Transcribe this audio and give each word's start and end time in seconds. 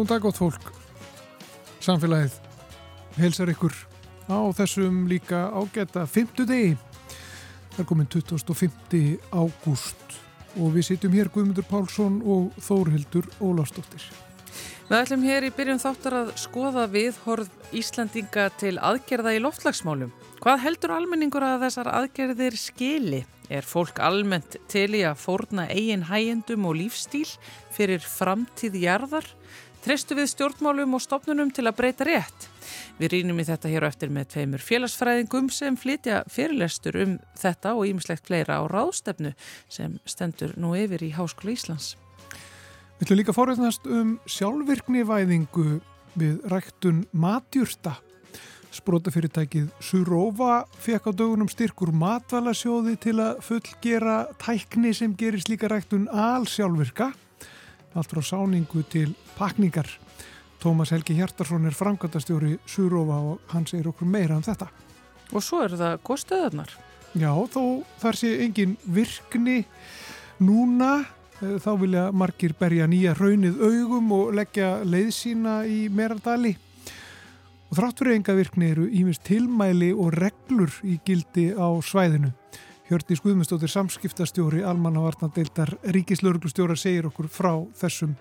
Góðan 0.00 0.14
dag 0.14 0.22
gott 0.24 0.38
fólk. 0.40 0.68
Samfélagið 1.84 2.32
helsar 3.20 3.50
ykkur 3.52 3.74
á 4.32 4.48
þessum 4.56 5.02
líka 5.10 5.42
ágæta 5.52 6.06
50 6.08 6.46
degi. 6.48 6.70
Það 7.74 7.82
er 7.82 7.88
komin 7.90 8.08
25. 8.08 9.18
ágúst 9.28 10.16
og 10.56 10.72
við 10.72 10.86
sitjum 10.88 11.12
hér 11.18 11.28
Guðmundur 11.34 11.68
Pálsson 11.68 12.16
og 12.24 12.48
Þórhildur 12.64 13.28
Ólastóttir. 13.44 14.06
Við 14.88 14.96
ætlum 15.02 15.26
hér 15.28 15.50
í 15.50 15.52
byrjun 15.52 15.84
þáttar 15.84 16.16
að 16.22 16.32
skoða 16.46 16.86
viðhorð 16.96 17.52
Íslandinga 17.76 18.48
til 18.56 18.78
aðgerða 18.80 19.36
í 19.36 19.44
loftlagsmálum. 19.44 20.16
Hvað 20.40 20.64
heldur 20.64 20.96
almenningur 20.96 21.44
að 21.44 21.66
þessar 21.66 21.92
aðgerðir 21.92 22.56
skili? 22.56 23.20
Er 23.52 23.66
fólk 23.66 24.00
almennt 24.00 24.56
til 24.70 24.94
í 24.94 25.04
að 25.04 25.20
fórna 25.20 25.68
eigin 25.68 26.06
hægendum 26.08 26.70
og 26.70 26.78
lífstíl 26.78 27.26
fyrir 27.74 28.00
framtíð 28.00 28.80
Treystu 29.80 30.12
við 30.12 30.26
stjórnmálum 30.28 30.92
og 30.92 31.00
stopnunum 31.00 31.48
til 31.56 31.64
að 31.64 31.78
breyta 31.78 32.04
rétt? 32.04 32.48
Við 32.98 33.14
rínum 33.14 33.38
í 33.40 33.46
þetta 33.48 33.70
hér 33.72 33.86
eftir 33.88 34.10
með 34.12 34.26
tveimur 34.34 34.60
félagsfræðingum 34.60 35.48
sem 35.56 35.78
flytja 35.80 36.18
fyrirlestur 36.28 36.98
um 37.00 37.14
þetta 37.40 37.72
og 37.78 37.88
ímislegt 37.88 38.28
fleira 38.28 38.58
á 38.60 38.68
ráðstefnu 38.68 39.32
sem 39.72 39.94
stendur 40.04 40.52
nú 40.60 40.74
yfir 40.76 41.06
í 41.06 41.14
Háskóla 41.16 41.54
Íslands. 41.54 41.94
Við 42.98 43.06
ætlum 43.06 43.20
líka 43.22 43.32
forveitnast 43.32 43.88
um 43.88 44.12
sjálfvirknivæðingu 44.28 45.80
við 46.20 46.44
ræktun 46.52 47.06
matjúrsta. 47.16 47.96
Sprótafyrirtækið 48.76 49.72
Surova 49.80 50.66
fekk 50.76 51.08
á 51.08 51.12
dögunum 51.16 51.48
styrkur 51.48 51.94
matvælasjóði 51.96 52.98
til 53.00 53.16
að 53.16 53.40
fullgera 53.48 54.20
tækni 54.44 54.92
sem 54.92 55.16
gerir 55.16 55.40
slíka 55.40 55.72
ræktun 55.72 56.04
allsjálfvirka. 56.12 57.14
Allt 57.94 58.12
frá 58.12 58.22
sáningu 58.22 58.84
til 58.88 59.14
pakningar. 59.38 59.88
Tómas 60.62 60.92
Helgi 60.94 61.16
Hjartarsson 61.18 61.66
er 61.66 61.76
framkvæmtastjóri 61.76 62.58
Surova 62.66 63.20
og 63.32 63.54
hann 63.54 63.66
segir 63.66 63.88
okkur 63.90 64.06
meira 64.06 64.36
um 64.36 64.44
þetta. 64.44 64.68
Og 65.32 65.42
svo 65.42 65.62
eru 65.64 65.78
það 65.80 66.02
góðstöðunar. 66.06 66.74
Já, 67.18 67.32
þó 67.50 67.82
þar 68.02 68.18
sé 68.20 68.36
engin 68.44 68.76
virkni 68.86 69.64
núna 70.38 71.00
Eh, 71.40 71.56
þá 71.56 71.70
vilja 71.80 72.08
margir 72.12 72.52
berja 72.58 72.86
nýja 72.90 73.14
raunnið 73.16 73.62
augum 73.64 74.10
og 74.12 74.34
leggja 74.36 74.82
leiðsína 74.84 75.62
í 75.64 75.86
Merardali. 75.88 76.52
Og 77.70 77.78
þrátt 77.78 78.02
fyrir 78.02 78.18
enga 78.18 78.34
virkni 78.36 78.68
eru 78.74 78.88
ímest 78.90 79.22
tilmæli 79.24 79.92
og 79.94 80.12
reglur 80.18 80.74
í 80.84 80.98
gildi 81.06 81.50
á 81.56 81.68
svæðinu. 81.80 82.34
Hjördi 82.90 83.14
Skuðmustóttir 83.14 83.70
samskiptastjóri 83.70 84.64
Almannavarnadeildar 84.66 85.76
Ríkislauruglustjóra 85.94 86.74
segir 86.74 87.06
okkur 87.06 87.28
frá 87.30 87.52
þessum 87.78 88.16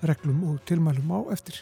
reglum 0.00 0.38
og 0.48 0.62
tilmælum 0.64 1.12
á 1.12 1.18
eftir. 1.36 1.58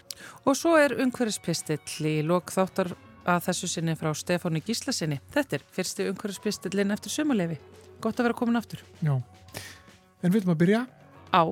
Og 0.46 0.54
svo 0.54 0.76
er 0.78 0.94
umhverfispistill 1.02 2.06
í 2.06 2.14
lok 2.22 2.54
þáttar 2.54 2.92
að 3.26 3.48
þessu 3.48 3.72
sinni 3.72 3.98
frá 3.98 4.12
Stefáni 4.14 4.62
Gíslasinni. 4.62 5.18
Þetta 5.34 5.58
er 5.58 5.66
fyrsti 5.74 6.06
umhverfispistillin 6.12 6.94
eftir 6.94 7.10
sumulefi. 7.10 7.58
Gott 7.98 8.22
að 8.22 8.30
vera 8.30 8.38
komin 8.44 8.62
aftur. 8.62 8.86
Já, 9.02 9.18
en 10.22 10.34
viljum 10.34 10.54
að 10.54 10.62
byrja? 10.62 10.86
á 11.32 11.42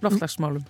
loftlagsmálum. 0.00 0.64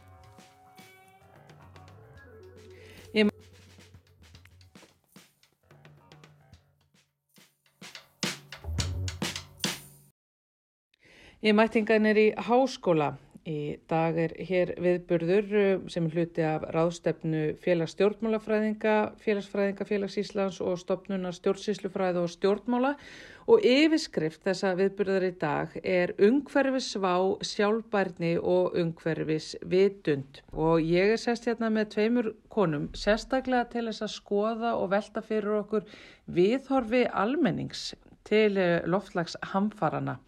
Ég 11.44 11.52
mætti 11.52 11.82
hingaðinir 11.82 12.16
í 12.16 12.28
háskóla. 12.40 13.10
Í 13.44 13.76
dag 13.84 14.16
er 14.16 14.32
hér 14.48 14.70
viðburður 14.80 15.50
uh, 15.60 15.82
sem 15.92 16.06
hluti 16.08 16.40
af 16.48 16.62
ráðstefnu 16.72 17.42
félagsstjórnmálafræðinga, 17.60 18.94
félagsfræðinga 19.20 19.84
félagsíslands 19.84 20.62
og 20.64 20.78
stopnunar 20.80 21.36
stjórnsíslufræði 21.36 22.22
og 22.22 22.32
stjórnmála. 22.32 22.94
Og 23.44 23.68
yfirskrift 23.74 24.40
þessa 24.48 24.72
viðburðar 24.78 25.28
í 25.28 25.30
dag 25.44 25.76
er 25.84 26.14
ungverfisvá, 26.30 27.12
sjálfbærni 27.44 28.32
og 28.40 28.80
ungverfisvitund 28.80 30.40
og 30.56 30.80
ég 30.80 31.12
er 31.18 31.20
sest 31.20 31.52
hérna 31.52 31.68
með 31.68 31.92
tveimur 31.98 32.32
konum 32.48 32.88
sérstaklega 32.96 33.68
til 33.76 33.84
þess 33.90 34.08
að 34.08 34.14
skoða 34.16 34.74
og 34.80 34.88
velta 34.96 35.20
fyrir 35.20 35.60
okkur 35.60 35.84
viðhorfi 36.24 37.04
almennings 37.12 37.90
til 38.24 38.54
uh, 38.56 38.78
loftlags 38.88 39.36
hamfarana 39.52 40.22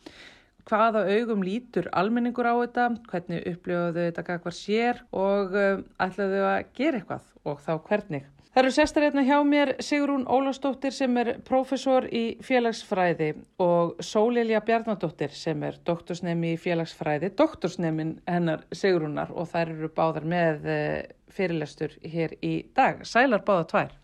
hvaða 0.67 1.05
augum 1.17 1.45
lítur 1.47 1.91
almenningur 1.95 2.49
á 2.49 2.55
þetta, 2.63 2.87
hvernig 3.11 3.45
uppljóðu 3.53 4.07
þetta 4.09 4.25
kakvar 4.27 4.57
sér 4.57 5.05
og 5.15 5.55
um, 5.55 5.85
ætlaðu 6.03 6.41
að 6.47 6.73
gera 6.79 7.03
eitthvað 7.03 7.29
og 7.47 7.61
þá 7.63 7.77
hvernig. 7.89 8.33
Það 8.57 8.63
eru 8.63 8.73
sestar 8.73 9.05
hérna 9.05 9.23
hjá 9.27 9.37
mér 9.45 9.71
Sigrún 9.85 10.23
Ólastóttir 10.33 10.95
sem 10.97 11.19
er 11.21 11.35
profesor 11.45 12.07
í 12.09 12.39
félagsfræði 12.41 13.35
og 13.61 13.99
Sólilja 14.01 14.63
Bjarnadóttir 14.65 15.35
sem 15.37 15.61
er 15.69 15.77
doktorsnemi 15.85 16.55
í 16.55 16.61
félagsfræði, 16.63 17.35
doktorsnemin 17.37 18.15
hennar 18.25 18.65
Sigrúnar 18.73 19.35
og 19.37 19.51
þær 19.53 19.75
eru 19.75 19.91
báðar 19.93 20.25
með 20.33 20.71
eh, 20.73 20.97
fyrirlestur 21.37 21.99
hér 22.01 22.33
í 22.41 22.55
dag. 22.73 23.05
Sælar 23.05 23.45
báða 23.45 23.69
tvær. 23.75 23.95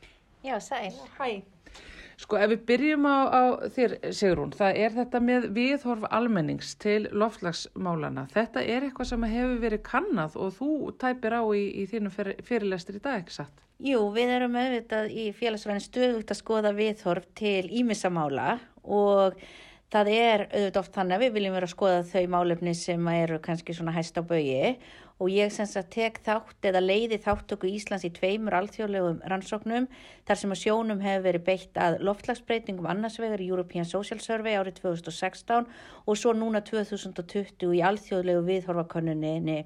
Já, 0.45 0.59
sæl. 0.61 0.93
Hæ. 1.17 1.41
Sko 2.23 2.39
ef 2.39 2.53
við 2.53 2.61
byrjum 2.69 3.07
á, 3.11 3.19
á 3.35 3.43
þér 3.75 3.97
Sigrún, 4.15 4.53
það 4.55 4.77
er 4.85 4.95
þetta 4.95 5.21
með 5.27 5.49
viðhorf 5.57 6.05
almennings 6.15 6.77
til 6.83 7.09
loftlagsmálana. 7.11 8.29
Þetta 8.31 8.63
er 8.63 8.87
eitthvað 8.87 9.11
sem 9.11 9.27
hefur 9.33 9.59
verið 9.65 9.83
kannad 9.89 10.37
og 10.39 10.55
þú 10.55 10.71
tæpir 11.03 11.35
á 11.35 11.43
í, 11.51 11.65
í 11.83 11.89
þínu 11.91 12.13
fyr, 12.15 12.31
fyrirlestur 12.47 13.01
í 13.01 13.03
dag, 13.03 13.25
ekki 13.25 13.35
satt? 13.41 13.67
Jú, 13.83 14.05
við 14.15 14.37
erum 14.37 14.55
auðvitað 14.55 15.11
í 15.11 15.27
félagsvæðin 15.35 15.83
stöðugt 15.83 16.31
að 16.31 16.39
skoða 16.39 16.71
viðhorf 16.77 17.27
til 17.35 17.67
ímissamála 17.83 18.61
og 18.87 19.35
það 19.91 20.11
er 20.15 20.45
auðvitað 20.53 20.81
oft 20.85 20.95
þannig 20.95 21.17
að 21.17 21.25
við 21.25 21.35
viljum 21.37 21.57
vera 21.57 21.67
að 21.67 21.75
skoða 21.75 22.05
þau 22.13 22.23
málefni 22.37 22.75
sem 22.79 23.09
eru 23.17 23.41
kannski 23.43 23.75
svona 23.75 23.97
hæst 23.97 24.21
á 24.21 24.23
baui 24.23 24.47
og 24.63 25.02
ég 25.31 25.53
sem 25.53 25.69
sagt 25.69 25.93
tek 25.95 26.19
þátt 26.25 26.67
eða 26.71 26.81
leiði 26.83 27.19
þáttöku 27.23 27.69
Íslands 27.71 28.07
í 28.09 28.11
tveimur 28.17 28.57
alþjóðlegum 28.59 29.21
rannsóknum 29.31 29.89
þar 30.27 30.41
sem 30.41 30.55
að 30.55 30.63
sjónum 30.63 31.03
hefur 31.05 31.27
verið 31.29 31.47
beitt 31.47 31.81
að 31.81 31.99
loftlagsbreytingum 32.09 32.89
annars 32.91 33.21
vegar 33.23 33.43
í 33.43 33.49
European 33.53 33.89
Social 33.89 34.21
Survey 34.25 34.59
árið 34.59 34.81
2016 34.83 35.69
og 36.07 36.19
svo 36.19 36.35
núna 36.35 36.65
2020 36.67 37.75
í 37.77 37.83
alþjóðlegu 37.87 38.45
viðhorfakonunni 38.49 39.59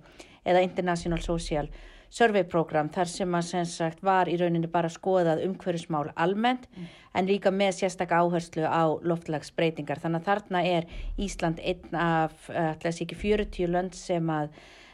eða 0.46 0.64
International 0.66 1.22
Social 1.22 1.70
Survey 2.10 2.46
Program 2.46 2.88
þar 2.92 3.10
sem 3.10 3.34
að 3.34 3.44
sem 3.48 3.66
sagt 3.68 4.02
var 4.06 4.30
í 4.30 4.36
rauninni 4.38 4.70
bara 4.70 4.90
skoðað 4.92 5.42
umhverjusmál 5.46 6.06
almennt 6.14 6.68
mm. 6.70 6.88
en 7.18 7.28
líka 7.28 7.50
með 7.50 7.80
sérstakka 7.80 8.22
áherslu 8.22 8.64
á 8.66 8.84
loftlagsbreytingar 9.02 10.00
þannig 10.02 10.22
að 10.22 10.30
þarna 10.30 10.64
er 10.70 10.88
Ísland 11.18 11.60
einn 11.60 11.98
af, 11.98 12.48
ætla 12.48 12.92
að 12.92 12.98
sé 12.98 13.06
ekki 13.06 13.18
40 13.24 13.72
lönd 13.74 13.98
sem 13.98 14.30
að 14.32 14.52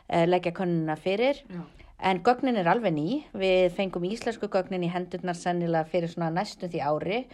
leggja 0.08 0.52
konuna 0.56 0.96
fyrir. 0.96 1.42
Já. 1.48 1.62
en 2.02 2.18
gögnin 2.22 2.56
er 2.58 2.66
alveg 2.66 2.92
ný. 2.94 3.22
Við 3.38 3.70
fengum 3.76 4.04
íslensku 4.08 4.48
gögnin 4.50 4.82
í 4.82 4.90
hendurnar 4.90 5.38
sennilega 5.38 5.86
fyrir 5.86 6.10
svona 6.10 6.32
næstum 6.34 6.70
því 6.72 6.80
ári. 6.82 7.24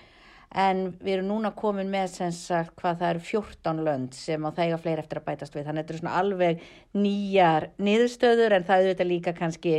En 0.48 0.94
við 1.04 1.18
erum 1.18 1.28
núna 1.28 1.50
komin 1.56 1.90
með 1.92 2.06
sem 2.14 2.30
sagt 2.32 2.76
hvað 2.80 3.00
það 3.00 3.10
eru 3.10 3.24
14 3.30 3.82
lönd 3.84 4.14
sem 4.16 4.44
á 4.44 4.50
þegar 4.56 4.80
fleiri 4.80 5.02
eftir 5.02 5.20
að 5.20 5.26
bætast 5.26 5.56
við. 5.56 5.66
Þannig 5.66 5.82
að 5.82 5.82
þetta 5.82 5.94
eru 5.94 6.02
svona 6.02 6.20
alveg 6.20 6.62
nýjar 6.96 7.68
niðurstöður 7.76 8.56
en 8.56 8.68
það 8.68 8.84
auðvitað 8.84 9.12
líka 9.12 9.34
kannski 9.36 9.74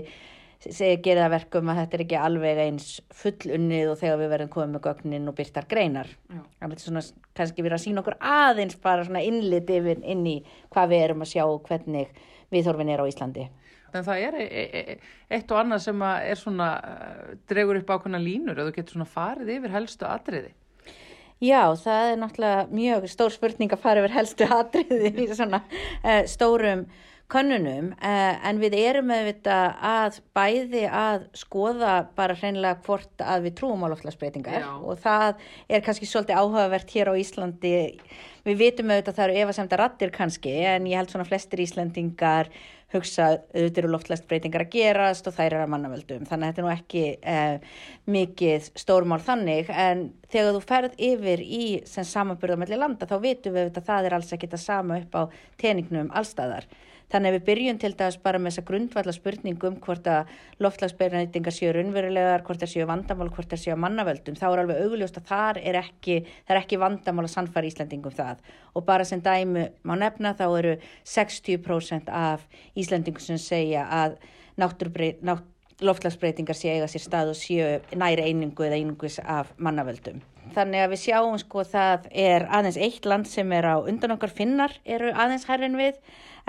gerir 0.60 1.22
það 1.24 1.34
verkum 1.38 1.70
að 1.72 1.78
þetta 1.80 1.96
er 1.96 2.02
ekki 2.04 2.18
alveg 2.20 2.58
eins 2.66 2.88
fullunnið 3.16 3.92
og 3.94 4.00
þegar 4.02 4.18
við 4.20 4.32
verðum 4.34 4.50
komið 4.56 4.74
með 4.74 4.86
gögnin 4.90 5.30
og 5.32 5.38
byrtar 5.38 5.68
greinar. 5.72 6.10
Þannig 6.28 6.50
að 6.60 6.74
þetta 6.74 6.82
er 6.82 6.88
svona 6.88 7.04
kannski 7.40 7.66
verið 7.66 7.78
að 7.78 7.86
sína 7.86 8.04
okkur 8.04 8.18
aðeins 8.20 8.82
bara 8.84 9.06
svona 9.08 9.24
innlit 9.24 9.72
yfir 9.72 10.04
inn 10.04 10.26
í 10.28 10.36
hvað 10.74 10.92
við 10.92 11.06
erum 11.06 11.24
að 11.24 11.32
sjá 11.32 11.46
og 11.46 11.64
hvernig 11.70 12.12
viðhorfin 12.54 12.94
er 12.94 13.04
á 13.04 13.10
Íslandi. 13.10 13.50
En 13.90 14.06
það 14.06 14.24
er 14.28 14.38
e 14.38 14.46
e 14.46 14.64
e 14.80 14.98
eitt 15.34 15.52
og 15.52 15.64
annað 15.64 15.84
sem 15.88 16.02
er 16.06 16.38
svona, 16.38 16.70
uh, 16.78 17.36
dregur 17.50 17.80
upp 17.80 17.94
ákveðna 17.96 18.22
línur 18.22 18.60
og 18.60 18.70
þú 18.70 18.76
getur 18.76 18.98
svona 18.98 19.10
farið 19.10 19.54
yfir 19.56 19.74
helstu 19.74 20.06
atriði. 20.06 20.54
Já, 21.40 21.72
það 21.80 22.12
er 22.12 22.18
náttúrulega 22.20 22.64
mjög 22.76 23.06
stór 23.10 23.32
spurning 23.32 23.72
að 23.72 23.84
fara 23.84 24.04
yfir 24.04 24.16
helstu 24.18 24.50
atriði 24.60 25.14
í 25.24 25.28
svona 25.32 25.64
uh, 26.04 26.24
stórum 26.28 26.86
könnunum 27.30 27.92
uh, 27.94 28.48
en 28.50 28.62
við 28.62 28.76
erum 28.80 29.10
með 29.12 29.30
þetta 29.30 29.58
að 29.86 30.18
bæði 30.38 30.86
að 30.88 31.28
skoða 31.38 31.94
bara 32.18 32.38
hreinlega 32.40 32.82
hvort 32.88 33.22
að 33.24 33.46
við 33.48 33.56
trúum 33.62 33.86
á 33.86 33.92
loftlagsbreytingar 33.92 34.66
og 34.80 34.98
það 35.04 35.46
er 35.70 35.86
kannski 35.86 36.10
svolítið 36.10 36.42
áhugavert 36.42 36.96
hér 36.96 37.14
á 37.14 37.20
Íslandi. 37.20 37.78
Við 38.48 38.60
vitum 38.64 38.90
auðvitað 38.90 39.14
að 39.14 39.20
það 39.20 39.28
eru 39.28 39.46
efasemta 39.46 39.80
rattir 39.80 40.12
kannski 40.16 40.58
en 40.66 40.90
ég 40.90 40.98
held 40.98 41.14
svona 41.14 41.28
flestir 41.28 41.62
Íslandingar 41.62 42.50
hugsa 42.90 43.28
auðvitað 43.54 43.80
eru 43.84 43.92
loftlæstbreytingar 43.94 44.66
að 44.66 44.74
gerast 44.74 45.28
og 45.30 45.36
þær 45.36 45.52
eru 45.52 45.62
að 45.62 45.72
mannavöldum. 45.76 46.26
Þannig 46.26 46.48
að 46.48 46.50
þetta 46.50 46.62
er 46.62 46.66
nú 46.66 46.72
ekki 46.74 47.04
eh, 47.22 47.82
mikið 48.10 48.70
stórmál 48.82 49.20
þannig. 49.22 49.70
En 49.70 50.08
þegar 50.32 50.56
þú 50.58 50.64
ferð 50.72 51.02
yfir 51.12 51.44
í 51.46 51.64
sem 51.90 52.08
samanbyrðamelli 52.10 52.80
landa 52.80 53.10
þá 53.10 53.18
vitum 53.22 53.54
við 53.54 53.68
auðvitað 53.68 53.84
að 53.84 53.90
það 53.92 54.10
er 54.10 54.18
alls 54.18 54.34
ekki 54.34 54.50
þetta 54.50 54.64
sama 54.64 55.02
upp 55.04 55.20
á 55.20 55.24
teningnum 55.62 56.10
allstæðar 56.18 56.66
Þannig 57.10 57.32
að 57.32 57.36
við 57.36 57.46
byrjum 57.48 57.80
til 57.82 57.92
dæs 57.98 58.18
bara 58.22 58.40
með 58.40 58.54
þessa 58.54 58.66
grundvalla 58.68 59.14
spurningum 59.16 59.78
hvort 59.82 60.10
að 60.10 60.34
loftlagsbreytingar 60.62 61.56
séu 61.56 61.72
raunverulegar, 61.74 62.44
hvort 62.46 62.62
það 62.62 62.74
séu 62.76 62.90
vandamál, 62.90 63.30
hvort 63.34 63.50
það 63.50 63.64
séu 63.64 63.78
mannavöldum. 63.82 64.38
Þá 64.38 64.48
er 64.50 64.64
alveg 64.64 64.82
augljóst 64.86 65.18
að 65.18 65.30
þar 65.32 65.62
er 65.64 65.80
ekki, 65.82 66.20
það 66.46 66.56
er 66.56 66.62
ekki 66.62 66.82
vandamál 66.86 67.26
að 67.26 67.34
sannfara 67.34 67.72
Íslandingum 67.72 68.18
það. 68.20 68.44
Og 68.78 68.86
bara 68.86 69.08
sem 69.10 69.24
dæmu 69.26 69.66
má 69.82 69.96
nefna 69.98 70.36
þá 70.38 70.46
eru 70.50 70.76
60% 71.16 72.14
af 72.14 72.46
Íslandingum 72.78 73.26
sem 73.26 73.42
segja 73.42 73.88
að 73.90 74.20
loftlagsbreytingar 75.80 76.58
séu 76.58 76.76
eiga 76.76 76.90
sér 76.92 77.04
stað 77.06 77.34
og 77.34 77.38
séu 77.40 77.80
næri 77.96 78.26
einingu 78.28 78.66
eða 78.68 78.78
einingus 78.78 79.18
af 79.24 79.54
mannavöldum. 79.58 80.20
Þannig 80.54 80.82
að 80.84 80.94
við 80.94 81.02
sjáum 81.04 81.38
sko 81.40 81.64
það 81.68 82.08
er 82.10 82.46
aðeins 82.50 82.80
eitt 82.82 83.06
land 83.06 83.30
sem 83.30 83.52
er 83.54 83.68
á 83.70 83.76
undan 83.80 84.16
okkar 84.16 84.34
finnar 84.34 84.74
eru 84.84 85.12
aðeins 85.14 85.46
herrin 85.50 85.78
við 85.80 86.00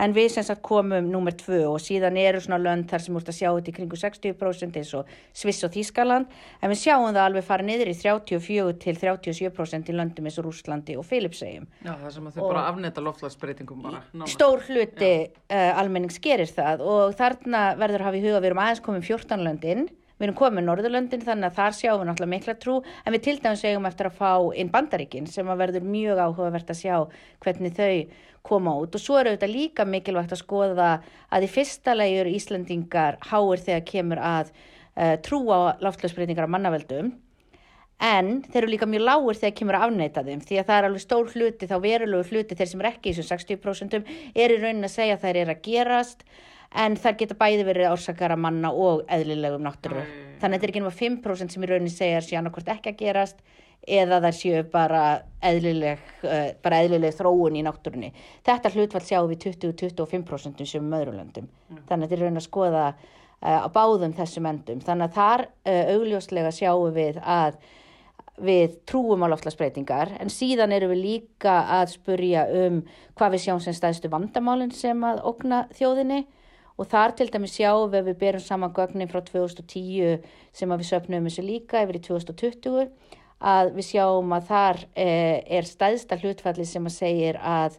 en 0.01 0.15
við 0.17 0.31
sem 0.35 0.47
sagt 0.47 0.63
komum 0.67 1.11
nummer 1.13 1.35
tvö 1.37 1.61
og 1.71 1.79
síðan 1.83 2.19
eru 2.21 2.41
svona 2.43 2.61
lönd 2.63 2.89
þar 2.91 3.05
sem 3.05 3.19
úrst 3.19 3.31
að 3.33 3.39
sjá 3.39 3.49
þetta 3.49 3.73
í 3.73 3.77
kringu 3.77 4.01
60% 4.01 4.79
eins 4.81 4.93
og 4.99 5.13
Sviss 5.37 5.67
og 5.67 5.75
Þískaland 5.75 6.31
en 6.61 6.73
við 6.73 6.81
sjáum 6.83 7.11
það 7.11 7.23
alveg 7.27 7.47
fara 7.47 7.67
niður 7.67 7.93
í 7.93 7.97
34 8.01 8.75
til 8.85 8.97
37% 8.99 9.93
í 9.93 9.97
löndum 9.97 10.29
eins 10.31 10.41
og 10.41 10.49
Rúslandi 10.49 10.97
og 11.01 11.07
Filipsegjum. 11.09 11.69
Já 11.85 11.93
það 11.93 12.17
sem 12.17 12.29
að 12.31 12.39
þau 12.39 12.43
bara 12.49 12.67
afneta 12.73 13.05
loftlagsbreytingum 13.05 13.87
bara. 13.87 14.03
Nána. 14.15 14.31
Stór 14.31 14.65
hluti 14.69 15.15
uh, 15.29 15.81
almennings 15.81 16.21
gerir 16.23 16.51
það 16.51 16.85
og 16.87 17.17
þarna 17.19 17.65
verður 17.81 18.05
að 18.05 18.11
hafa 18.11 18.21
í 18.21 18.25
huga 18.27 18.41
við 18.41 18.53
erum 18.53 18.65
aðeins 18.65 18.85
komum 18.85 19.05
14 19.05 19.47
löndinn 19.47 19.89
Við 20.21 20.27
erum 20.27 20.37
komið 20.37 20.67
Norðurlöndin 20.67 21.23
þannig 21.25 21.49
að 21.49 21.55
þar 21.57 21.77
sjáum 21.79 22.01
við 22.03 22.09
náttúrulega 22.11 22.33
mikla 22.35 22.55
trú 22.61 22.75
en 22.85 23.15
við 23.15 23.23
til 23.25 23.33
dæmis 23.41 23.63
segum 23.65 23.87
eftir 23.89 24.09
að 24.11 24.19
fá 24.19 24.33
inn 24.61 24.73
bandaríkin 24.75 25.29
sem 25.33 25.49
að 25.49 25.63
verður 25.63 25.87
mjög 25.95 26.21
áhugavert 26.21 26.73
að 26.75 26.81
sjá 26.83 26.97
hvernig 27.41 27.73
þau 27.79 27.95
koma 28.51 28.75
út. 28.83 28.99
Og 28.99 29.01
svo 29.01 29.17
eru 29.17 29.33
þetta 29.33 29.49
líka 29.49 29.87
mikilvægt 29.89 30.35
að 30.37 30.43
skoða 30.43 30.91
að 31.33 31.47
í 31.47 31.51
fyrsta 31.55 31.97
legjur 31.97 32.29
Íslandingar 32.35 33.17
háir 33.31 33.65
þegar 33.65 33.89
kemur 33.89 34.21
að 34.21 34.53
uh, 34.53 35.17
trú 35.25 35.41
á 35.49 35.81
láftlagsbreytingar 35.81 36.45
á 36.45 36.53
mannaveldum 36.53 37.15
en 38.01 38.31
þeir 38.49 38.63
eru 38.63 38.73
líka 38.75 38.89
mjög 38.89 39.07
lágur 39.07 39.41
þegar 39.41 39.57
kemur 39.57 39.77
að 39.77 39.89
afneita 39.89 40.25
þeim 40.25 40.45
því 40.45 40.61
að 40.61 40.69
það 40.69 40.79
er 40.79 40.87
alveg 40.89 41.05
stór 41.05 41.35
hluti 41.35 41.69
þá 41.69 41.77
verulegu 41.85 42.29
hluti 42.31 42.57
þeir 42.61 42.71
sem 42.71 42.85
er 42.85 42.93
ekki 42.93 43.11
í 43.11 43.17
þessum 43.17 43.41
60% 43.41 43.99
er 44.01 44.55
í 44.55 44.61
raunin 44.61 44.89
að 44.89 44.95
segja 44.95 45.17
að 45.19 45.27
þær 45.27 45.41
er 45.43 45.53
að 45.53 45.67
gerast 45.67 46.25
en 46.71 46.97
það 47.01 47.17
geta 47.23 47.39
bæði 47.39 47.65
verið 47.67 47.93
orsakara 47.95 48.37
manna 48.39 48.71
og 48.71 49.03
eðlilegum 49.11 49.65
náttúru. 49.67 50.05
Mm. 50.05 50.29
Þannig 50.41 50.57
að 50.57 50.61
þetta 50.61 50.67
er 50.67 50.73
ekki 50.73 50.83
náttúrulega 50.85 51.01
5% 51.01 51.55
sem 51.55 51.65
í 51.65 51.71
rauninni 51.71 51.95
segja 51.95 52.21
sér 52.25 52.41
annarkvært 52.41 52.71
ekki 52.77 52.93
að 52.93 53.01
gerast 53.01 53.43
eða 53.89 54.21
það 54.21 54.37
séu 54.37 54.61
bara 54.71 55.03
eðlileg, 55.51 56.05
uh, 56.27 56.53
bara 56.63 56.83
eðlileg 56.85 57.17
þróun 57.17 57.59
í 57.59 57.65
náttúrunni. 57.67 58.13
Þetta 58.47 58.73
hlutfall 58.75 59.05
sjáum 59.07 59.31
við 59.33 59.43
20-25% 59.49 60.69
sem 60.69 60.95
öðrulöndum. 61.01 61.49
Mm. 61.49 61.83
Þannig 61.89 62.07
að 62.07 62.07
þetta 62.07 62.19
er 62.19 62.25
raunin 62.27 62.43
að 62.43 62.47
skoða 62.47 62.87
uh, 62.93 63.61
á 63.67 63.69
báðum 63.75 64.17
þessum 64.17 64.49
endum. 64.53 64.83
Þannig 64.85 65.11
að 65.11 65.19
þar 65.19 65.47
uh, 65.49 65.85
augljóslega 65.97 66.55
sjáum 66.55 66.97
við 66.97 67.21
að 67.25 67.61
við 68.41 68.77
trúum 68.89 69.21
á 69.27 69.29
loftlagsbreytingar 69.29 70.15
en 70.17 70.31
síðan 70.33 70.73
eru 70.73 70.89
við 70.95 71.03
líka 71.05 71.59
að 71.77 71.91
spurja 71.99 72.47
um 72.63 72.79
hvað 73.19 73.35
við 73.35 73.43
sjáum 73.45 73.61
sem 73.61 73.77
staðstu 73.77 74.09
vandamálinn 74.13 74.73
sem 74.73 75.03
að 75.05 75.21
okna 75.29 75.67
þjóðinni 75.77 76.23
og 76.81 76.89
þar 76.89 77.13
til 77.17 77.29
dæmis 77.29 77.55
sjáum 77.59 77.91
við 77.93 78.07
við 78.09 78.21
berum 78.23 78.45
saman 78.45 78.73
gögnin 78.73 79.11
frá 79.11 79.21
2010 79.21 80.23
sem 80.57 80.71
við 80.73 80.87
söpnum 80.89 81.27
þessu 81.29 81.45
líka 81.45 81.83
yfir 81.85 81.99
í 81.99 82.05
2020 82.07 82.87
að 83.41 83.73
við 83.77 83.89
sjáum 83.91 84.33
að 84.37 84.47
þar 84.49 84.81
eh, 84.95 85.41
er 85.59 85.69
staðsta 85.69 86.17
hlutfalli 86.21 86.65
sem 86.69 86.89
að 86.89 86.97
segir 86.97 87.41
að 87.41 87.77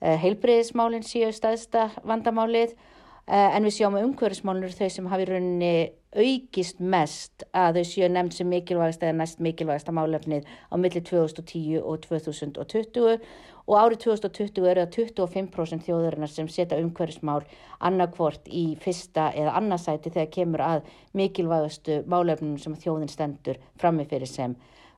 eh, 0.00 0.14
heilbreyðismálinn 0.22 1.06
séu 1.06 1.32
staðsta 1.34 1.88
vandamálið 2.06 2.74
eh, 2.74 3.50
en 3.50 3.66
við 3.66 3.78
sjáum 3.80 3.98
að 3.98 4.08
umhverfismálinn 4.10 4.68
eru 4.68 4.78
þau 4.78 4.94
sem 4.94 5.10
hafi 5.10 5.28
rauninni 5.30 5.74
aukist 6.16 6.80
mest 6.80 7.44
að 7.56 7.80
þau 7.80 7.88
séu 7.90 8.08
nefnd 8.12 8.36
sem 8.36 8.48
mikilvægast 8.50 9.04
eða 9.04 9.18
næst 9.20 9.42
mikilvægast 9.44 9.90
að 9.90 9.98
málefnið 9.98 10.48
á 10.72 10.74
milli 10.80 11.02
2010 11.04 11.82
og 11.82 12.00
2020 12.06 13.18
og 13.66 13.78
árið 13.80 14.02
2020 14.06 14.68
eru 14.70 14.84
það 14.84 14.98
25% 14.98 15.86
þjóðurinnar 15.86 16.32
sem 16.32 16.48
setja 16.48 16.78
umhverfismál 16.82 17.42
annarkvort 17.88 18.46
í 18.48 18.66
fyrsta 18.82 19.30
eða 19.34 19.56
annarsæti 19.60 20.12
þegar 20.14 20.34
kemur 20.38 20.66
að 20.66 20.92
mikilvægastu 21.18 22.02
málefnum 22.06 22.60
sem 22.62 22.76
þjóðin 22.78 23.10
stendur 23.12 23.58
frammefyrir 23.80 24.30
sem 24.30 24.54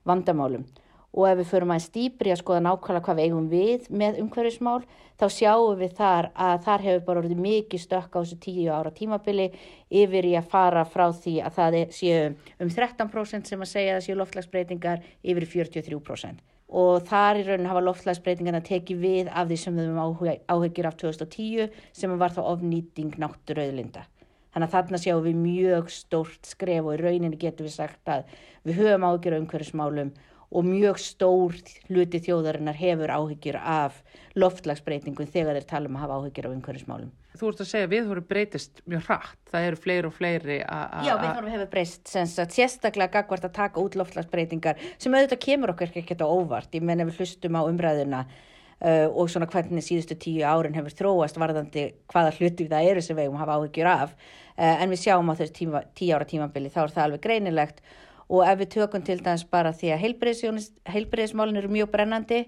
vandamálum. 0.08 0.66
Og 1.16 1.24
ef 1.24 1.38
við 1.38 1.50
förum 1.50 1.70
að 1.72 1.84
stýpri 1.86 2.32
að 2.34 2.40
skoða 2.42 2.64
nákvæmlega 2.66 3.04
hvað 3.06 3.18
við 3.18 3.28
eigum 3.28 3.46
við 3.48 3.86
með 4.02 4.18
umhverfismál 4.22 4.82
þá 5.18 5.24
sjáum 5.34 5.78
við 5.80 5.94
þar 5.98 6.28
að 6.36 6.58
þar 6.66 6.84
hefur 6.84 7.06
bara 7.06 7.22
orðið 7.22 7.40
mikið 7.46 7.82
stökk 7.84 8.12
á 8.12 8.18
þessu 8.20 8.38
tíu 8.44 8.68
ára 8.74 8.92
tímabili 8.94 9.48
yfir 9.88 10.28
í 10.28 10.34
að 10.38 10.52
fara 10.52 10.84
frá 10.86 11.08
því 11.16 11.38
að 11.42 11.56
það 11.56 11.78
séu 11.96 12.20
um 12.60 12.70
13% 12.76 13.50
sem 13.50 13.64
að 13.64 13.72
segja 13.72 13.96
að 13.96 14.04
séu 14.06 14.18
loftlagsbreytingar 14.20 15.02
yfir 15.24 15.48
43% 15.56 16.44
og 16.68 17.06
þar 17.08 17.40
í 17.40 17.44
rauninu 17.46 17.70
hafa 17.70 17.82
loftslagsbreytingarna 17.86 18.60
tekið 18.64 19.00
við 19.00 19.32
af 19.32 19.48
því 19.48 19.58
sem 19.62 19.76
við 19.78 19.88
höfum 19.88 20.38
áhugir 20.52 20.88
af 20.88 20.98
2010 21.00 21.72
sem 21.96 22.16
var 22.20 22.34
þá 22.36 22.42
ofnýting 22.44 23.16
náttúrauðlinda. 23.16 24.04
Þannig 24.52 24.68
að 24.68 24.74
þarna 24.74 25.00
sjáum 25.00 25.24
við 25.24 25.38
mjög 25.40 25.90
stórt 25.92 26.48
skref 26.48 26.84
og 26.84 26.96
í 26.96 27.00
rauninu 27.00 27.40
getum 27.40 27.68
við 27.68 27.74
sagt 27.78 28.12
að 28.12 28.28
við 28.68 28.82
höfum 28.82 29.08
umhverfismálum 29.08 30.12
og 30.48 30.64
mjög 30.64 31.00
stór 31.02 31.56
hluti 31.90 32.20
þjóðarinnar 32.24 32.76
hefur 32.78 33.12
áhugir 33.12 33.58
af 33.60 34.00
loftslagsbreytingum 34.38 35.28
þegar 35.28 35.58
þeir 35.58 35.68
tala 35.68 35.90
um 35.90 35.98
að 35.98 36.04
hafa 36.06 36.18
áhugir 36.22 36.48
af 36.48 36.54
umhverfismálum. 36.56 37.10
Þú 37.38 37.50
ert 37.52 37.60
að 37.62 37.70
segja 37.70 37.86
að 37.86 37.92
viðhóru 37.92 38.22
breytist 38.26 38.80
mjög 38.88 39.04
hratt, 39.06 39.38
það 39.52 39.66
eru 39.68 39.78
fleiri 39.78 40.08
og 40.08 40.14
fleiri 40.16 40.58
að... 40.64 40.94
Já, 41.06 41.12
viðhóru 41.20 41.52
hefur 41.52 41.70
breyst, 41.74 42.02
sérstaklega 42.10 43.12
gagvart 43.18 43.46
að 43.46 43.56
taka 43.60 43.82
út 43.84 43.98
loftlagsbreytingar 44.00 44.80
sem 44.96 45.14
auðvitað 45.14 45.44
kemur 45.44 45.74
okkur 45.74 45.92
ekkert 46.00 46.24
á 46.24 46.28
óvart, 46.28 46.72
ég 46.74 46.86
menn 46.88 47.04
ef 47.04 47.12
við 47.12 47.22
hlustum 47.22 47.60
á 47.60 47.62
umræðuna 47.68 48.24
uh, 48.24 49.06
og 49.12 49.30
svona 49.30 49.48
hvernig 49.52 49.84
síðustu 49.84 50.16
tíu 50.18 50.42
árin 50.48 50.76
hefur 50.78 50.96
þróast 51.02 51.38
varðandi 51.38 51.90
hvaða 52.10 52.34
hluti 52.40 52.68
það 52.72 52.90
eru 52.94 53.04
sem 53.04 53.18
við 53.18 53.28
hefum 53.28 53.40
hafa 53.44 53.60
áhugjur 53.60 53.92
af, 53.92 54.18
uh, 54.56 54.74
en 54.74 54.92
við 54.92 55.04
sjáum 55.04 55.30
á 55.30 55.38
þessu 55.38 55.70
tíu 55.94 56.16
ára 56.16 56.28
tímabili 56.28 56.72
þá 56.74 56.82
er 56.86 56.94
það 56.96 57.06
alveg 57.06 57.26
greinilegt 57.28 57.82
og 58.28 58.44
ef 58.44 58.58
við 58.62 58.72
tökum 58.76 59.04
til 59.04 59.20
dæmis 59.24 59.46
bara 59.48 59.72
því 59.72 59.94
að 59.94 60.02
heilbreyðismálin 60.04 61.60
eru 61.60 61.70
mjög 61.72 61.92
brennandi, 61.92 62.42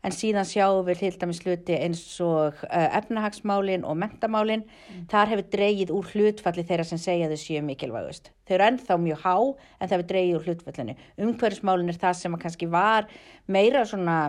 en 0.00 0.14
síðan 0.16 0.48
sjáum 0.48 0.84
við 0.86 1.02
til 1.02 1.12
dæmis 1.20 1.40
hluti 1.44 1.76
eins 1.76 2.02
og 2.24 2.60
uh, 2.64 2.88
efnahagsmálin 2.98 3.84
og 3.84 3.98
mentamálin, 4.00 4.64
mm. 4.64 5.06
þar 5.12 5.34
hefur 5.34 5.48
dreyið 5.52 5.92
úr 5.92 6.12
hlutfalli 6.14 6.64
þeirra 6.66 6.86
sem 6.88 7.00
segja 7.00 7.28
þau 7.28 7.40
séu 7.40 7.64
mikilvægust. 7.66 8.30
Þau 8.48 8.54
eru 8.56 8.68
ennþá 8.70 9.00
mjög 9.04 9.24
há 9.26 9.34
en 9.36 9.90
það 9.90 9.96
hefur 9.96 10.08
dreyið 10.12 10.36
úr 10.38 10.46
hlutfallinu. 10.48 10.94
Umhverfismálin 11.26 11.92
er 11.92 12.00
það 12.00 12.16
sem 12.22 12.38
kannski 12.40 12.70
var 12.72 13.10
meira 13.46 13.84
svona 13.88 14.20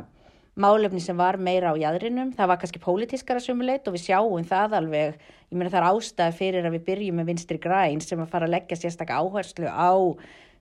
málefni 0.59 0.99
sem 0.99 1.17
var 1.17 1.39
meira 1.39 1.71
á 1.71 1.75
jæðrinum, 1.79 2.33
það 2.35 2.51
var 2.51 2.59
kannski 2.59 2.83
pólitískara 2.83 3.39
sumuleit 3.39 3.87
og 3.87 3.95
við 3.95 4.09
sjáum 4.09 4.43
það 4.47 4.75
alveg, 4.81 5.19
ég 5.47 5.57
meina 5.57 5.71
það 5.71 5.79
er 5.81 5.87
ástæði 5.87 6.37
fyrir 6.41 6.67
að 6.67 6.75
við 6.75 6.87
byrjum 6.89 7.19
með 7.21 7.29
vinstri 7.31 7.59
græn 7.61 8.03
sem 8.03 8.19
að 8.19 8.33
fara 8.33 8.49
að 8.49 8.57
leggja 8.57 8.81
sérstaklega 8.81 9.23
áherslu 9.23 9.71
á 9.71 9.91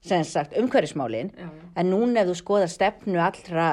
sem 0.01 0.25
sagt 0.25 0.57
umhverfismálin. 0.57 1.31
En 1.77 1.91
núna 1.93 2.23
ef 2.23 2.31
þú 2.31 2.37
skoðar 2.39 2.71
stefnu 2.73 3.21
allra 3.21 3.67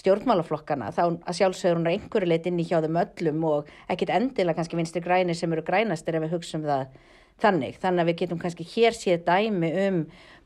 stjórnmálaflokkana 0.00 0.90
þá 0.94 1.02
að 1.04 1.38
sjálfsögur 1.38 1.78
hún 1.78 1.88
er 1.88 1.98
einhverju 1.98 2.30
leitt 2.30 2.46
inn 2.48 2.60
í 2.60 2.66
hjá 2.68 2.80
þeim 2.84 3.00
öllum 3.02 3.44
og 3.50 3.72
ekkit 3.92 4.14
endilega 4.14 4.58
kannski 4.58 4.78
vinstir 4.80 5.04
grænir 5.04 5.36
sem 5.38 5.52
eru 5.52 5.64
grænastir 5.66 6.16
ef 6.16 6.24
við 6.24 6.36
hugsaum 6.38 6.64
það 6.64 6.86
þannig. 7.42 7.78
Þannig 7.82 8.04
að 8.04 8.10
við 8.10 8.18
getum 8.22 8.40
kannski 8.40 8.66
hér 8.74 8.96
séð 8.96 9.24
dæmi 9.28 9.70
um 9.84 10.00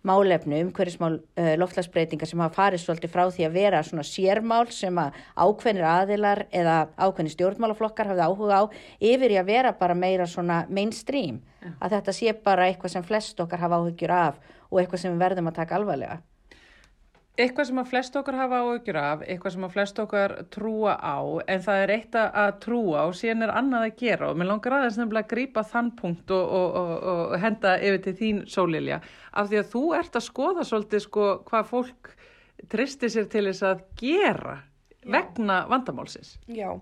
málefnu 0.07 0.61
umhverfismál 0.67 1.19
uh, 1.19 1.53
loftlagsbreytingar 1.61 2.31
sem 2.31 2.43
hafa 2.43 2.55
farið 2.55 2.85
svolítið 2.85 3.13
frá 3.15 3.25
því 3.35 3.47
að 3.49 3.59
vera 3.59 3.83
svona 3.87 4.07
sérmál 4.07 4.69
sem 4.75 5.01
að 5.03 5.19
ákveðnir 5.35 5.89
aðilar 5.91 6.45
eða 6.51 6.77
ákveðnir 6.97 7.35
stjórnmálaflokkar 7.35 8.13
hafið 8.13 8.25
áhuga 8.29 8.63
á 8.63 8.65
yfir 9.01 9.35
í 9.35 9.41
að 9.41 9.51
vera 9.53 9.75
bara 9.79 9.99
meira 9.99 10.29
svona 10.31 10.63
mainstream 10.71 11.43
að 11.81 11.99
þetta 11.99 12.15
sé 12.15 12.35
bara 12.45 12.69
eitthvað 12.69 12.95
sem 12.95 13.07
flest 13.07 13.41
okkar 13.43 13.65
hafa 13.65 13.83
áhugjur 13.83 14.15
af 14.15 14.43
og 14.71 14.81
eitthvað 14.81 15.03
sem 15.03 15.15
við 15.15 15.25
verðum 15.25 15.51
að 15.51 15.61
taka 15.63 15.79
alvarlega. 15.79 16.21
Eitthvað 17.39 17.69
sem 17.69 17.79
að 17.79 17.91
flest 17.93 18.17
okkar 18.19 18.35
hafa 18.35 18.61
áhugjur 18.65 18.97
af, 18.99 19.21
eitthvað 19.23 19.53
sem 19.55 19.67
að 19.69 19.75
flest 19.77 20.01
okkar 20.03 20.33
trúa 20.51 20.97
á, 20.99 21.19
en 21.47 21.61
það 21.63 21.83
er 21.85 21.93
eitt 21.95 22.17
að 22.19 22.49
trúa 22.65 23.05
og 23.07 23.15
síðan 23.15 23.47
er 23.47 23.53
annað 23.61 23.85
að 23.87 24.01
gera 24.01 24.31
og 24.33 24.41
mér 24.41 24.51
langar 24.51 24.75
aðeins 24.75 24.99
nefnilega 24.99 25.29
að 25.29 25.33
grípa 25.35 25.65
þann 25.71 25.93
punkt 26.01 26.35
og, 26.35 26.55
og, 26.59 26.79
og, 26.81 27.07
og 27.13 27.37
henda 27.39 27.77
yfir 27.79 28.03
til 28.09 28.17
þín 28.19 28.41
sólilja 28.51 28.99
af 29.31 29.53
því 29.53 29.61
að 29.61 29.71
þú 29.77 29.85
ert 30.01 30.19
að 30.19 30.27
skoða 30.27 30.67
svolítið 30.67 31.05
sko 31.07 31.29
hvað 31.47 31.71
fólk 31.71 32.11
tristir 32.75 33.15
sér 33.15 33.31
til 33.31 33.47
þess 33.47 33.67
að 33.71 33.85
gera 34.01 34.57
Já. 34.99 35.13
vegna 35.15 35.61
vandamálsins. 35.71 36.35
Já, 36.51 36.73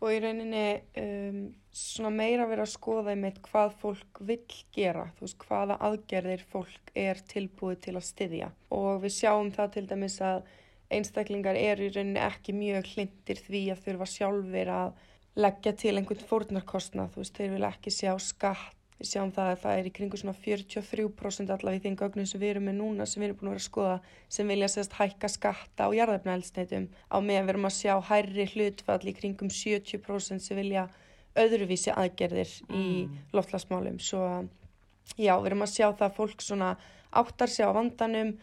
og 0.00 0.08
í 0.08 0.20
rauninni 0.24 0.66
um, 1.02 1.42
svona 1.70 2.10
meira 2.10 2.46
verið 2.50 2.64
að 2.64 2.72
skoða 2.72 3.14
með 3.18 3.36
hvað 3.46 3.76
fólk 3.82 4.20
vill 4.26 4.56
gera, 4.74 5.04
þú 5.16 5.26
veist 5.26 5.44
hvaða 5.44 5.76
aðgerðir 5.86 6.42
fólk 6.50 6.90
er 6.98 7.20
tilbúið 7.30 7.84
til 7.84 7.94
að 7.94 8.08
styðja. 8.08 8.48
Og 8.74 9.04
við 9.04 9.14
sjáum 9.20 9.52
það 9.54 9.76
til 9.76 9.84
dæmis 9.92 10.18
að 10.26 10.42
einstaklingar 10.90 11.58
eru 11.58 11.86
í 11.86 11.92
rauninni 11.94 12.20
ekki 12.24 12.56
mjög 12.56 12.90
hlindir 12.94 13.40
því 13.46 13.62
að 13.70 13.86
þurfa 13.86 14.10
sjálfur 14.10 14.74
að 14.74 15.06
leggja 15.38 15.72
til 15.78 15.94
einhvern 15.94 16.26
fórnarkostnað, 16.26 17.12
þú 17.14 17.22
veist, 17.22 17.36
þeir 17.38 17.52
vilja 17.54 17.70
ekki 17.70 17.92
sjá 17.94 18.12
skatt, 18.18 18.76
við 18.98 19.08
sjáum 19.12 19.30
það 19.32 19.50
að 19.52 19.60
það 19.62 19.78
er 19.78 19.86
í 19.86 19.92
kringu 19.96 20.18
svona 20.20 20.34
43% 20.36 21.52
allavega 21.54 21.78
í 21.78 21.84
þeim 21.84 21.98
gögnum 22.02 22.26
sem 22.28 22.42
við 22.42 22.50
erum 22.56 22.66
með 22.66 22.76
núna, 22.80 23.06
sem 23.06 23.22
við 23.22 23.28
erum 23.28 23.38
búin 23.38 23.48
að 23.48 23.54
vera 23.54 23.62
að 23.62 23.68
skoða, 23.68 23.94
sem 24.28 24.50
vilja 24.50 24.68
sérst 24.74 24.96
hækka 24.98 25.30
skatta 25.30 25.86
á 25.86 25.88
jarðefnaelsneitum, 25.96 26.90
á 26.90 27.16
meðan 27.22 27.46
við 27.46 27.54
erum 27.54 27.70
að 27.70 27.76
sjá 27.78 27.94
hærri 28.10 28.48
hlutfall 28.50 29.06
í 29.06 29.14
kringum 29.16 29.54
70% 29.54 30.44
sem 30.44 30.60
vilja 30.60 30.88
öðruvísi 31.38 31.92
aðgerðir 31.94 32.52
í 32.70 32.84
mm. 33.04 33.18
loftlasmálum, 33.36 34.00
svo 34.02 34.24
já, 35.16 35.34
við 35.38 35.50
erum 35.50 35.66
að 35.66 35.74
sjá 35.74 35.86
það 35.88 36.06
að 36.08 36.16
fólk 36.18 36.44
svona 36.44 36.70
áttar 37.10 37.50
sig 37.50 37.66
á 37.66 37.74
vandanum, 37.74 38.34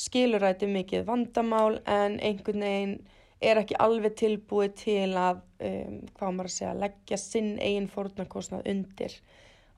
skiluræti 0.00 0.68
mikið 0.70 1.04
vandamál 1.08 1.80
en 1.84 2.16
einhvern 2.24 2.64
veginn 2.64 2.94
er 3.40 3.60
ekki 3.60 3.76
alveg 3.80 4.16
tilbúið 4.20 4.72
til 4.82 5.10
að, 5.16 5.42
um, 5.64 6.00
hvað 6.16 6.34
maður 6.36 6.50
að 6.50 6.56
segja, 6.56 6.72
leggja 6.82 7.18
sinn 7.20 7.52
eigin 7.60 7.88
fórnarkostnað 7.92 8.68
undir 8.72 9.16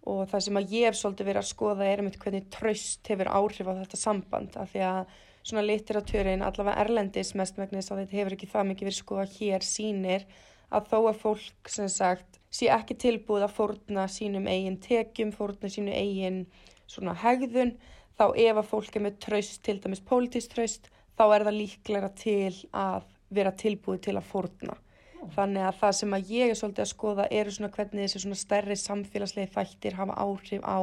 og 0.02 0.24
það 0.30 0.44
sem 0.46 0.58
að 0.58 0.72
ég 0.74 0.88
hef 0.88 0.98
svolítið 0.98 1.28
verið 1.30 1.42
að 1.42 1.50
skoða 1.50 1.86
er 1.86 2.02
um 2.02 2.08
hvernig 2.10 2.48
tröst 2.50 3.10
hefur 3.10 3.30
áhrif 3.30 3.70
á 3.70 3.78
þetta 3.78 4.00
samband 4.00 4.56
af 4.58 4.72
því 4.72 4.82
að 4.88 5.12
svona 5.42 5.64
literatúrin 5.66 6.42
allavega 6.46 6.82
erlendis 6.82 7.34
mestmægnis 7.38 7.90
að 7.90 8.02
þetta 8.02 8.18
hefur 8.18 8.36
ekki 8.36 8.50
það 8.50 8.68
mikið 8.70 8.88
verið 8.88 8.98
skoða 8.98 9.26
hér 9.36 9.66
sínir 9.66 10.26
að 10.74 10.88
þó 10.90 10.98
að 11.00 11.20
fólk 11.22 11.70
sem 11.70 11.90
sagt 11.92 12.41
sé 12.52 12.68
ekki 12.72 12.96
tilbúið 13.00 13.46
að 13.46 13.56
fórna 13.56 14.06
sínum 14.12 14.46
eigin 14.50 14.78
tekjum, 14.82 15.32
fórna 15.32 15.70
sínu 15.72 15.94
eigin 15.96 16.44
svona 16.90 17.14
hegðun 17.22 17.74
þá 18.18 18.26
ef 18.36 18.60
að 18.60 18.68
fólk 18.68 18.96
er 18.96 19.06
með 19.06 19.18
tröst, 19.24 19.62
til 19.64 19.78
dæmis 19.80 20.02
pólitísk 20.04 20.52
tröst, 20.52 20.90
þá 21.16 21.24
er 21.30 21.46
það 21.48 21.58
líklega 21.58 22.10
til 22.18 22.54
að 22.76 23.06
vera 23.32 23.54
tilbúið 23.56 24.02
til 24.08 24.16
að 24.18 24.28
fórna. 24.28 24.76
Oh. 25.22 25.30
Þannig 25.36 25.66
að 25.68 25.80
það 25.80 25.96
sem 26.00 26.14
að 26.16 26.30
ég 26.34 26.52
er 26.52 26.58
svolítið 26.58 26.84
að 26.84 26.92
skoða 26.92 27.26
eru 27.40 27.54
svona 27.54 27.72
hvernig 27.72 28.04
þessi 28.04 28.22
svona 28.24 28.40
stærri 28.42 28.76
samfélagslegi 28.76 29.52
þættir 29.54 29.96
hafa 29.96 30.18
áhrif 30.20 30.64
á 30.66 30.78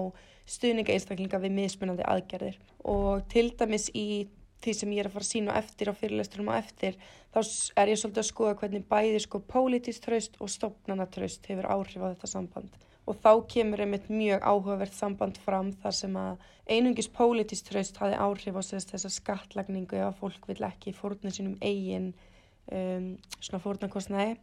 stuðninga 0.50 0.96
einstaklinga 0.96 1.42
við 1.44 1.56
mismunandi 1.60 2.06
aðgerðir. 2.10 2.58
Og 2.90 3.26
til 3.30 3.50
dæmis 3.60 3.90
í 3.94 4.08
því 4.63 4.75
sem 4.75 4.92
ég 4.96 5.04
er 5.04 5.10
að 5.10 5.16
fara 5.16 5.25
að 5.25 5.32
sína 5.32 5.56
eftir 5.60 5.92
á 5.92 5.94
fyrirlesturum 5.96 6.51
og 6.51 6.60
eftir, 6.60 6.98
þá 7.34 7.39
er 7.80 7.92
ég 7.92 8.00
svolítið 8.01 8.24
að 8.24 8.30
skoða 8.30 8.58
hvernig 8.60 8.86
bæði 8.89 9.24
sko 9.24 9.42
pólitísk 9.54 10.06
tröst 10.06 10.38
og 10.44 10.51
stopnanatröst 10.51 11.50
hefur 11.51 11.70
áhrif 11.70 12.04
á 12.04 12.12
þetta 12.12 12.32
samband. 12.34 12.78
Og 13.10 13.18
þá 13.24 13.32
kemur 13.50 13.82
einmitt 13.82 14.10
mjög 14.12 14.44
áhugavert 14.46 14.94
samband 14.94 15.39
fram 15.42 15.72
þar 15.82 15.96
sem 15.98 16.18
að 16.20 16.44
einungis 16.70 17.10
pólitísk 17.10 17.72
tröst 17.72 17.98
hafi 18.01 18.20
áhrif 18.20 18.60
á 18.60 18.62
þessa 18.62 19.10
skattlagningu 19.10 19.98
ef 19.98 20.12
að 20.12 20.20
fólk 20.20 20.50
vil 20.51 20.60
ekki 20.68 20.94
fórna 20.94 21.34
sínum 21.34 21.58
eigin 21.62 22.12
um, 22.70 23.16
svona 23.39 23.63
fórnarkostnæði 23.63 24.38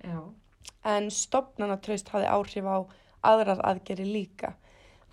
en 0.87 1.11
stopnanatraust 1.11 2.11
hafi 2.15 2.27
áhrif 2.31 2.67
á 2.67 2.79
aðrar 3.27 3.63
aðgeri 3.67 4.07
líka. 4.07 4.55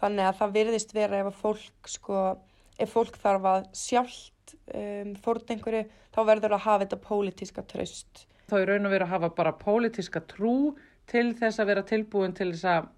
Þannig 0.01 0.27
að 0.27 0.39
það 0.39 0.55
virðist 0.57 0.95
vera 0.95 1.21
ef 1.21 1.29
að 1.29 1.39
fólk 1.39 1.89
sko, 1.89 2.23
ef 2.83 2.95
fólk 2.95 3.19
þarf 3.21 3.49
að 3.49 3.67
sjálft 3.77 4.55
um, 4.73 5.13
fórna 5.23 5.55
einhverju 5.55 5.83
þá 6.13 6.21
verður 6.29 6.57
að 6.57 6.65
hafa 6.67 6.85
þetta 6.85 7.03
pólitíska 7.07 7.67
traust 7.69 8.25
Þá 8.51 8.57
er 8.59 8.67
raun 8.73 8.89
og 8.89 8.91
verið 8.91 9.07
að 9.07 9.13
hafa 9.15 9.29
bara 9.37 9.53
pólitíska 9.55 10.21
trú 10.29 10.57
til 11.09 11.31
þess 11.37 11.61
að 11.61 11.71
vera 11.71 11.85
tilbúin 11.87 12.35
til 12.35 12.51
þess 12.51 12.67
að 12.69 12.91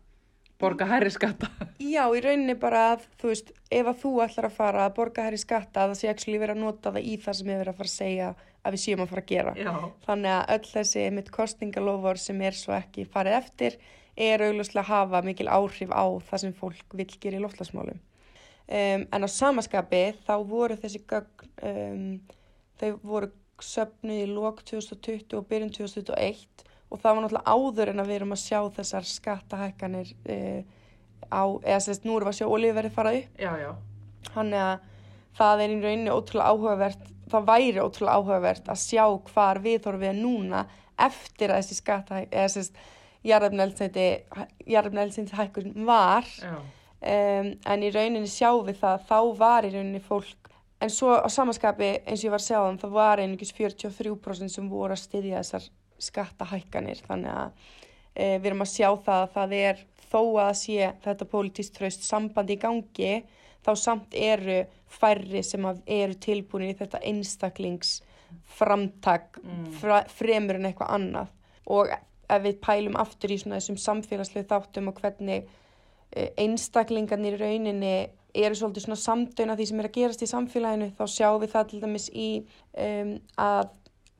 borga 0.59 0.87
hærri 0.89 1.11
skatta 1.13 1.49
Já, 1.83 2.03
í 2.09 2.21
rauninni 2.23 2.55
bara 2.59 2.81
að 2.93 3.05
þú 3.19 3.31
veist, 3.31 3.51
ef 3.69 3.89
að 3.91 4.01
þú 4.01 4.11
ætlar 4.25 4.49
að 4.49 4.57
fara 4.57 4.85
að 4.85 4.95
borga 4.97 5.25
hærri 5.27 5.39
skatta 5.41 5.83
að 5.83 5.93
það 5.93 6.01
sé 6.01 6.11
ekki 6.11 6.37
verið 6.39 6.55
að 6.55 6.63
nota 6.63 6.93
það 6.95 7.09
í 7.11 7.15
það 7.23 7.37
sem 7.39 7.51
ég 7.51 7.61
verið 7.61 7.73
að 7.73 7.79
fara 7.81 7.91
að 7.91 7.95
segja 7.95 8.29
að 8.65 8.75
við 8.75 8.81
séum 8.81 9.03
að 9.03 9.11
fara 9.11 9.21
að 9.21 9.31
gera. 9.31 9.53
Já. 9.59 9.73
Þannig 10.07 10.31
að 10.31 10.53
öll 10.55 10.71
þessi 10.71 11.05
mitt 11.13 11.31
kostingalofur 11.35 12.21
sem 12.21 12.41
er 12.41 12.57
svo 12.57 12.73
ekki 12.77 13.05
farið 13.13 13.37
eftir 13.41 13.77
er 14.15 14.43
augljóslega 14.47 14.81
að 14.85 14.91
hafa 14.93 15.21
mikil 15.25 15.49
áhrif 15.51 15.91
á 15.91 16.05
það 16.29 16.43
sem 16.45 16.55
fólk 16.55 16.95
vil 16.97 17.09
gera 17.19 17.37
í 17.37 17.43
loftlasmálum. 17.43 17.99
Um, 18.65 19.05
en 19.13 19.25
á 19.25 19.29
samaskapi 19.29 20.03
þá 20.25 20.35
voru 20.49 20.77
þessi 20.81 21.03
gögn, 21.05 21.49
um, 21.69 22.05
þau 22.81 22.89
voru 23.05 23.29
söpnuð 23.61 24.23
í 24.23 24.31
lok 24.31 24.63
2020 24.65 25.37
og 25.37 25.45
byrjun 25.49 25.73
2021 25.75 26.65
og 26.89 27.01
það 27.01 27.11
var 27.11 27.21
náttúrulega 27.23 27.53
áður 27.53 27.91
en 27.91 28.01
að 28.01 28.09
við 28.09 28.19
erum 28.19 28.35
að 28.35 28.41
sjá 28.41 28.59
þessar 28.79 29.09
skattahækkanir 29.09 30.15
uh, 30.33 30.61
á, 31.29 31.43
eða 31.61 31.83
sérst 31.85 32.07
nú 32.07 32.17
við 32.17 32.31
að 32.31 32.39
sjá 32.39 32.47
olíverði 32.49 32.93
farað 32.95 33.19
upp. 33.21 33.41
Já, 33.41 33.51
já. 33.61 33.71
Þannig 34.31 34.65
að 34.65 34.89
það 35.35 35.61
er 35.61 35.75
í 35.75 35.77
rauninni 35.83 36.15
ótrúlega 36.15 36.49
áhugavert 36.49 37.13
það 37.31 37.47
væri 37.49 37.79
ótrúlega 37.81 38.19
áhugavert 38.19 38.67
að 38.71 38.81
sjá 38.81 39.05
hvar 39.29 39.59
við 39.63 39.77
þorfum 39.85 40.03
við 40.05 40.19
núna 40.21 40.59
eftir 41.05 41.47
að 41.51 41.59
þessi 41.61 41.75
skatta 41.79 42.13
eða 42.25 42.49
þessi 42.53 42.73
jarðarfnælsindi 43.25 45.35
hækkun 45.35 45.69
var 45.87 46.25
um, 47.05 47.53
en 47.71 47.85
í 47.85 47.91
rauninni 47.93 48.31
sjáum 48.31 48.65
við 48.67 48.77
það 48.81 48.97
þá 49.09 49.19
var 49.39 49.61
í 49.67 49.69
rauninni 49.73 50.01
fólk 50.03 50.41
en 50.83 50.91
svo 50.91 51.09
á 51.15 51.27
samanskapi 51.31 51.89
eins 52.03 52.21
og 52.21 52.25
ég 52.27 52.33
var 52.33 52.41
að 52.41 52.49
segja 52.49 52.77
það 52.81 52.91
var 52.97 53.17
einungis 53.23 53.55
43% 53.55 54.49
sem 54.51 54.65
voru 54.69 54.93
að 54.95 55.05
styðja 55.05 55.41
þessar 55.41 55.65
skattahækkanir 56.05 56.99
þannig 57.07 57.31
að 57.31 57.49
e, 58.13 58.37
við 58.37 58.47
erum 58.51 58.65
að 58.65 58.73
sjá 58.73 58.89
það 59.05 59.19
að 59.21 59.33
það 59.37 59.49
er 59.61 59.75
þó 60.05 60.21
að 60.43 60.53
sé 60.61 60.79
þetta 61.05 61.31
pólitíst 61.31 61.73
tröst 61.77 62.01
sambandi 62.05 62.53
í 62.57 62.61
gangi 62.61 63.13
þá 63.65 63.71
samt 63.79 64.09
eru 64.13 64.59
færri 64.91 65.41
sem 65.43 65.65
eru 65.65 66.15
tilbúin 66.21 66.69
í 66.69 66.77
þetta 66.77 66.99
einstaklingsframtak 67.09 69.25
mm. 69.41 69.65
fremur 70.11 70.55
en 70.59 70.67
eitthvað 70.69 70.93
annað 70.99 71.27
og 71.65 71.89
ef 71.89 72.41
við 72.43 72.55
pælum 72.61 72.95
aftur 72.99 73.31
í 73.33 73.37
svona 73.41 73.55
þessum 73.59 73.77
samfélagslegu 73.81 74.47
þáttum 74.49 74.89
og 74.91 74.95
hvernig 75.01 75.41
einstaklingarnir 76.15 77.37
í 77.37 77.41
rauninni 77.41 77.95
eru 78.35 78.57
svolítið 78.57 78.87
svona 78.87 78.99
samdöina 78.99 79.55
því 79.55 79.67
sem 79.69 79.79
er 79.79 79.89
að 79.89 79.95
gerast 79.95 80.23
í 80.23 80.29
samfélaginu. 80.29 80.91
Þá 80.97 81.05
sjáum 81.11 81.41
við 81.43 81.53
það 81.53 81.69
til 81.71 81.81
dæmis 81.83 82.07
í 82.11 82.29
um, 82.85 83.15
að 83.39 83.71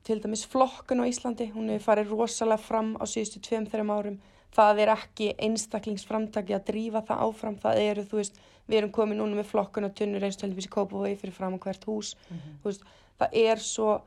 til 0.06 0.20
dæmis 0.22 0.46
flokkun 0.46 1.02
á 1.02 1.10
Íslandi, 1.10 1.48
hún 1.50 1.70
hefur 1.72 1.88
farið 1.90 2.12
rosalega 2.14 2.62
fram 2.62 2.92
á 3.02 3.04
síðustu 3.10 3.42
tveim 3.42 3.66
þeirra 3.66 3.96
árum. 3.98 4.20
Það 4.54 4.82
er 4.84 4.92
ekki 4.94 5.32
einstaklingsframtaki 5.42 6.54
að 6.54 6.68
drífa 6.68 7.02
það 7.08 7.24
áfram, 7.26 7.56
það 7.60 7.80
eru 7.82 8.04
þú 8.06 8.20
veist 8.20 8.38
við 8.66 8.78
erum 8.80 8.92
komið 8.94 9.20
núna 9.20 9.40
með 9.40 9.50
flokkun 9.50 9.88
og 9.88 9.96
tunnur 9.98 10.24
eins 10.26 10.38
og 10.38 10.46
heldur 10.46 10.70
Kópavói 10.76 11.16
fyrir 11.18 11.34
fram 11.34 11.58
á 11.58 11.58
hvert 11.58 11.84
hús. 11.84 12.14
Mm 12.30 12.36
-hmm. 12.36 12.56
veist, 12.64 12.82
það 13.18 13.28
er 13.32 13.58
svo 13.58 14.00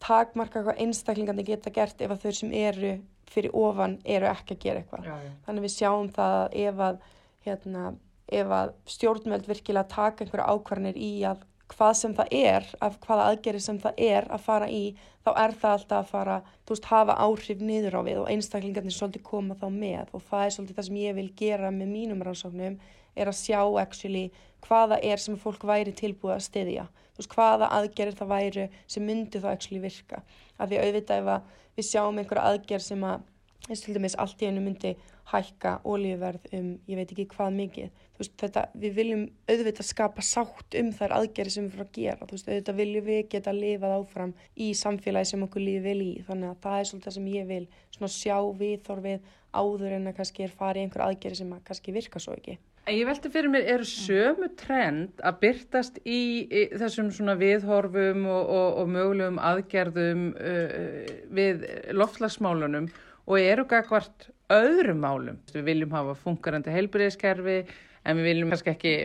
takmarka 0.00 0.62
hvað 0.62 0.80
einstaklingandi 0.80 1.42
geta 1.42 1.70
gert 1.70 2.00
ef 2.00 2.10
að 2.10 2.22
þau 2.22 2.32
sem 2.32 2.52
eru 2.52 2.98
fyrir 3.26 3.50
ofan 3.54 3.98
eru 4.04 4.26
ekki 4.26 4.54
að 4.54 4.62
gera 4.62 4.80
eitthvað. 4.80 5.08
Þannig 5.46 5.62
við 5.62 5.74
sjáum 5.74 6.08
það 6.12 6.48
ef 6.52 6.82
að, 6.88 6.98
hérna, 7.46 7.90
ef 8.26 8.50
að 8.50 8.72
stjórnveld 8.90 9.46
virkilega 9.46 9.88
taka 9.90 10.24
einhverja 10.24 10.48
ákvarðanir 10.50 10.98
í 10.98 11.12
að 11.30 11.44
hvað 11.72 11.92
sem 11.98 12.14
það 12.14 12.34
er, 12.38 12.66
af 12.82 12.98
hvaða 13.02 13.28
aðgerri 13.30 13.60
sem 13.62 13.78
það 13.82 14.02
er 14.06 14.26
að 14.30 14.42
fara 14.46 14.68
í, 14.70 14.82
þá 15.26 15.30
er 15.32 15.54
það 15.60 15.72
alltaf 15.76 15.98
að 15.98 16.10
fara, 16.12 16.36
þú 16.62 16.74
veist, 16.76 16.90
hafa 16.92 17.16
áhrif 17.24 17.62
niður 17.62 17.98
á 17.98 18.00
við 18.06 18.20
og 18.22 18.28
einstaklingarnir 18.30 18.94
svolítið 18.94 19.24
koma 19.26 19.56
þá 19.58 19.66
með. 19.74 20.12
Og 20.14 20.22
það 20.28 20.44
er 20.44 20.54
svolítið 20.54 20.78
það 20.78 20.88
sem 20.88 21.00
ég 21.02 21.16
vil 21.18 21.26
gera 21.40 21.72
með 21.74 21.90
mínum 21.90 22.22
rannsóknum 22.22 22.78
er 23.16 23.30
að 23.30 23.38
sjá 23.40 23.60
actually 23.82 24.26
hvaða 24.66 25.00
er 25.02 25.22
sem 25.22 25.38
fólk 25.40 25.66
væri 25.66 25.94
tilbúið 25.96 26.36
að 26.36 26.46
styðja. 26.46 26.86
Þú 27.16 27.22
veist 27.22 27.34
hvaða 27.34 27.70
aðgerðir 27.78 28.18
það 28.18 28.32
væri 28.34 28.66
sem 28.86 29.06
myndi 29.06 29.42
þá 29.42 29.48
actually 29.54 29.82
virka. 29.82 30.22
Af 30.60 30.70
því 30.70 30.82
auðvitað 30.82 31.22
ef 31.22 31.54
við 31.76 31.88
sjáum 31.90 32.20
einhverja 32.20 32.50
aðgerð 32.52 32.86
sem 32.86 33.06
að 33.06 33.24
eins 33.70 33.82
til 33.84 33.94
dæmis 33.96 34.16
allt 34.20 34.42
í 34.42 34.48
einu 34.50 34.62
myndi 34.64 34.94
hækka 35.30 35.80
ólíuverð 35.82 36.44
um 36.54 36.68
ég 36.86 36.98
veit 37.00 37.12
ekki 37.12 37.26
hvað 37.32 37.56
mikið. 37.56 38.02
Veist 38.16 38.36
þetta 38.40 38.66
við 38.78 38.92
viljum 39.00 39.24
auðvitað 39.50 39.88
skapa 39.88 40.24
sátt 40.24 40.76
um 40.80 40.92
þær 40.94 41.16
aðgerði 41.18 41.54
sem 41.56 41.66
við 41.66 41.74
fyrir 41.74 41.86
að 41.86 41.96
gera. 41.96 42.28
Veist 42.30 42.50
auðvitað 42.50 42.78
viljum 42.82 43.08
við 43.08 43.24
geta 43.32 43.56
lifað 43.56 43.96
áfram 43.96 44.36
í 44.54 44.70
samfélagi 44.78 45.32
sem 45.32 45.42
okkur 45.48 45.66
lífi 45.66 45.82
vel 45.88 45.98
í. 46.04 46.12
Þannig 46.28 46.52
að 46.52 46.62
það 46.62 46.78
er 46.78 46.88
svolítið 46.90 47.18
sem 47.18 47.26
ég 47.34 47.50
vil 47.50 47.64
svona 47.96 48.14
sjá 48.14 48.38
við 48.62 48.78
þorfið 48.86 49.34
áður 49.56 49.98
en 49.98 50.08
að 50.10 50.16
kannski 50.20 50.46
er 50.46 50.56
farið 50.62 50.86
einhver 50.86 51.06
aðgerði 51.08 51.42
sem 51.42 51.52
að 51.56 51.66
kannski 51.66 51.96
virka 51.96 52.22
svo 52.22 52.36
ekki. 52.36 52.58
Ég 52.86 53.02
veldi 53.02 53.30
fyrir 53.34 53.50
mér, 53.50 53.64
eru 53.66 53.86
sömu 53.88 54.46
trend 54.54 55.18
að 55.26 55.40
byrtast 55.42 55.96
í, 56.06 56.46
í 56.46 56.60
þessum 56.78 57.08
svona 57.10 57.34
viðhorfum 57.40 58.28
og, 58.30 58.44
og, 58.46 58.68
og 58.82 58.92
mögulegum 58.94 59.40
aðgerðum 59.42 60.28
uh, 60.38 61.08
við 61.34 61.66
loftlagsmálunum 61.98 62.86
og 63.26 63.38
eru 63.42 63.66
gagvart 63.68 64.30
öðrum 64.52 65.02
málum? 65.02 65.38
Við 65.52 65.66
viljum 65.66 65.94
hafa 65.96 66.16
funkarandi 66.22 66.74
heilbyrðiskerfi 66.74 67.60
en 68.06 68.20
við 68.20 68.28
viljum 68.30 68.52
kannski 68.52 68.72
ekki 68.72 68.96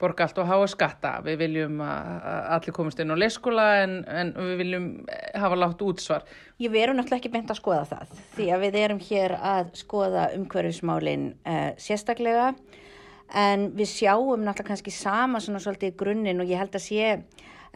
borga 0.00 0.24
allt 0.24 0.38
og 0.40 0.48
háa 0.48 0.68
skatta. 0.70 1.12
Við 1.24 1.38
viljum 1.42 1.80
að 1.84 2.28
allir 2.56 2.76
komast 2.76 3.00
inn 3.02 3.12
á 3.12 3.20
leyskóla 3.20 3.66
en, 3.82 3.98
en 4.08 4.32
við 4.38 4.54
viljum 4.62 4.86
hafa 5.36 5.58
látt 5.60 5.84
útsvar. 5.84 6.24
Ég 6.62 6.72
veru 6.72 6.94
náttúrulega 6.96 7.20
ekki 7.20 7.32
beint 7.34 7.52
að 7.52 7.60
skoða 7.60 7.84
það 7.90 8.14
því 8.36 8.48
að 8.54 8.64
við 8.64 8.78
erum 8.84 9.02
hér 9.10 9.36
að 9.36 9.74
skoða 9.82 10.30
umhverfismálinn 10.38 11.28
uh, 11.44 11.70
sérstaklega 11.80 12.54
en 13.36 13.68
við 13.76 13.92
sjáum 13.92 14.40
náttúrulega 14.40 14.70
kannski 14.72 14.94
sama 14.94 15.42
svona 15.42 15.60
svolítið 15.62 15.98
grunninn 16.00 16.40
og 16.42 16.48
ég 16.50 16.62
held 16.62 16.80
að 16.80 16.86
sé 16.88 17.12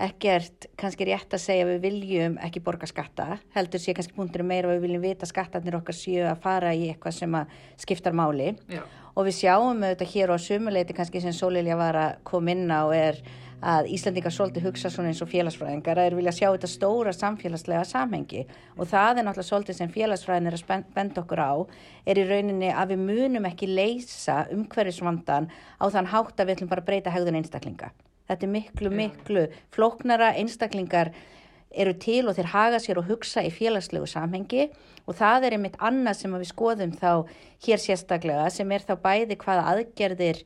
ekkert 0.01 0.67
kannski 0.81 1.07
rétt 1.07 1.37
að 1.37 1.43
segja 1.45 1.69
við 1.69 1.85
viljum 1.85 2.35
ekki 2.43 2.63
borga 2.65 2.89
skatta, 2.91 3.39
heldur 3.55 3.83
sé 3.83 3.95
kannski 3.95 4.17
punktur 4.17 4.43
meira 4.47 4.73
við 4.73 4.89
viljum 4.89 5.05
vita 5.05 5.29
skattarnir 5.29 5.79
okkar 5.79 5.97
séu 5.97 6.27
að 6.27 6.43
fara 6.43 6.75
í 6.75 6.89
eitthvað 6.91 7.19
sem 7.21 7.39
að 7.39 7.55
skiptar 7.85 8.17
máli 8.17 8.53
Já. 8.71 8.83
og 9.15 9.29
við 9.29 9.39
sjáum 9.39 9.87
auðvitað 9.87 10.13
hér 10.17 10.35
á 10.35 10.37
sumuleiti 10.43 10.97
kannski 10.97 11.23
sem 11.23 11.37
Sólilja 11.37 11.79
var 11.79 12.01
að 12.01 12.21
koma 12.27 12.55
inn 12.57 12.67
á 12.75 12.83
er 12.91 13.23
að 13.65 13.89
Íslandingar 13.95 14.35
svolítið 14.35 14.67
hugsa 14.67 14.91
svona 14.93 15.09
eins 15.13 15.23
og 15.25 15.31
félagsfræðingar 15.31 15.97
að 15.97 16.09
þeir 16.09 16.17
vilja 16.19 16.35
sjá 16.37 16.47
þetta 16.51 16.69
stóra 16.69 17.15
samfélagslega 17.17 17.85
samhengi 17.89 18.43
og 18.77 18.91
það 18.91 19.21
er 19.21 19.27
náttúrulega 19.29 19.49
svolítið 19.49 19.79
sem 19.79 19.93
félagsfræðin 19.95 20.51
er 20.51 20.59
að 20.59 20.89
benda 20.97 21.23
okkur 21.23 21.41
á 21.41 21.53
er 22.05 22.21
í 22.21 22.27
rauninni 22.29 22.73
að 22.75 22.93
við 22.93 23.07
munum 23.09 23.49
ekki 23.49 23.71
leysa 23.71 24.43
umhverfisvandan 24.53 25.49
á 25.81 25.85
þann 25.87 26.11
hátt 26.13 26.37
að 26.37 26.51
við 26.51 26.59
ætlum 26.59 26.75
bara 26.75 26.85
að 26.85 26.91
breyta 26.91 27.15
hegðun 27.15 27.41
einstaklinga. 27.41 27.95
Þetta 28.29 28.47
er 28.47 28.53
miklu, 28.55 28.91
miklu 28.91 29.47
flóknara, 29.75 30.33
einstaklingar 30.41 31.13
eru 31.75 31.95
til 31.99 32.29
og 32.31 32.37
þeir 32.37 32.53
haga 32.53 32.79
sér 32.81 33.01
og 33.01 33.09
hugsa 33.11 33.43
í 33.45 33.51
félagslegu 33.53 34.07
samhengi. 34.09 34.69
Og 35.05 35.19
það 35.19 35.49
er 35.49 35.57
einmitt 35.57 35.81
annað 35.83 36.21
sem 36.23 36.37
við 36.39 36.47
skoðum 36.53 36.95
þá 36.97 37.11
hér 37.67 37.83
sérstaklega 37.83 38.47
sem 38.55 38.71
er 38.73 38.87
þá 38.87 38.95
bæði 39.03 39.37
hvaða 39.43 39.67
aðgerðir 39.75 40.41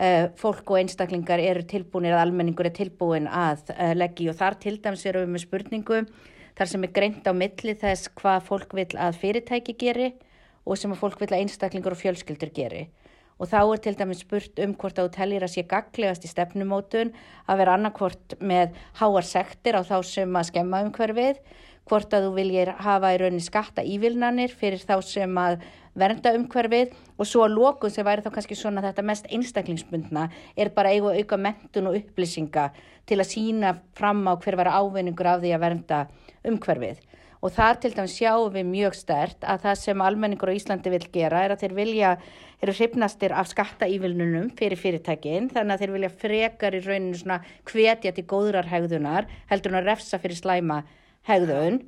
uh, 0.00 0.26
fólk 0.40 0.72
og 0.72 0.80
einstaklingar 0.80 1.42
eru 1.42 1.64
tilbúinir 1.68 2.16
að 2.16 2.24
almenningur 2.26 2.70
er 2.70 2.76
tilbúin 2.76 3.28
að 3.28 3.70
uh, 3.74 3.92
leggja 3.96 4.32
og 4.32 4.40
þar 4.40 4.58
til 4.62 4.76
dæms 4.82 5.06
erum 5.06 5.26
við 5.26 5.34
með 5.36 5.44
spurningu 5.46 6.00
þar 6.58 6.72
sem 6.72 6.86
er 6.86 6.94
greint 6.96 7.28
á 7.28 7.32
milli 7.36 7.76
þess 7.78 8.10
hvað 8.18 8.46
fólk 8.48 8.74
vil 8.78 8.88
að 8.98 9.20
fyrirtæki 9.20 9.76
geri 9.80 10.10
og 10.66 10.78
sem 10.78 10.92
að 10.92 11.02
fólk 11.04 11.22
vil 11.22 11.30
að 11.30 11.44
einstaklingur 11.44 11.96
og 11.96 12.02
fjölskyldur 12.02 12.52
geri 12.56 12.86
og 13.40 13.48
þá 13.48 13.60
er 13.62 13.80
til 13.80 13.96
dæmis 13.96 14.20
spurt 14.20 14.60
um 14.60 14.76
hvort 14.76 14.98
að 15.00 15.08
þú 15.08 15.16
tellir 15.16 15.44
að 15.46 15.52
sé 15.54 15.64
gaglegast 15.68 16.26
í 16.28 16.30
stefnumótun 16.30 17.12
að 17.48 17.62
vera 17.62 17.76
annarkvort 17.78 18.36
með 18.44 18.76
háar 19.00 19.26
sektir 19.26 19.78
á 19.80 19.82
þá 19.82 19.96
sem 20.04 20.36
að 20.36 20.48
skemma 20.50 20.82
umhverfið, 20.84 21.40
hvort 21.88 22.12
að 22.14 22.28
þú 22.28 22.34
viljir 22.36 22.72
hafa 22.84 23.14
í 23.14 23.20
rauninni 23.22 23.44
skatta 23.44 23.82
ívilnanir 23.82 24.52
fyrir 24.52 24.84
þá 24.84 25.00
sem 25.02 25.40
að 25.40 25.64
vernda 25.98 26.34
umhverfið. 26.36 26.92
Og 27.16 27.28
svo 27.28 27.46
að 27.46 27.56
lókun 27.56 27.92
sem 27.92 28.06
væri 28.06 28.22
þá 28.24 28.30
kannski 28.36 28.56
svona 28.56 28.84
þetta 28.84 29.04
mest 29.08 29.26
einstaklingsbundna 29.32 30.28
er 30.56 30.70
bara 30.76 30.92
eigu 30.92 31.10
auka 31.10 31.40
mentun 31.40 31.90
og 31.90 31.96
upplýsinga 31.98 32.68
til 33.08 33.18
að 33.18 33.32
sína 33.32 33.74
fram 33.96 34.22
á 34.28 34.36
hver 34.36 34.60
var 34.60 34.70
ávinningur 34.76 35.32
af 35.32 35.42
því 35.42 35.56
að 35.56 35.64
vernda 35.64 36.04
umhverfið 36.46 37.00
og 37.40 37.52
þar 37.56 37.80
til 37.80 37.92
dæmis 37.96 38.14
sjáum 38.18 38.52
við 38.54 38.68
mjög 38.68 38.96
stert 38.98 39.44
að 39.48 39.64
það 39.64 39.80
sem 39.80 40.04
almenningur 40.04 40.52
á 40.52 40.58
Íslandi 40.58 40.92
vil 40.92 41.06
gera 41.12 41.44
er 41.46 41.54
að 41.54 41.64
þeir 41.64 41.74
vilja, 41.78 42.12
eru 42.60 42.76
hrifnastir 42.76 43.32
af 43.32 43.48
skattaívilnunum 43.50 44.50
fyrir 44.58 44.80
fyrirtækin 44.80 45.48
þannig 45.54 45.74
að 45.74 45.84
þeir 45.84 45.94
vilja 45.96 46.12
frekar 46.22 46.76
í 46.76 46.82
rauninu 46.84 47.20
svona 47.20 47.40
hvetja 47.70 48.12
til 48.16 48.26
góðrar 48.28 48.68
hegðunar 48.68 49.30
heldur 49.52 49.72
hún 49.72 49.80
að 49.80 49.92
refsa 49.92 50.20
fyrir 50.20 50.40
slæma 50.40 50.82
hegðun 51.28 51.80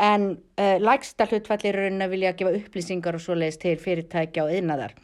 en 0.00 0.26
uh, 0.56 0.78
lægsta 0.80 1.28
hlutfallir 1.28 1.76
rauninu 1.76 2.08
vilja 2.14 2.32
gefa 2.38 2.56
upplýsingar 2.56 3.18
og 3.18 3.24
svoleiðis 3.24 3.60
til 3.60 3.76
fyrirtækja 3.80 4.46
og 4.46 4.56
yðnaðar. 4.56 4.96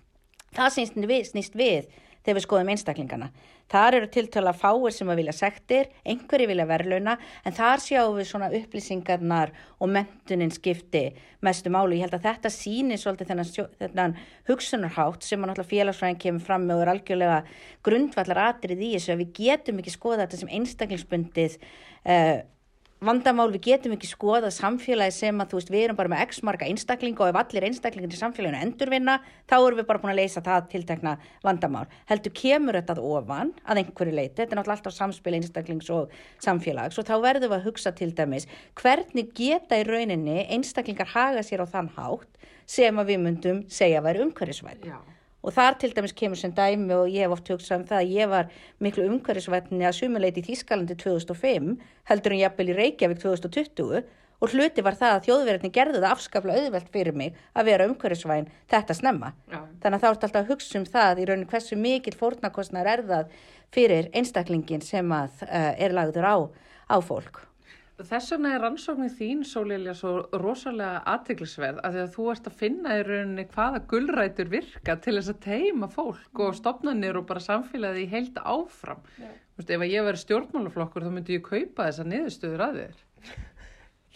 Það 0.57 0.73
snýst 0.73 0.97
við, 1.05 1.25
snýst 1.29 1.59
við 1.59 1.91
þegar 2.25 2.39
við 2.39 2.47
skoðum 2.47 2.73
einstaklingana. 2.73 3.29
Þar 3.73 3.99
eru 3.99 4.09
tiltöla 4.15 4.53
fáir 4.55 4.95
sem 4.95 5.09
að 5.11 5.21
vilja 5.21 5.35
sektir, 5.35 5.89
einhverju 6.07 6.47
vilja 6.53 6.67
verðluna, 6.71 7.17
en 7.43 7.57
þar 7.57 7.83
sjáum 7.83 8.15
við 8.15 8.29
svona 8.31 8.51
upplýsingarnar 8.55 9.53
og 9.83 9.91
mentunin 9.91 10.55
skipti 10.55 11.09
mestu 11.43 11.73
máli. 11.75 11.99
Ég 11.99 12.07
held 12.07 12.15
að 12.21 12.29
þetta 12.29 12.53
sýnir 12.55 13.03
svolítið 13.03 13.33
þennan, 13.33 13.71
þennan 13.83 14.17
hugsunarhátt 14.47 15.27
sem 15.27 15.47
félagsfræðin 15.67 16.21
kemur 16.23 16.47
fram 16.47 16.67
með 16.69 16.77
og 16.77 16.85
er 16.85 16.93
algjörlega 16.95 17.41
grundvallar 17.87 18.43
atrið 18.51 18.85
í 18.87 18.93
þessu 18.95 19.17
að 19.17 19.25
við 19.25 19.33
getum 19.41 19.83
ekki 19.83 19.95
skoða 19.95 20.23
þetta 20.25 20.43
sem 20.43 20.55
einstaklingsbundið 20.61 21.59
uh, 21.59 22.39
vandamál, 23.05 23.51
við 23.53 23.67
getum 23.67 23.93
ekki 23.97 24.09
skoða 24.09 24.49
samfélagi 24.55 25.13
sem 25.13 25.41
að 25.43 25.51
þú 25.51 25.59
veist 25.59 25.73
við 25.73 25.83
erum 25.85 25.99
bara 25.99 26.13
með 26.13 26.23
x 26.25 26.39
marga 26.47 26.69
einstaklinga 26.69 27.25
og 27.25 27.33
ef 27.33 27.39
allir 27.43 27.67
einstaklingin 27.69 28.15
í 28.15 28.21
samfélaginu 28.21 28.63
endurvinna 28.65 29.19
þá 29.45 29.57
erum 29.59 29.81
við 29.81 29.89
bara 29.91 30.01
búin 30.01 30.13
að 30.15 30.21
leysa 30.23 30.43
það 30.45 30.71
tiltekna 30.73 31.17
vandamál. 31.45 31.85
Heldur 32.09 32.33
kemur 32.41 32.79
þetta 32.81 33.05
ofan 33.05 33.53
að 33.65 33.83
einhverju 33.83 34.17
leiti, 34.17 34.37
þetta 34.41 34.57
er 34.57 34.61
náttúrulega 34.61 34.79
alltaf 34.79 34.97
samspil 34.97 35.37
einstaklings 35.37 35.91
og 35.93 36.17
samfélags 36.45 36.97
og 36.97 37.09
þá 37.09 37.17
verðum 37.27 37.53
við 37.53 37.59
að 37.59 37.69
hugsa 37.69 37.93
til 37.97 38.13
dæmis 38.17 38.49
hvernig 38.81 39.35
geta 39.37 39.83
í 39.83 39.85
rauninni 39.89 40.47
einstaklingar 40.57 41.13
haga 41.13 41.45
sér 41.45 41.65
á 41.65 41.73
þann 41.77 41.93
hátt 41.99 42.49
sem 42.67 42.97
að 42.97 43.13
við 43.13 43.23
myndum 43.29 43.63
segja 43.69 44.01
að 44.01 44.11
vera 44.11 44.27
umhverjusvæði 44.27 45.16
og 45.47 45.55
þar 45.55 45.79
til 45.79 45.93
dæmis 45.95 46.15
kemur 46.19 46.39
sem 46.41 46.53
dæmi 46.55 46.93
og 46.97 47.07
ég 47.07 47.25
hef 47.25 47.37
oft 47.37 47.51
hugsað 47.53 47.81
um 47.81 47.89
það 47.89 48.03
að 48.03 48.15
ég 48.19 48.31
var 48.33 48.53
miklu 48.83 49.07
umhverfisvætni 49.07 49.87
að 49.87 49.99
sumuleiti 50.01 50.43
í 50.43 50.47
Þískalandi 50.49 50.99
2005 50.99 51.73
heldur 52.11 52.35
en 52.35 52.43
jafnvel 52.43 52.73
í 52.73 52.79
Reykjavík 52.81 53.23
2020 53.23 54.03
og 54.43 54.53
hluti 54.53 54.85
var 54.85 54.99
það 54.99 55.15
að 55.15 55.27
þjóðverðinni 55.29 55.73
gerði 55.73 56.01
það 56.03 56.13
afskaplega 56.13 56.67
auðvelt 56.67 56.91
fyrir 56.93 57.17
mig 57.17 57.39
að 57.57 57.71
vera 57.71 57.87
umhverfisvæn 57.89 58.51
þetta 58.73 58.97
snemma. 58.99 59.33
Já. 59.49 59.61
Þannig 59.83 59.97
að 59.97 60.03
þá 60.03 60.09
ert 60.11 60.27
alltaf 60.29 60.41
að 60.43 60.51
hugsa 60.53 60.81
um 60.81 60.87
það 60.97 61.23
í 61.23 61.29
raunin 61.31 61.51
hversu 61.53 61.81
mikil 61.81 62.17
fórnarkostnar 62.19 62.91
er 62.93 63.05
það 63.09 63.37
fyrir 63.75 64.11
einstaklingin 64.13 64.85
sem 64.85 65.15
að 65.15 65.47
uh, 65.47 65.73
er 65.73 65.97
lagður 65.97 66.29
á, 66.29 66.37
á 66.93 66.97
fólk. 67.01 67.47
Þess 67.97 68.35
vegna 68.35 68.51
er 68.53 68.61
rannsóknir 68.61 69.13
þín, 69.17 69.39
Sólilja, 69.49 69.95
svo 69.97 70.27
rosalega 70.37 70.99
aðteglisverð 71.15 71.79
að 71.81 71.95
því 71.95 72.01
að 72.03 72.11
þú 72.13 72.25
ert 72.33 72.49
að 72.51 72.57
finna 72.61 72.97
í 72.99 73.05
rauninni 73.07 73.45
hvaða 73.55 73.81
gullrætur 73.89 74.51
virka 74.53 74.99
til 75.01 75.15
þess 75.17 75.33
að 75.33 75.39
teima 75.47 75.89
fólk 75.89 76.27
mm. 76.29 76.43
og 76.45 76.59
stopnarnir 76.59 77.17
og 77.17 77.25
bara 77.31 77.41
samfélagið 77.41 78.03
í 78.03 78.11
heilt 78.13 78.41
áfram. 78.43 79.01
Yeah. 79.17 79.39
Vist, 79.57 79.73
ef 79.73 79.85
ég 79.89 80.05
væri 80.05 80.21
stjórnmálaflokkur 80.21 81.07
þá 81.07 81.15
myndi 81.15 81.39
ég 81.39 81.47
kaupa 81.47 81.87
þessa 81.89 82.05
niðurstöður 82.11 82.65
að 82.67 82.77
þér. 82.83 83.01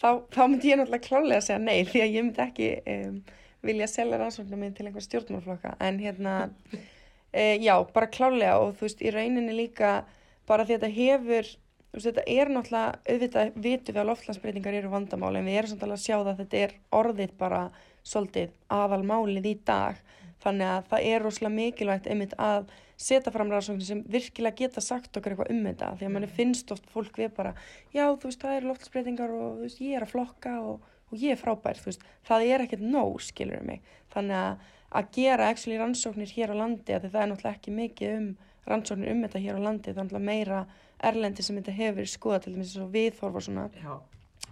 Þá, 0.02 0.10
þá 0.28 0.42
myndi 0.42 0.70
ég 0.70 0.80
náttúrulega 0.80 1.06
klálega 1.06 1.40
að 1.40 1.46
segja 1.48 1.64
nei 1.64 1.88
því 1.88 2.04
að 2.04 2.12
ég 2.18 2.26
myndi 2.26 2.44
ekki 2.44 2.68
um, 2.98 3.16
vilja 3.64 3.88
selja 3.94 4.20
rannsóknir 4.20 4.60
minn 4.60 4.76
til 4.76 4.88
einhver 4.90 5.08
stjórnmálaflokka 5.08 5.72
en 5.88 6.04
hérna, 6.04 6.36
e, 7.32 7.56
já, 7.64 7.72
bara 7.96 8.12
klálega 8.12 8.60
og 8.60 8.76
þú 8.76 8.90
veist, 8.90 9.00
í 9.00 9.16
rauninni 9.16 9.56
líka 9.56 9.96
bara 10.44 10.68
því 10.68 10.76
að 10.76 10.84
þetta 10.84 10.94
hefur 11.00 11.52
Veist, 11.90 12.06
þetta 12.06 12.24
er 12.30 12.50
náttúrulega, 12.54 12.98
auðvitað 13.10 13.56
vitum 13.58 13.94
við 13.94 14.00
að 14.00 14.08
loftlansbreytingar 14.10 14.76
eru 14.78 14.92
vandamál 14.92 15.32
en 15.34 15.48
við 15.48 15.58
erum 15.58 15.72
samt 15.72 15.82
alveg 15.86 15.98
að 15.98 16.04
sjá 16.04 16.14
það 16.16 16.30
að 16.32 16.42
þetta 16.42 16.60
er 16.60 16.74
orðið 17.00 17.34
bara 17.40 17.62
svolítið 18.06 18.54
aðalmálið 18.76 19.50
í 19.50 19.54
dag. 19.66 19.98
Þannig 20.40 20.70
að 20.70 20.86
það 20.92 21.08
er 21.10 21.24
rosalega 21.26 21.56
mikilvægt 21.56 22.08
einmitt 22.08 22.36
að 22.40 22.70
setja 23.00 23.32
fram 23.34 23.50
ræðsóknir 23.50 23.88
sem 23.88 24.00
virkilega 24.08 24.60
geta 24.62 24.84
sagt 24.84 25.16
okkar 25.16 25.34
eitthvað 25.34 25.52
um 25.52 25.62
þetta. 25.66 25.92
Því 25.98 26.06
að 26.06 26.14
manni 26.14 26.30
finnst 26.38 26.72
oft 26.72 26.88
fólk 26.94 27.20
við 27.20 27.34
bara 27.36 27.54
já 27.92 28.04
þú 28.06 28.28
veist 28.28 28.44
það 28.44 28.56
eru 28.56 28.70
loftlansbreytingar 28.70 29.36
og 29.36 29.62
veist 29.64 29.82
ég 29.82 29.98
er 29.98 30.06
að 30.06 30.14
flokka 30.14 30.56
og, 30.62 30.90
og 31.10 31.24
ég 31.24 31.34
er 31.34 31.40
frábær 31.40 31.80
þú 31.80 31.90
veist. 31.90 32.06
Það 32.28 32.46
er 32.46 32.64
ekkert 32.66 32.86
nóg 32.86 33.18
skilur 33.24 33.66
mig. 33.66 33.82
Þannig 34.14 34.38
að 34.40 34.68
að 34.90 35.10
gera 35.14 35.50
actually 35.50 35.78
rannsóknir 35.78 36.30
hér 36.34 36.50
á 36.50 36.56
landi 36.58 36.94
að 36.94 37.10
það 37.12 37.20
er 37.22 37.28
náttúrulega 37.30 37.56
ekki 37.56 37.74
mikið 37.74 38.14
um 38.16 38.30
rannsóknir 38.70 39.12
um 39.12 39.20
þetta 39.24 39.42
hér 39.44 39.58
á 39.58 39.66
landi 39.66 39.92
það 39.92 40.00
er 40.00 40.06
náttúrulega 40.08 40.30
meira 40.30 40.60
erlendi 41.04 41.44
sem 41.44 41.56
þetta 41.58 41.76
hefur 41.76 42.10
skoða 42.10 42.42
til 42.44 42.56
dæmis 42.56 42.74
og 42.80 42.90
viðhorfa 42.94 43.44
svona 43.46 43.68
já. 43.74 43.94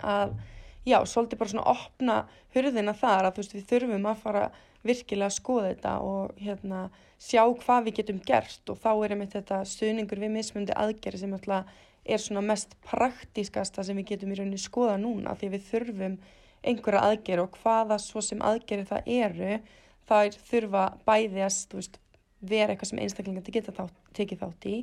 að 0.03 0.39
já, 0.89 0.99
svolítið 1.05 1.41
bara 1.43 1.53
svona 1.53 1.75
opna 1.75 2.17
hurðina 2.55 2.95
þar 2.97 3.29
að 3.29 3.37
þú 3.37 3.43
veist 3.43 3.57
við 3.57 3.69
þurfum 3.73 4.09
að 4.09 4.23
fara 4.23 4.47
virkilega 4.87 5.29
að 5.29 5.37
skoða 5.37 5.73
þetta 5.73 5.93
og 6.07 6.39
hérna 6.39 6.83
sjá 7.19 7.43
hvað 7.63 7.89
við 7.89 7.99
getum 7.99 8.23
gert 8.25 8.71
og 8.71 8.79
þá 8.79 8.91
er 8.95 9.15
einmitt 9.15 9.35
þetta 9.35 9.61
stuðningur 9.67 10.23
við 10.23 10.35
mismundi 10.37 10.77
aðgerri 10.79 11.21
sem 11.21 11.35
alltaf 11.35 11.73
er 12.09 12.23
svona 12.23 12.45
mest 12.47 12.77
praktískasta 12.87 13.85
sem 13.85 13.99
við 13.99 14.15
getum 14.15 14.33
í 14.33 14.39
rauninni 14.39 14.61
skoða 14.63 14.97
núna 15.03 15.35
því 15.37 15.51
við 15.57 15.67
þurfum 15.73 16.15
einhverja 16.69 17.03
aðgerri 17.11 17.45
og 17.45 17.59
hvaða 17.63 17.99
svo 18.03 18.23
sem 18.25 18.41
aðgerri 18.45 18.87
það 18.89 19.11
eru 19.19 19.59
þær 20.09 20.39
þurfa 20.49 20.85
bæði 21.07 21.45
að 21.45 21.59
veist, 21.75 21.99
vera 22.41 22.73
eitthvað 22.73 22.93
sem 22.93 23.03
einstaklingar 23.03 23.53
geta 23.53 23.75
þá, 23.75 23.85
tekið 24.17 24.43
þátt 24.45 24.69
í 24.71 24.77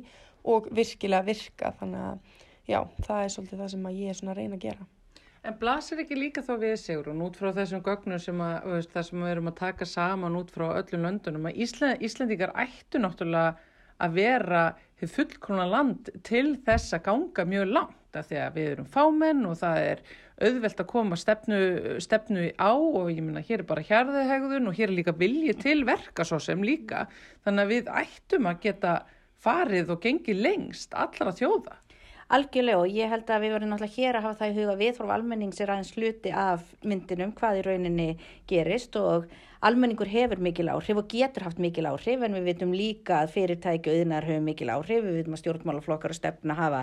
og 0.46 0.68
virkilega 0.74 1.26
virka 1.26 1.72
þannig 1.80 2.04
að 2.10 2.42
já, 2.66 2.80
það 3.06 3.22
er 3.22 3.32
svolítið 3.34 3.62
það 3.62 3.72
sem 3.74 3.88
ég 3.94 4.10
er 4.12 4.20
svona 4.20 4.34
að 4.34 4.40
reyna 4.40 4.58
að 4.58 4.66
gera. 4.66 4.86
En 5.46 5.54
blasir 5.60 6.00
ekki 6.02 6.16
líka 6.18 6.42
þá 6.42 6.54
við 6.58 6.74
sigur 6.82 7.12
og 7.12 7.18
nút 7.20 7.36
frá 7.38 7.52
þessum 7.54 7.82
gögnum 7.86 8.18
sem 8.18 8.40
að, 8.42 8.56
veist, 8.72 8.96
sem 9.06 9.22
við 9.22 9.30
erum 9.30 9.50
að 9.52 9.58
taka 9.60 9.86
saman 9.86 10.38
út 10.40 10.50
frá 10.50 10.66
öllum 10.72 11.06
löndunum 11.06 11.46
að 11.46 11.60
Ísland, 11.62 12.02
Íslandikar 12.02 12.54
ættu 12.58 12.98
náttúrulega 12.98 13.54
að 14.02 14.16
vera 14.18 14.62
fullkona 15.06 15.66
land 15.70 16.10
til 16.26 16.56
þess 16.66 16.96
að 16.96 17.04
ganga 17.06 17.46
mjög 17.48 17.70
langt 17.76 18.18
af 18.18 18.28
því 18.30 18.38
að 18.42 18.56
við 18.56 18.70
erum 18.72 18.88
fámenn 18.90 19.44
og 19.48 19.58
það 19.60 19.82
er 19.90 20.02
auðvelt 20.46 20.80
að 20.82 20.88
koma 20.90 21.18
stefnu, 21.20 21.60
stefnu 22.04 22.48
á 22.60 22.72
og 22.72 23.10
ég 23.12 23.22
minna 23.22 23.44
hér 23.44 23.62
er 23.62 23.68
bara 23.68 23.84
hjarðihegðun 23.86 24.70
og 24.70 24.76
hér 24.76 24.90
er 24.90 24.96
líka 24.98 25.14
vilji 25.16 25.54
til 25.60 25.82
verka 25.88 26.26
svo 26.28 26.40
sem 26.42 26.64
líka 26.64 27.06
þannig 27.46 27.62
að 27.62 27.72
við 27.72 27.92
ættum 28.02 28.50
að 28.50 28.60
geta 28.66 28.96
farið 29.42 29.92
og 29.94 30.00
gengið 30.04 30.40
lengst 30.46 30.94
allra 30.94 31.34
þjóða. 31.36 31.76
Algjörlega 32.36 32.82
og 32.82 32.90
ég 32.90 33.10
held 33.12 33.28
að 33.30 33.44
við 33.44 33.52
verðum 33.54 33.70
náttúrulega 33.70 33.96
hér 34.00 34.16
að 34.18 34.24
hafa 34.26 34.38
það 34.40 34.48
í 34.48 34.56
huga 34.56 34.78
við 34.80 34.96
frá 34.96 35.10
almennings 35.14 35.60
er 35.62 35.70
aðeins 35.70 35.92
sluti 35.94 36.32
af 36.34 36.64
myndinum 36.82 37.34
hvað 37.38 37.60
í 37.60 37.66
rauninni 37.68 38.08
gerist 38.50 38.98
og 38.98 39.28
almenningur 39.66 40.08
hefur 40.10 40.40
mikil 40.42 40.68
áhrif 40.70 41.00
og 41.00 41.08
getur 41.10 41.44
haft 41.46 41.58
mikil 41.62 41.88
áhrif 41.90 42.22
en 42.22 42.36
við 42.36 42.44
vitum 42.50 42.74
líka 42.76 43.20
að 43.22 43.32
fyrirtæki 43.34 43.90
og 43.90 44.00
yðnar 44.00 44.26
hefur 44.28 44.44
mikil 44.46 44.70
áhrif, 44.72 45.02
við 45.04 45.18
vitum 45.20 45.36
að 45.36 45.42
stjórnmálaflokkar 45.42 46.14
og 46.14 46.18
stefna 46.18 46.56
hafa 46.58 46.82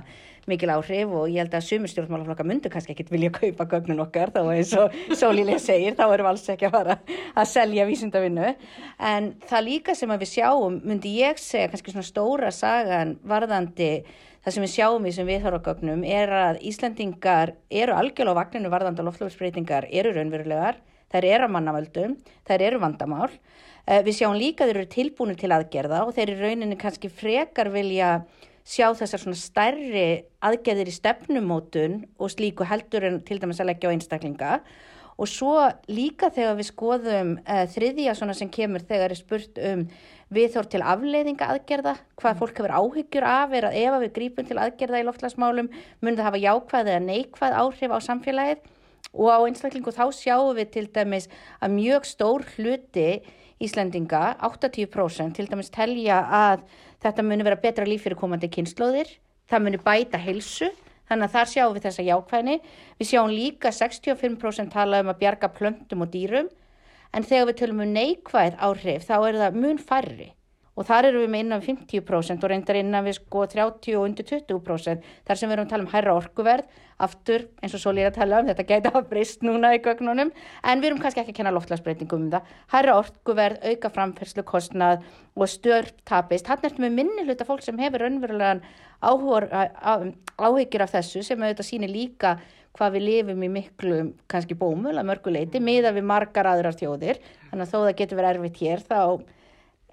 mikil 0.50 0.74
áhrif 0.74 1.13
og 1.15 1.30
ég 1.32 1.43
held 1.43 1.56
að 1.56 1.65
sumur 1.67 1.91
stjórnmálaflokkar 1.91 2.50
myndu 2.50 2.72
kannski 2.74 2.96
ekkit 2.96 3.13
vilja 3.13 3.32
kaupa 3.36 3.67
gögnun 3.72 4.04
okkar 4.04 4.34
þá 4.36 4.41
eins 4.43 4.74
og 4.80 4.98
Sólílega 5.22 5.62
segir, 5.63 5.96
þá 5.96 6.06
erum 6.10 6.28
við 6.28 6.32
alls 6.34 6.50
ekki 6.54 6.67
að 6.67 6.76
fara 6.76 6.98
að 7.34 7.50
selja 7.54 7.88
vísindavinnu. 7.88 8.54
En 9.13 9.32
það 9.50 9.65
líka 9.69 9.98
sem 9.98 10.13
við 10.13 10.32
sjáum 10.34 10.80
myndi 10.84 11.17
ég 11.22 11.41
segja 11.41 11.72
kannski 11.72 11.96
svona 11.96 12.08
stóra 12.08 12.52
sagan 12.54 13.17
varðandi 13.24 13.91
það 14.43 14.56
sem 14.56 14.65
við 14.65 14.74
sjáum 14.74 15.06
í 15.06 15.12
þessum 15.12 15.30
viðhorfagögnum 15.32 16.08
er 16.08 16.34
að 16.36 16.63
Íslandingar 16.67 17.54
eru 17.72 17.96
algjörlega 17.96 18.36
á 18.36 18.39
vagninu 18.41 19.06
loftlöfsbreytingar 19.08 19.88
eru 19.91 20.12
raunverulegar 20.17 20.82
þær 21.13 21.28
eru 21.30 21.47
að 21.47 21.54
mannavöldum, 21.56 22.15
þær 22.49 22.65
eru 22.69 22.82
vandamál. 22.82 23.30
Eh, 23.86 24.02
við 24.06 24.21
sjáum 24.21 24.39
líka 24.39 24.65
þeir 24.65 24.80
eru 24.80 24.89
tilbúinu 24.91 25.36
til 25.38 25.52
aðgerða 25.54 26.06
og 26.08 26.15
þeir 26.15 26.34
eru 26.34 26.47
rauninni 26.47 26.80
kannski 26.80 27.12
frekar 27.12 27.69
vilja 27.73 28.23
sjá 28.63 28.88
þessar 28.95 29.19
svona 29.19 29.38
stærri 29.39 30.08
aðgerðir 30.43 30.88
í 30.88 30.95
stefnumótun 30.95 31.99
og 32.15 32.32
slíku 32.32 32.65
heldur 32.67 33.10
en 33.10 33.19
til 33.28 33.41
dæmis 33.41 33.60
að 33.60 33.73
leggja 33.73 33.91
á 33.91 33.93
einstaklinga. 33.93 34.58
Og 35.19 35.30
svo 35.30 35.58
líka 35.91 36.32
þegar 36.34 36.56
við 36.58 36.69
skoðum 36.71 37.36
uh, 37.43 37.65
þriðja 37.69 38.15
svona 38.17 38.34
sem 38.34 38.49
kemur 38.49 38.82
þegar 38.88 39.13
er 39.13 39.19
spurt 39.19 39.60
um 39.62 39.84
viðþór 40.34 40.69
til 40.71 40.82
afleiðinga 40.82 41.49
aðgerða, 41.54 41.93
hvað 42.17 42.39
fólk 42.39 42.58
hefur 42.58 42.73
áhyggjur 42.73 43.28
af 43.30 43.52
er 43.54 43.67
að 43.67 43.76
ef 43.84 43.97
við 44.02 44.13
grípum 44.15 44.47
til 44.47 44.58
aðgerða 44.58 45.04
í 45.04 45.06
loftlagsmálum 45.06 45.69
mun 46.02 46.17
það 46.17 46.28
hafa 46.30 46.41
jákvæð 46.41 46.89
eða 46.93 47.04
neikvæð 47.04 47.58
áhrif 47.60 47.93
á 47.93 47.99
samfélagið 48.08 48.63
og 49.13 49.30
á 49.30 49.38
einstaklingu 49.45 49.93
þá 49.93 50.06
sjáum 50.17 50.58
við 50.58 50.71
til 50.73 50.86
dæmis 50.93 51.30
að 51.62 51.76
mjög 51.78 52.08
stór 52.10 52.45
hluti 52.56 53.21
Íslandinga, 53.63 54.36
80% 54.43 55.38
til 55.38 55.47
dæmis 55.47 55.71
telja 55.71 56.19
að 56.26 56.65
þetta 57.04 57.23
muni 57.23 57.45
vera 57.45 57.60
betra 57.62 57.86
líf 57.88 58.04
fyrir 58.04 58.19
komandi 58.19 58.49
kynnslóðir, 58.52 59.08
það 59.47 59.63
muni 59.63 59.80
bæta 59.86 60.19
helsu, 60.19 60.71
þannig 61.08 61.30
að 61.30 61.36
þar 61.38 61.52
sjáum 61.54 61.78
við 61.78 61.86
þessa 61.86 62.06
jákvæðni. 62.10 62.58
Við 62.99 63.10
sjáum 63.12 63.32
líka 63.32 63.71
65% 63.71 64.73
tala 64.73 65.04
um 65.04 65.13
að 65.13 65.21
bjarga 65.21 65.52
plöntum 65.56 66.04
og 66.04 66.12
dýrum, 66.12 66.49
en 67.13 67.28
þegar 67.28 67.52
við 67.52 67.60
tölum 67.62 67.84
um 67.86 67.93
neikvæð 67.93 68.58
áhrif 68.67 69.06
þá 69.08 69.15
er 69.19 69.39
það 69.43 69.60
mun 69.63 69.80
færri 69.80 70.32
og 70.73 70.88
þar 70.88 71.09
eru 71.09 71.23
við 71.23 71.33
með 71.33 71.43
innan 71.45 71.65
50% 71.65 72.45
og 72.45 72.51
reyndar 72.51 72.79
innan 72.79 73.05
við 73.05 73.19
sko 73.19 73.45
30 73.49 73.97
og 73.99 74.07
undir 74.07 74.25
20% 74.29 75.12
þar 75.27 75.39
sem 75.39 75.49
við 75.49 75.57
erum 75.57 75.67
að 75.67 75.73
tala 75.73 75.86
um 75.86 75.91
hærra 75.93 76.15
orkuverð 76.17 76.79
aftur 77.03 77.45
eins 77.62 77.75
og 77.75 77.81
svo 77.81 77.93
líka 77.93 78.12
að 78.12 78.17
tala 78.19 78.39
um 78.41 78.49
þetta 78.49 78.65
gæti 78.69 78.91
að 78.93 79.09
breyst 79.09 79.43
núna 79.45 79.73
í 79.75 79.81
gögnunum 79.83 80.31
en 80.31 80.81
við 80.81 80.89
erum 80.89 81.01
kannski 81.03 81.23
ekki 81.23 81.33
að 81.33 81.39
kenna 81.41 81.53
loftlagsbreytingum 81.55 82.25
um 82.27 82.31
það. 82.33 82.49
Hærra 82.73 82.97
orkuverð, 83.01 83.62
auka 83.69 83.91
framferðslu 83.93 84.45
kostnað 84.47 85.05
og 85.36 85.51
störp 85.51 86.01
tapist. 86.07 86.49
Hann 86.49 86.63
er 86.63 86.79
með 86.81 86.97
minni 87.01 87.27
hluta 87.27 87.47
fólk 87.47 87.65
sem 87.65 87.79
hefur 87.81 88.05
raunverulegan 88.05 88.63
áhyggjur 89.03 90.86
af 90.86 90.93
þessu 90.95 91.23
sem 91.25 91.41
auðvitað 91.41 91.69
sýnir 91.69 91.91
líka 91.91 92.38
hvað 92.73 92.95
við 92.95 93.07
lifum 93.07 93.45
í 93.45 93.51
miklu 93.53 93.97
kannski 94.31 94.57
bómul 94.57 94.95
að 94.95 95.09
mörguleiti 95.12 95.62
miða 95.62 95.93
við 95.93 96.07
margar 96.09 96.49
aðrar 96.49 96.77
þjóðir. 96.77 97.21
Þannig 97.51 97.67
að 97.67 97.73
þó 97.73 97.79
það 97.83 97.97
getur 97.99 98.21
verið 98.21 98.39
erfitt 98.39 98.62
hér 98.63 98.86
þá 98.88 99.01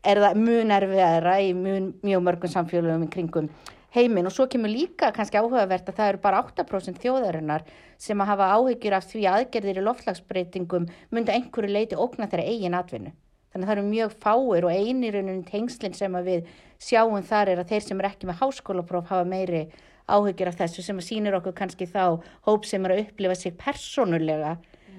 er 0.04 0.22
það 0.24 0.40
mjög 0.40 0.64
nerviðara 0.70 1.36
í 1.44 1.52
mjög, 1.56 1.92
mjög 2.06 2.24
mörgum 2.28 2.54
samfélagum 2.54 3.06
í 3.06 3.12
kringum 3.12 3.52
heiminn 3.94 4.28
og 4.28 4.34
svo 4.34 4.46
kemur 4.50 4.70
líka 4.70 5.10
kannski 5.14 5.38
áhugavert 5.40 5.88
að 5.90 5.96
það 5.98 6.12
eru 6.12 6.22
bara 6.22 6.42
8% 6.46 7.00
þjóðarinnar 7.02 7.64
sem 7.98 8.22
að 8.22 8.30
hafa 8.30 8.50
áhyggjur 8.54 8.96
af 8.96 9.08
því 9.10 9.24
aðgerðir 9.32 9.80
í 9.80 9.86
loftlagsbreytingum 9.86 10.86
myndi 11.10 11.34
einhverju 11.34 11.72
leiti 11.74 11.98
ókna 11.98 12.28
þeirra 12.30 12.46
eigin 12.46 12.78
atvinnu. 12.78 13.12
Þannig 13.50 13.66
að 13.66 13.70
það 13.70 13.76
eru 13.76 13.86
mjög 13.88 14.12
fáir 14.22 14.66
og 14.68 14.76
einirunum 14.78 15.40
tengslinn 15.48 15.96
sem 15.98 16.18
við 16.22 16.50
sjáum 16.78 17.24
þar 17.26 17.50
er 17.50 17.62
að 17.62 17.72
þeir 17.72 17.86
sem 17.88 18.02
er 18.02 18.10
ekki 18.12 18.28
með 18.30 18.42
háskólapróf 18.44 19.10
hafa 19.10 19.26
meiri 19.26 19.64
áhyggjur 20.06 20.52
af 20.52 20.60
þessu 20.60 20.86
sem 20.86 21.02
að 21.02 21.08
sínir 21.08 21.38
okkur 21.40 21.56
kannski 21.58 21.90
þá 21.90 22.22
hóp 22.46 22.66
sem 22.66 22.86
er 22.86 22.94
að 22.94 23.02
upplifa 23.08 23.34
sig 23.38 23.58
personulega 23.58 24.54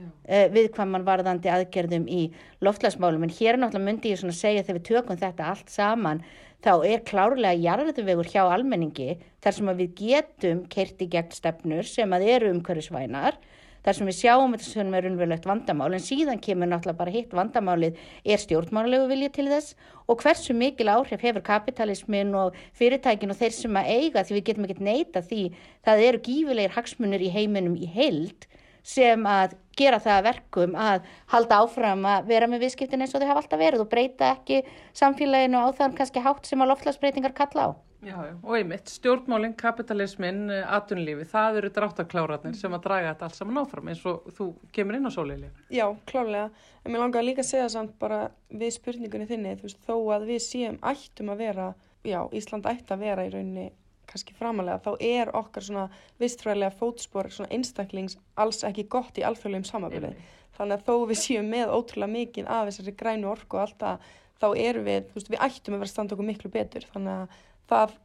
uh, 0.07 0.45
viðkvæman 0.55 1.07
varðandi 1.07 1.51
aðgerðum 1.53 2.07
í 2.11 2.21
loftlagsmálum 2.65 3.27
en 3.27 3.35
hér 3.37 3.59
náttúrulega 3.59 3.87
myndi 3.87 4.13
ég 4.13 4.21
svona 4.21 4.37
segja 4.37 4.65
þegar 4.65 4.79
við 4.79 4.87
tökum 4.89 5.21
þetta 5.21 5.49
allt 5.53 5.73
saman 5.73 6.23
þá 6.61 6.73
er 6.85 7.05
klárlega 7.07 7.57
jarðvegur 7.57 8.29
hjá 8.29 8.43
almenningi 8.45 9.15
þar 9.41 9.57
sem 9.57 9.71
við 9.79 9.95
getum 9.97 10.65
kerti 10.69 11.09
gegn 11.09 11.33
stefnur 11.33 11.87
sem 11.89 12.13
að 12.13 12.27
eru 12.35 12.53
umhverfisvænar 12.53 13.39
þar 13.85 13.97
sem 13.97 14.09
við 14.09 14.17
sjáum 14.19 14.53
þetta 14.53 14.67
sem 14.67 14.95
er 14.97 15.07
unverulegt 15.09 15.47
vandamál. 15.49 15.89
En 15.95 16.03
síðan 16.03 16.41
kemur 16.43 16.69
náttúrulega 16.69 16.99
bara 16.99 17.13
hitt 17.15 17.33
vandamálið 17.33 17.97
er 18.23 18.41
stjórnmálegu 18.41 19.07
vilja 19.09 19.31
til 19.33 19.47
þess 19.49 19.75
og 20.05 20.21
hversu 20.21 20.55
mikil 20.57 20.91
áhrif 20.93 21.25
hefur 21.25 21.45
kapitalismin 21.45 22.35
og 22.37 22.57
fyrirtækin 22.77 23.33
og 23.33 23.39
þeir 23.41 23.57
sem 23.57 23.81
að 23.81 23.91
eiga 23.95 24.25
því 24.25 24.37
við 24.37 24.47
getum 24.49 24.67
ekkert 24.67 24.85
neyta 24.85 25.25
því 25.25 25.43
það 25.87 26.05
eru 26.07 26.23
gífilegir 26.27 26.77
hagsmunir 26.77 27.25
í 27.25 27.33
heiminum 27.33 27.77
í 27.77 27.89
heild 27.89 28.47
sem 28.83 29.27
að 29.27 29.55
gera 29.77 29.99
það 30.01 30.25
verkum 30.27 30.75
að 30.77 31.05
halda 31.31 31.61
áfram 31.63 32.03
að 32.09 32.27
vera 32.31 32.49
með 32.49 32.65
viðskiptin 32.65 33.03
eins 33.03 33.13
og 33.15 33.21
þau 33.21 33.29
hafa 33.29 33.43
alltaf 33.43 33.61
verið 33.61 33.85
og 33.85 33.91
breyta 33.91 34.33
ekki 34.35 34.61
samfélaginu 34.97 35.61
á 35.61 35.67
þann 35.77 35.95
kannski 35.97 36.23
hátt 36.25 36.49
sem 36.49 36.61
að 36.61 36.73
loftlagsbreytingar 36.73 37.35
kalla 37.37 37.69
á. 37.69 37.71
Já, 38.01 38.15
já, 38.25 38.33
og 38.41 38.55
einmitt, 38.57 38.89
stjórnmálinn, 38.89 39.51
kapitalismin, 39.53 40.47
atvinnulífi, 40.49 41.27
það 41.29 41.59
eru 41.59 41.69
dráttakláratnir 41.75 42.55
sem 42.57 42.73
að 42.73 42.87
draga 42.87 43.11
þetta 43.11 43.27
allt 43.27 43.37
saman 43.37 43.59
áfram 43.61 43.91
eins 43.91 44.01
og 44.09 44.31
þú 44.33 44.47
kemur 44.73 44.97
inn 44.97 45.05
á 45.05 45.11
sólíli. 45.13 45.51
Já, 45.69 45.85
klálega, 46.09 46.47
en 46.81 46.95
mér 46.95 47.03
langar 47.03 47.27
líka 47.27 47.45
að 47.45 47.51
segja 47.51 47.67
samt 47.69 47.93
bara 48.01 48.23
við 48.49 48.73
spurningunni 48.79 49.29
þinni, 49.29 49.53
þú 49.59 49.67
veist, 49.67 49.85
þó 49.85 49.93
að 50.17 50.25
við 50.31 50.41
séum 50.47 50.81
ættum 50.81 51.29
að 51.29 51.45
vera, 51.45 51.67
já, 52.01 52.19
Ísland 52.33 52.71
ætti 52.73 52.97
að 52.97 53.05
vera 53.05 53.27
í 53.27 53.31
rauninni 53.35 53.67
kannski 54.11 54.35
framalega, 54.37 54.81
þá 54.83 54.91
er 55.07 55.31
okkar 55.37 55.65
svona 55.65 55.87
vistfræðilega 56.21 56.75
fótspor 56.79 57.31
svona 57.31 57.51
einstaklings 57.55 58.17
alls 58.39 58.61
ekki 58.67 58.87
gott 58.91 59.17
í 59.17 59.25
alþjóðlegum 59.27 59.67
samabili. 59.67 60.11
Þannig 60.57 60.77
að 60.77 60.85
þó 60.87 61.07
við 61.09 61.21
séum 61.21 61.49
með 61.51 61.71
ótrúlega 61.73 62.11
mikið 62.11 62.51
af 62.51 62.67
þessari 62.69 62.95
grænu 62.99 63.31
orku 63.31 63.57
og 63.57 63.63
alltaf, 63.65 64.11
þá 64.41 64.47
erum 64.57 64.87
við, 64.87 65.07
þú 65.07 65.17
veist, 65.17 65.31
við 65.31 65.43
ættum 65.47 65.77
að 65.77 65.83
vera 65.83 65.93
standa 65.93 66.15
okkur 66.15 66.27
miklu 66.27 66.51
betur. 66.51 66.87
Þannig 66.91 67.17
að 67.17 67.39
það 67.71 67.97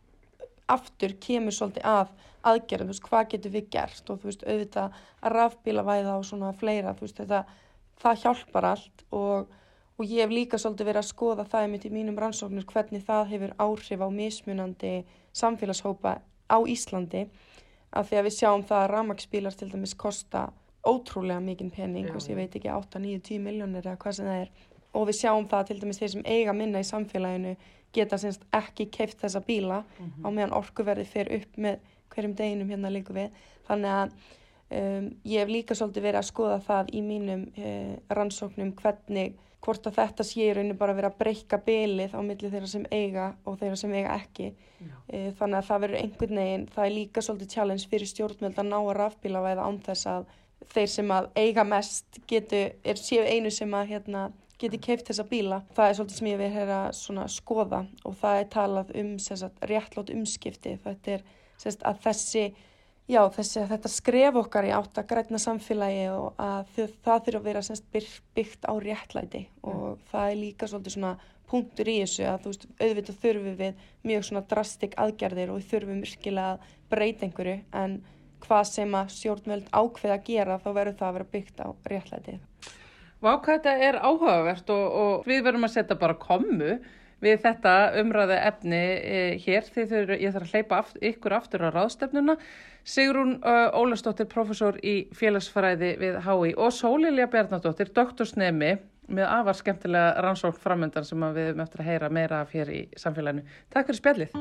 aftur 0.76 1.14
kemur 1.22 1.54
svolítið 1.54 1.86
að 1.90 2.14
aðgerðum, 2.46 2.88
þú 2.88 2.94
veist, 2.94 3.06
hvað 3.10 3.28
getur 3.34 3.54
við 3.54 3.68
gert 3.74 4.10
og 4.10 4.18
þú 4.20 4.30
veist, 4.30 4.46
auðvitað 4.46 4.98
að 5.20 5.36
rafbílavæða 5.36 6.16
og 6.16 6.26
svona 6.28 6.52
fleira, 6.56 6.94
þú 6.96 7.06
veist, 7.06 7.20
þetta, 7.22 7.42
það 8.02 8.20
hjálpar 8.22 8.68
allt 8.72 9.06
og 9.16 9.54
Og 9.96 10.04
ég 10.04 10.20
hef 10.20 10.32
líka 10.32 10.58
svolítið 10.60 10.90
verið 10.90 11.00
að 11.00 11.08
skoða 11.08 11.44
það 11.48 11.66
einmitt 11.66 11.86
í 11.88 11.92
mínum 11.92 12.18
rannsóknir 12.20 12.66
hvernig 12.68 13.04
það 13.06 13.30
hefur 13.30 13.52
áhrif 13.64 14.02
á 14.04 14.08
mismunandi 14.12 14.92
samfélagshópa 15.32 16.18
á 16.52 16.58
Íslandi. 16.68 17.26
Af 17.96 18.10
því 18.10 18.18
að 18.18 18.26
við 18.28 18.36
sjáum 18.36 18.64
það 18.68 18.82
að 18.82 18.90
ramagsbílar 18.92 19.56
til 19.56 19.70
dæmis 19.72 19.96
kosta 19.96 20.50
ótrúlega 20.86 21.40
mikinn 21.40 21.72
pening 21.72 22.10
og 22.12 22.28
ég 22.28 22.36
veit 22.36 22.54
ekki 22.58 22.70
8, 22.70 23.00
9, 23.02 23.22
10 23.24 23.42
miljónir 23.42 23.86
eða 23.86 23.98
hvað 24.02 24.18
sem 24.18 24.28
það 24.28 24.42
er. 24.44 24.52
Og 24.92 25.08
við 25.08 25.18
sjáum 25.20 25.48
það 25.48 25.66
til 25.70 25.78
dæmis 25.80 26.00
þeir 26.02 26.12
sem 26.12 26.26
eiga 26.26 26.54
minna 26.56 26.82
í 26.82 26.86
samfélaginu 26.86 27.56
geta 27.96 28.18
semst 28.20 28.44
ekki 28.54 28.88
keift 28.92 29.22
þessa 29.22 29.40
bíla 29.40 29.80
mm 29.80 30.06
-hmm. 30.06 30.26
á 30.26 30.28
meðan 30.28 30.56
orkuverði 30.60 31.04
fer 31.04 31.32
upp 31.32 31.56
með 31.56 31.78
hverjum 32.12 32.34
deginum 32.36 32.68
hérna 32.70 32.92
líka 32.92 33.12
við. 33.12 33.30
Þannig 33.68 33.90
að 33.90 34.12
um, 34.70 35.10
ég 35.24 35.40
hef 35.40 35.48
líka 35.48 35.74
svolítið 35.74 36.02
verið 36.02 36.20
að 36.20 36.30
skoða 36.30 36.60
það 36.60 36.92
í 36.92 37.02
mínum 37.02 37.42
uh, 37.56 37.96
rannsóknum 38.08 38.72
hvernig 38.72 39.34
hvort 39.66 39.88
að 39.88 39.98
þetta 39.98 40.24
sé 40.26 40.46
í 40.46 40.54
rauninu 40.54 40.78
bara 40.78 40.94
verið 40.94 41.10
að 41.10 41.18
breyka 41.20 41.58
bylið 41.66 42.14
á 42.14 42.20
milli 42.22 42.50
þeirra 42.52 42.70
sem 42.70 42.86
eiga 42.94 43.26
og 43.44 43.58
þeirra 43.60 43.78
sem 43.80 43.94
eiga 43.96 44.14
ekki. 44.14 44.48
E, 45.10 45.20
þannig 45.38 45.58
að 45.58 45.68
það 45.68 45.84
verður 45.84 46.00
einhvern 46.02 46.40
veginn, 46.40 46.66
það 46.74 46.86
er 46.86 46.94
líka 46.94 47.24
svolítið 47.24 47.54
challenge 47.54 47.90
fyrir 47.90 48.10
stjórnmjöld 48.12 48.60
að 48.62 48.68
ná 48.70 48.76
að 48.78 48.96
rafbíla 49.00 49.42
væða 49.44 49.66
án 49.66 49.80
þess 49.86 50.10
að 50.12 50.28
þeir 50.72 50.90
sem 50.92 51.14
að 51.14 51.30
eiga 51.42 51.64
mest 51.66 52.20
getu, 52.30 52.62
er 52.84 53.00
séu 53.00 53.24
einu 53.26 53.52
sem 53.54 53.74
að 53.76 53.90
hérna, 53.94 54.26
geti 54.60 54.80
keift 54.80 55.10
þessa 55.10 55.26
bíla. 55.28 55.60
Það 55.76 55.88
er 55.88 55.98
svolítið 55.98 56.20
sem 56.20 56.30
ég 56.30 56.40
verið 56.40 56.72
að 56.76 57.34
skoða 57.34 57.82
og 58.08 58.16
það 58.22 58.38
er 58.40 58.48
talað 58.54 58.94
um 59.02 59.10
sagt, 59.20 59.66
réttlót 59.68 60.12
umskipti. 60.14 60.78
Þetta 60.84 61.18
er 61.18 61.26
sagt, 61.60 61.84
að 61.84 62.00
þessi 62.06 62.46
Já, 63.06 63.20
þessi, 63.30 63.62
þetta 63.70 63.90
skref 63.92 64.36
okkar 64.40 64.66
í 64.66 64.72
átt 64.74 64.98
að 64.98 65.06
græna 65.12 65.38
samfélagi 65.38 66.08
og 66.10 66.40
að 66.42 66.72
það 66.74 67.20
þurfa 67.28 67.38
að 67.38 67.44
vera 67.44 67.62
semst 67.62 67.86
byggt 67.94 68.66
á 68.66 68.74
réttlæti 68.82 69.42
og 69.62 69.76
mm. 69.92 70.00
það 70.10 70.30
er 70.30 70.40
líka 70.40 70.66
svolítið 70.66 70.96
svona 70.96 71.12
punktur 71.46 71.90
í 71.90 72.00
þessu 72.00 72.26
að 72.26 72.40
þú 72.42 72.52
veist, 72.52 72.66
auðvitað 72.82 73.20
þurfum 73.22 73.56
við 73.60 73.84
mjög 74.10 74.26
svona 74.26 74.42
drastik 74.50 74.96
aðgerðir 74.98 75.52
og 75.54 75.60
við 75.60 75.68
þurfum 75.70 76.02
virkilega 76.02 76.56
að 76.56 76.74
breyta 76.90 77.26
einhverju 77.28 77.56
en 77.84 77.96
hvað 78.46 78.64
sem 78.72 78.98
að 78.98 79.14
stjórnveld 79.14 79.70
ákveða 79.70 80.18
að 80.18 80.26
gera 80.26 80.58
þá 80.62 80.68
verður 80.72 80.98
það 80.98 81.08
að 81.08 81.16
vera 81.18 81.30
byggt 81.36 81.62
á 81.62 81.68
réttlæti. 81.92 82.36
Vák, 83.22 83.46
þetta 83.48 83.76
er 83.86 84.00
áhugavert 84.02 84.70
og, 84.74 84.86
og 85.02 85.30
við 85.30 85.46
verum 85.46 85.66
að 85.66 85.76
setja 85.78 85.96
bara 85.98 86.18
komu 86.20 86.74
við 87.24 87.38
þetta 87.44 87.74
umræðu 88.00 88.38
efni 88.38 88.80
eh, 88.96 89.36
hér 89.42 89.68
því 89.72 89.84
þau, 89.90 90.00
ég 90.16 90.34
þarf 90.34 90.48
að 90.48 90.54
hleypa 90.54 90.80
aft, 90.82 90.98
ykkur 91.00 91.36
aftur 91.36 91.66
á 91.66 91.68
ráðstefnuna. 91.74 92.36
Sigrún 92.86 93.40
uh, 93.42 93.72
Ólastóttir, 93.74 94.28
professor 94.30 94.76
í 94.78 95.08
félagsfræði 95.16 95.96
við 95.98 96.20
HÍ 96.22 96.52
og 96.54 96.70
Sólilja 96.70 97.26
Bjarnadóttir, 97.32 97.90
doktorsnemi 97.96 98.76
með 99.06 99.26
afar 99.30 99.58
skemmtilega 99.58 100.22
rannsókn 100.22 100.62
framöndan 100.62 101.06
sem 101.06 101.26
við 101.34 101.58
eftir 101.62 101.82
að 101.82 101.90
heyra 101.90 102.12
meira 102.12 102.44
af 102.44 102.54
hér 102.54 102.70
í 102.70 102.84
samfélaginu. 102.98 103.46
Takk 103.74 103.90
fyrir 103.90 104.02
spjallið. 104.02 104.40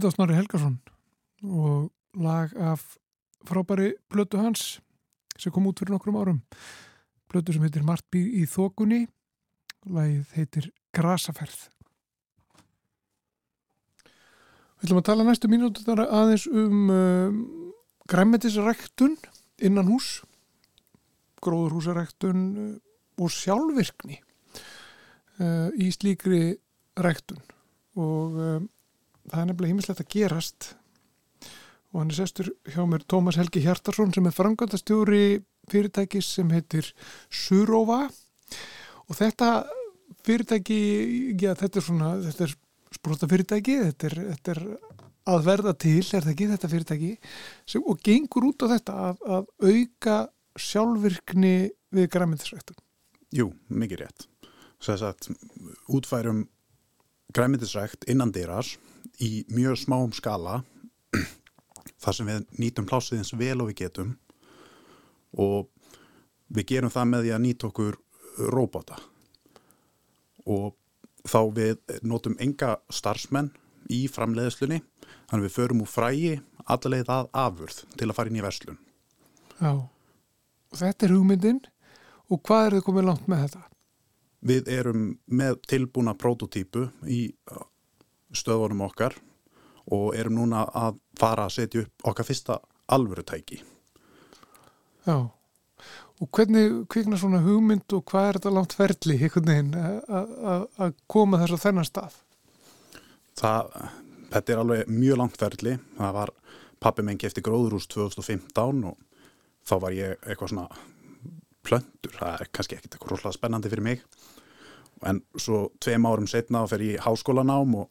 Þetta 0.00 0.08
var 0.08 0.14
Snorri 0.14 0.36
Helgarsson 0.38 0.76
og 1.44 2.20
lag 2.24 2.52
af 2.56 2.80
frábæri 3.44 3.90
blötu 4.08 4.38
hans 4.40 4.78
sem 5.36 5.52
kom 5.52 5.66
út 5.68 5.76
fyrir 5.76 5.92
nokkrum 5.92 6.16
árum. 6.16 6.38
Blötu 7.28 7.52
sem 7.52 7.66
heitir 7.66 7.84
Martby 7.84 8.22
í 8.40 8.46
þokunni, 8.48 9.02
lagið 9.84 10.32
heitir 10.38 10.70
Grasaferð. 10.96 11.66
Við 14.80 14.88
ætlum 14.88 15.02
að 15.02 15.06
tala 15.10 15.28
næstu 15.28 15.52
mínúti 15.52 15.84
þar 15.84 16.06
aðeins 16.06 16.48
um 16.48 16.96
uh, 16.96 17.36
græmetisræktun 18.08 19.20
innan 19.60 19.92
hús, 19.92 20.22
gróðurhúsaræktun 21.44 22.50
uh, 22.56 22.74
og 23.20 23.36
sjálfvirkni 23.36 24.22
uh, 25.44 25.68
í 25.76 25.92
slíkri 25.92 26.44
ræktun 26.96 27.44
og 28.00 28.44
uh, 28.48 28.60
það 29.28 29.42
er 29.42 29.50
nefnilega 29.50 29.74
hímislegt 29.74 30.04
að 30.04 30.12
gerast 30.14 30.70
og 31.90 32.00
hann 32.00 32.12
er 32.12 32.20
sestur 32.20 32.50
hjá 32.70 32.82
mér 32.86 33.04
Tómas 33.10 33.38
Helgi 33.40 33.62
Hjartarsson 33.64 34.14
sem 34.14 34.26
er 34.30 34.34
frangandastjóri 34.34 35.24
fyrirtækis 35.70 36.32
sem 36.38 36.50
heitir 36.54 36.88
Surova 37.28 38.04
og 38.06 39.18
þetta 39.18 39.50
fyrirtæki, 40.26 40.80
já 41.40 41.54
þetta 41.58 41.80
er 41.80 41.86
svona 41.86 42.10
þetta 42.24 42.46
er 42.46 42.56
sprota 42.94 43.28
fyrirtæki, 43.30 43.76
þetta 43.88 44.08
er, 44.10 44.16
þetta 44.34 44.54
er 44.54 44.62
að 45.30 45.46
verða 45.46 45.74
til, 45.78 46.02
er 46.02 46.24
það 46.24 46.32
ekki 46.32 46.48
þetta 46.50 46.70
fyrirtæki, 46.72 47.10
sem, 47.68 47.84
og 47.86 48.00
gengur 48.06 48.48
út 48.50 48.64
á 48.66 48.72
þetta 48.74 48.96
að, 49.08 49.24
að 49.36 49.50
auka 49.70 50.16
sjálfvirkni 50.60 51.54
við 51.94 52.08
græmiðisræktun. 52.14 52.80
Jú, 53.34 53.50
mikið 53.70 54.02
rétt. 54.02 54.26
Þess 54.82 55.04
að 55.06 55.28
útfærum 55.92 56.44
græmiðisrækt 57.36 58.08
innan 58.10 58.32
dýras 58.34 58.74
í 59.20 59.44
mjög 59.52 59.78
smáum 59.84 60.12
skala 60.16 60.62
þar 62.00 62.16
sem 62.16 62.28
við 62.28 62.58
nýtum 62.60 62.88
plásið 62.88 63.20
eins 63.20 63.34
vel 63.36 63.60
og 63.60 63.70
við 63.70 63.80
getum 63.84 64.14
og 65.38 65.68
við 66.50 66.68
gerum 66.72 66.92
það 66.92 67.10
með 67.12 67.26
því 67.26 67.34
að 67.36 67.42
nýta 67.44 67.70
okkur 67.70 67.98
róbota 68.50 69.00
og 70.48 70.76
þá 71.28 71.40
við 71.54 71.98
notum 72.06 72.36
enga 72.40 72.76
starfsmenn 72.92 73.50
í 73.92 74.06
framleiðslunni 74.10 74.80
þannig 75.30 75.46
við 75.46 75.56
förum 75.56 75.82
úr 75.84 75.90
frægi 75.90 76.36
allaveg 76.70 77.10
að 77.10 77.28
afurð 77.44 77.82
til 77.98 78.08
að 78.08 78.16
fara 78.16 78.30
inn 78.30 78.38
í 78.38 78.44
verslun. 78.44 78.78
Já, 79.60 79.72
þetta 80.76 81.06
er 81.06 81.14
hugmyndin 81.16 81.60
og 82.30 82.40
hvað 82.46 82.66
er 82.66 82.76
þið 82.76 82.86
komið 82.86 83.08
langt 83.08 83.28
með 83.28 83.44
þetta? 83.44 83.64
Við 84.50 84.70
erum 84.72 85.02
með 85.28 85.58
tilbúna 85.68 86.14
prototípu 86.16 86.86
í 87.04 87.20
stöðunum 88.36 88.84
okkar 88.86 89.16
og 89.90 90.14
erum 90.14 90.36
núna 90.38 90.64
að 90.76 90.98
fara 91.18 91.46
að 91.48 91.54
setja 91.56 91.82
upp 91.84 92.06
okkar 92.12 92.28
fyrsta 92.28 92.58
alvörutæki. 92.90 93.60
Já, 95.06 95.16
og 96.20 96.28
hvernig 96.36 96.86
kviknar 96.92 97.18
svona 97.20 97.40
hugmynd 97.42 97.92
og 97.96 98.04
hvað 98.10 98.28
er 98.28 98.38
þetta 98.38 98.52
langt 98.54 98.76
ferli 98.76 99.16
einhvern 99.16 99.48
veginn 99.50 99.74
að- 99.74 100.94
koma 101.08 101.38
þess 101.40 101.56
að 101.56 101.64
þennan 101.64 101.88
stað? 101.88 102.18
Það, 103.40 103.90
þetta 104.30 104.52
er 104.52 104.58
alveg 104.58 104.86
mjög 104.88 105.16
langt 105.16 105.36
ferli. 105.40 105.78
Það 105.96 106.12
var 106.12 106.30
pappi 106.80 107.02
mengi 107.02 107.26
eftir 107.26 107.42
gróðurús 107.42 107.86
2015 107.88 108.84
og 108.84 108.96
þá 109.66 109.80
var 109.80 109.90
ég 109.96 110.16
eitthvað 110.26 110.48
svona 110.52 110.68
plöndur. 111.64 112.12
Það 112.18 112.40
er 112.40 112.48
kannski 112.52 112.76
ekkit 112.76 112.94
eitthvað 112.94 113.10
rosalega 113.10 113.38
spennandi 113.38 113.70
fyrir 113.72 113.82
mig. 113.82 114.02
En 115.02 115.22
svo 115.36 115.70
tveim 115.80 116.04
árum 116.04 116.28
setna 116.28 116.64
þá 116.64 116.68
fer 116.68 116.78
ég 116.84 116.98
í 116.98 117.02
háskólanám 117.04 117.74
og 117.80 117.90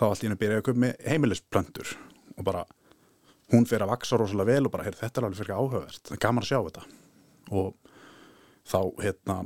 þá 0.00 0.06
allt 0.08 0.22
í 0.22 0.28
henni 0.28 0.40
byrja 0.40 0.56
ég 0.56 0.62
að 0.62 0.68
köpa 0.70 0.80
með 0.86 1.08
heimilisplöndur 1.10 1.90
og 2.38 2.46
bara 2.46 2.64
hún 3.52 3.66
fer 3.68 3.84
að 3.84 3.92
vaksa 3.92 4.16
rosalega 4.16 4.54
vel 4.54 4.68
og 4.68 4.72
bara, 4.72 4.86
heyrðu, 4.86 5.00
þetta 5.02 5.20
er 5.20 5.26
alveg 5.26 5.40
fyrir 5.40 5.56
áhugavert. 5.58 6.02
Það 6.06 6.16
er 6.16 6.22
gaman 6.24 6.44
að 6.44 6.48
sjá 6.48 6.58
þetta. 6.66 6.84
Og 7.50 7.68
þá, 8.70 8.80
hérna, 9.02 9.36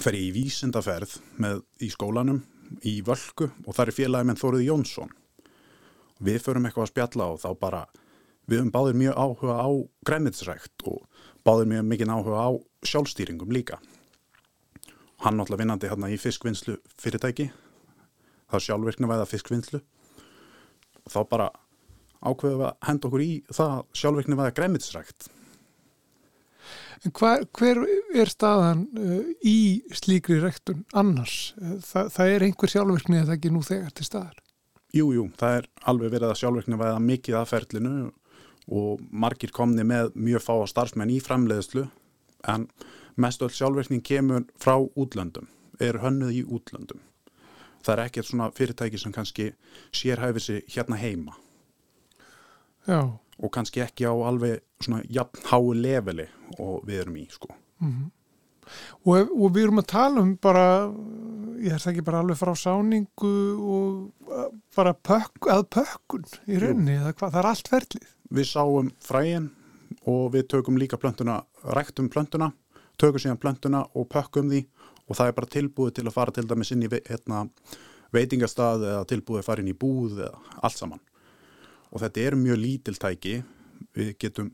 fer 0.00 0.16
ég 0.16 0.28
í 0.28 0.34
vísindaferð 0.36 1.16
með, 1.42 1.62
í 1.82 1.90
skólanum 1.92 2.40
í 2.86 2.94
Völku 3.06 3.50
og 3.66 3.76
það 3.76 3.84
er 3.84 3.96
félagi 3.98 4.28
menn 4.30 4.40
Þóruði 4.40 4.68
Jónsson. 4.70 5.12
Við 6.24 6.40
förum 6.46 6.68
eitthvað 6.68 6.86
að 6.86 6.92
spjalla 6.94 7.28
og 7.34 7.42
þá 7.42 7.50
bara, 7.60 7.82
við 8.46 8.62
höfum 8.62 8.72
báðir 8.72 8.98
mjög 9.02 9.20
áhuga 9.20 9.58
á 9.60 9.68
grænmitsrækt 10.08 10.86
og 10.88 11.04
báðir 11.44 11.70
mjög 11.74 11.90
mikið 11.90 12.14
áhuga 12.14 12.46
á 12.46 12.50
sjálfstýringum 12.86 13.52
líka. 13.52 13.80
Hann 15.24 15.36
náttúrulega 15.36 15.64
vinnandi 15.64 15.90
hérna 15.90 16.12
í 16.12 16.18
fiskvinnslu 16.20 16.78
fyrirtæki, 17.00 17.50
það 18.46 18.58
er 18.58 18.66
sjálfvirkni 18.66 19.10
væða 19.10 19.30
fiskvinnslu 19.30 19.80
og 19.80 21.12
þá 21.14 21.20
bara 21.30 21.48
ákveðum 22.26 22.60
við 22.60 22.68
að 22.68 22.76
henda 22.88 23.08
okkur 23.08 23.24
í 23.24 23.32
það 23.54 23.74
sjálfvirkni 24.00 24.38
væða 24.38 24.54
grænmitsrækt. 24.56 25.28
En 27.04 27.12
hver, 27.14 27.44
hver 27.54 27.82
er 28.16 28.30
staðan 28.32 28.86
uh, 28.98 29.26
í 29.46 29.84
slíkri 29.94 30.40
rektun 30.42 30.84
annars? 30.96 31.54
Uh, 31.60 31.76
það, 31.84 32.10
það 32.16 32.32
er 32.32 32.46
einhver 32.46 32.72
sjálfvirkni 32.72 33.20
að 33.20 33.28
það 33.28 33.36
ekki 33.36 33.52
nú 33.54 33.62
þegar 33.66 33.94
til 33.94 34.06
staðar. 34.08 34.40
Jú, 34.96 35.10
jú, 35.12 35.26
það 35.36 35.58
er 35.60 35.68
alveg 35.92 36.14
verið 36.14 36.32
að 36.32 36.40
sjálfvirkni 36.40 36.80
væða 36.80 37.02
mikið 37.04 37.38
að 37.38 37.50
ferlinu 37.52 37.94
og 38.66 39.02
margir 39.12 39.52
komni 39.54 39.84
með 39.86 40.14
mjög 40.18 40.42
fá 40.42 40.54
starfsmenn 40.72 41.12
í 41.14 41.20
framleiðslu 41.22 41.84
en 42.50 42.66
mest 43.20 43.44
öll 43.44 43.52
sjálfvirkning 43.52 44.02
kemur 44.06 44.46
frá 44.60 44.78
útlöndum, 44.80 45.46
er 45.78 46.00
hönnuð 46.02 46.40
í 46.40 46.42
útlöndum. 46.42 47.02
Það 47.86 47.92
er 47.94 48.02
ekkert 48.08 48.26
svona 48.30 48.48
fyrirtæki 48.50 48.98
sem 48.98 49.12
kannski 49.14 49.44
sérhæfi 49.94 50.40
sig 50.42 50.62
hérna 50.74 50.96
heima. 50.98 51.36
Já, 52.86 53.00
og 53.42 53.50
kannski 53.54 53.82
ekki 53.84 54.06
á 54.06 54.14
alveg 54.26 54.60
svona 54.82 55.02
jafn 55.10 55.42
háu 55.50 55.72
leveli 55.74 56.26
og 56.58 56.84
við 56.86 57.00
erum 57.04 57.16
í 57.20 57.26
sko. 57.30 57.48
og, 59.06 59.12
ef- 59.20 59.30
og 59.34 59.50
við 59.54 59.62
erum 59.66 59.78
að 59.82 59.86
tala 59.92 60.20
um 60.22 60.32
bara, 60.42 60.62
ég 61.62 61.72
er 61.76 61.78
það 61.82 61.92
ekki 61.92 62.04
bara 62.06 62.22
alveg 62.24 62.38
frá 62.40 62.52
sáningu 62.58 63.32
og 63.62 64.38
bara 64.76 64.94
pökk, 64.94 65.46
að 65.52 65.64
pökkun 65.76 66.24
í 66.50 66.58
rauninni, 66.62 66.96
hvað, 67.12 67.30
það 67.34 67.40
er 67.42 67.50
allt 67.52 67.68
ferlið. 67.70 68.08
Við 68.34 68.48
sáum 68.50 68.90
fræin 69.00 69.50
og 70.06 70.32
við 70.34 70.48
tökum 70.50 70.78
líka 70.78 70.98
plöntuna, 70.98 71.44
ræktum 71.76 72.08
plöntuna, 72.10 72.52
tökum 72.98 73.22
síðan 73.22 73.38
plöntuna 73.42 73.84
og 73.94 74.08
pökkum 74.10 74.50
því 74.50 74.64
og 75.06 75.18
það 75.18 75.30
er 75.30 75.36
bara 75.36 75.52
tilbúið 75.56 75.98
til 75.98 76.06
að 76.06 76.16
fara 76.16 76.34
til 76.34 76.46
dæmis 76.48 76.72
inn 76.74 76.86
í 76.86 76.90
hérna, 76.96 77.44
veitingastað 78.14 78.86
eða 78.90 79.06
tilbúið 79.10 79.42
að 79.42 79.48
fara 79.48 79.62
inn 79.62 79.70
í 79.72 79.76
búð 79.76 80.20
eða 80.26 80.58
allt 80.66 80.80
saman. 80.80 81.02
Og 81.92 82.02
þetta 82.02 82.26
er 82.26 82.38
mjög 82.38 82.60
lítil 82.62 82.96
tæki, 82.98 83.38
við 83.96 84.12
getum 84.22 84.52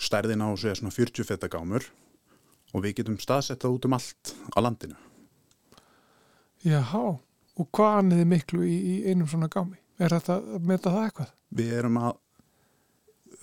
stærðin 0.00 0.42
á 0.42 0.48
þessu 0.52 0.70
er 0.70 0.80
svona 0.80 0.94
40 0.94 1.28
feta 1.28 1.50
gámur 1.50 1.86
og 2.74 2.82
við 2.82 3.00
getum 3.00 3.18
staðsett 3.22 3.62
það 3.62 3.76
út 3.76 3.88
um 3.88 3.96
allt 3.98 4.34
á 4.54 4.58
landinu. 4.62 4.98
Jáhá, 6.64 7.04
og 7.60 7.70
hvað 7.76 7.98
anniði 8.00 8.26
miklu 8.28 8.64
í, 8.66 8.74
í 8.74 8.94
einum 9.10 9.28
svona 9.30 9.50
gámi? 9.52 9.78
Er 10.00 10.14
þetta 10.16 10.40
að 10.40 10.68
meta 10.70 10.90
það 10.90 11.08
eitthvað? 11.08 11.32
Við 11.54 11.74
erum 11.78 11.98
að, 12.00 12.16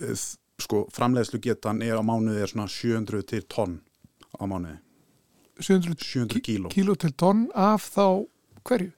eh, 0.02 0.24
sko, 0.60 0.82
framleiðslu 0.92 1.40
getan 1.44 1.80
er 1.86 1.96
á 1.96 2.02
mánuði 2.04 2.42
er 2.42 2.52
svona 2.52 2.68
700 2.68 3.24
til 3.30 3.42
tonn 3.48 3.78
á 4.36 4.44
mánuði, 4.44 4.76
700 5.62 5.96
700 6.02 6.42
kíló. 6.44 6.72
kíló 6.72 6.96
til 6.98 7.12
tonn 7.14 7.48
af 7.54 7.86
þá 7.94 8.26
hverju? 8.68 8.92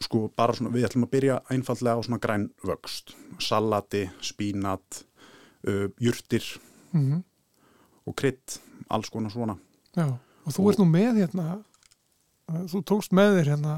sko 0.00 0.26
bara 0.36 0.52
svona, 0.56 0.74
við 0.74 0.84
ætlum 0.88 1.06
að 1.06 1.12
byrja 1.14 1.36
einfallega 1.54 1.96
á 1.96 2.04
svona 2.04 2.20
græn 2.20 2.50
vöxt, 2.66 3.14
salati, 3.40 4.04
spínat, 4.20 5.04
uh, 5.68 5.88
jurtir 6.00 6.44
Mm 6.92 7.24
og 8.06 8.14
krydd, 8.14 8.60
alls 8.94 9.08
konar 9.10 9.32
svona. 9.34 9.56
Já, 9.96 10.06
og 10.46 10.54
þú 10.54 10.68
ert 10.70 10.78
nú 10.78 10.84
með 10.86 11.16
hérna, 11.24 11.46
uh, 12.46 12.60
þú 12.70 12.82
tókst 12.86 13.16
með 13.16 13.40
þér 13.40 13.48
hérna 13.50 13.72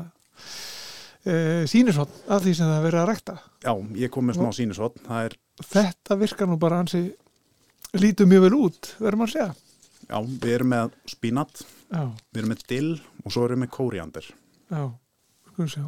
e, 1.24 1.37
sínisvotn 1.70 2.26
af 2.28 2.42
því 2.44 2.54
sem 2.59 2.68
það 2.68 2.76
er 2.76 2.85
verið 2.85 3.00
að 3.02 3.09
rækta. 3.09 3.37
Já, 3.64 3.72
ég 4.02 4.12
kom 4.12 4.28
með 4.28 4.40
smá 4.40 4.50
sínisvotn, 4.57 5.04
það 5.07 5.31
er, 5.31 5.38
Þetta 5.59 6.18
virkar 6.20 6.46
nú 6.50 6.59
bara 6.61 6.83
hansi, 6.83 7.00
lítur 7.98 8.28
mjög 8.31 8.44
vel 8.44 8.59
út, 8.61 8.92
verður 9.00 9.18
maður 9.18 9.33
að 9.33 9.38
segja. 9.38 9.67
Já, 10.09 10.18
við 10.25 10.55
erum 10.55 10.73
með 10.75 10.97
spínat, 11.12 11.62
Já, 11.92 12.03
við 12.33 12.40
erum 12.42 12.53
með 12.55 12.64
dill 12.73 12.90
og 13.25 13.33
svo 13.33 13.44
erum 13.47 13.59
við 13.59 13.62
með 13.66 13.71
kóriandir. 13.77 14.27
já, 14.71 14.83
skulum 15.53 15.71
sjá. 15.75 15.87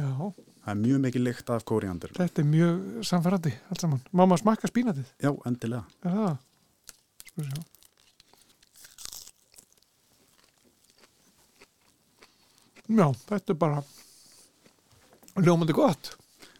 Já, 0.00 0.12
Það 0.60 0.70
er 0.74 0.80
mjög 0.84 0.98
mikið 1.06 1.22
lykt 1.24 1.50
af 1.50 1.64
kóriandir. 1.64 2.10
þetta 2.14 2.42
er 2.42 2.46
mjög 2.46 3.04
samfærandi, 3.08 3.52
allt 3.70 3.80
saman. 3.80 4.00
Má 4.12 4.22
maður 4.28 4.42
smakka 4.44 4.68
spínatið? 4.68 5.08
Já, 5.24 5.30
endilega. 5.48 5.84
Er 6.04 6.16
það? 6.18 6.36
Skulum 7.30 7.48
sjá. 7.50 7.62
Já, 12.90 13.06
þetta 13.30 13.52
er 13.54 13.58
bara 13.60 13.82
ljómandi 15.40 15.74
gott. 15.76 16.14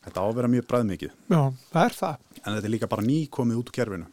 Þetta 0.04 0.22
á 0.22 0.24
að 0.30 0.36
vera 0.38 0.48
mjög 0.48 0.66
bræðmikið, 0.70 1.14
Já, 1.28 1.40
það 1.74 1.84
er 1.84 1.96
það. 1.98 2.20
en 2.40 2.54
þetta 2.54 2.66
er 2.68 2.72
líka 2.72 2.88
bara 2.88 3.02
ný 3.04 3.16
komið 3.28 3.58
út 3.60 3.68
úr 3.68 3.76
kerfinu. 3.76 4.06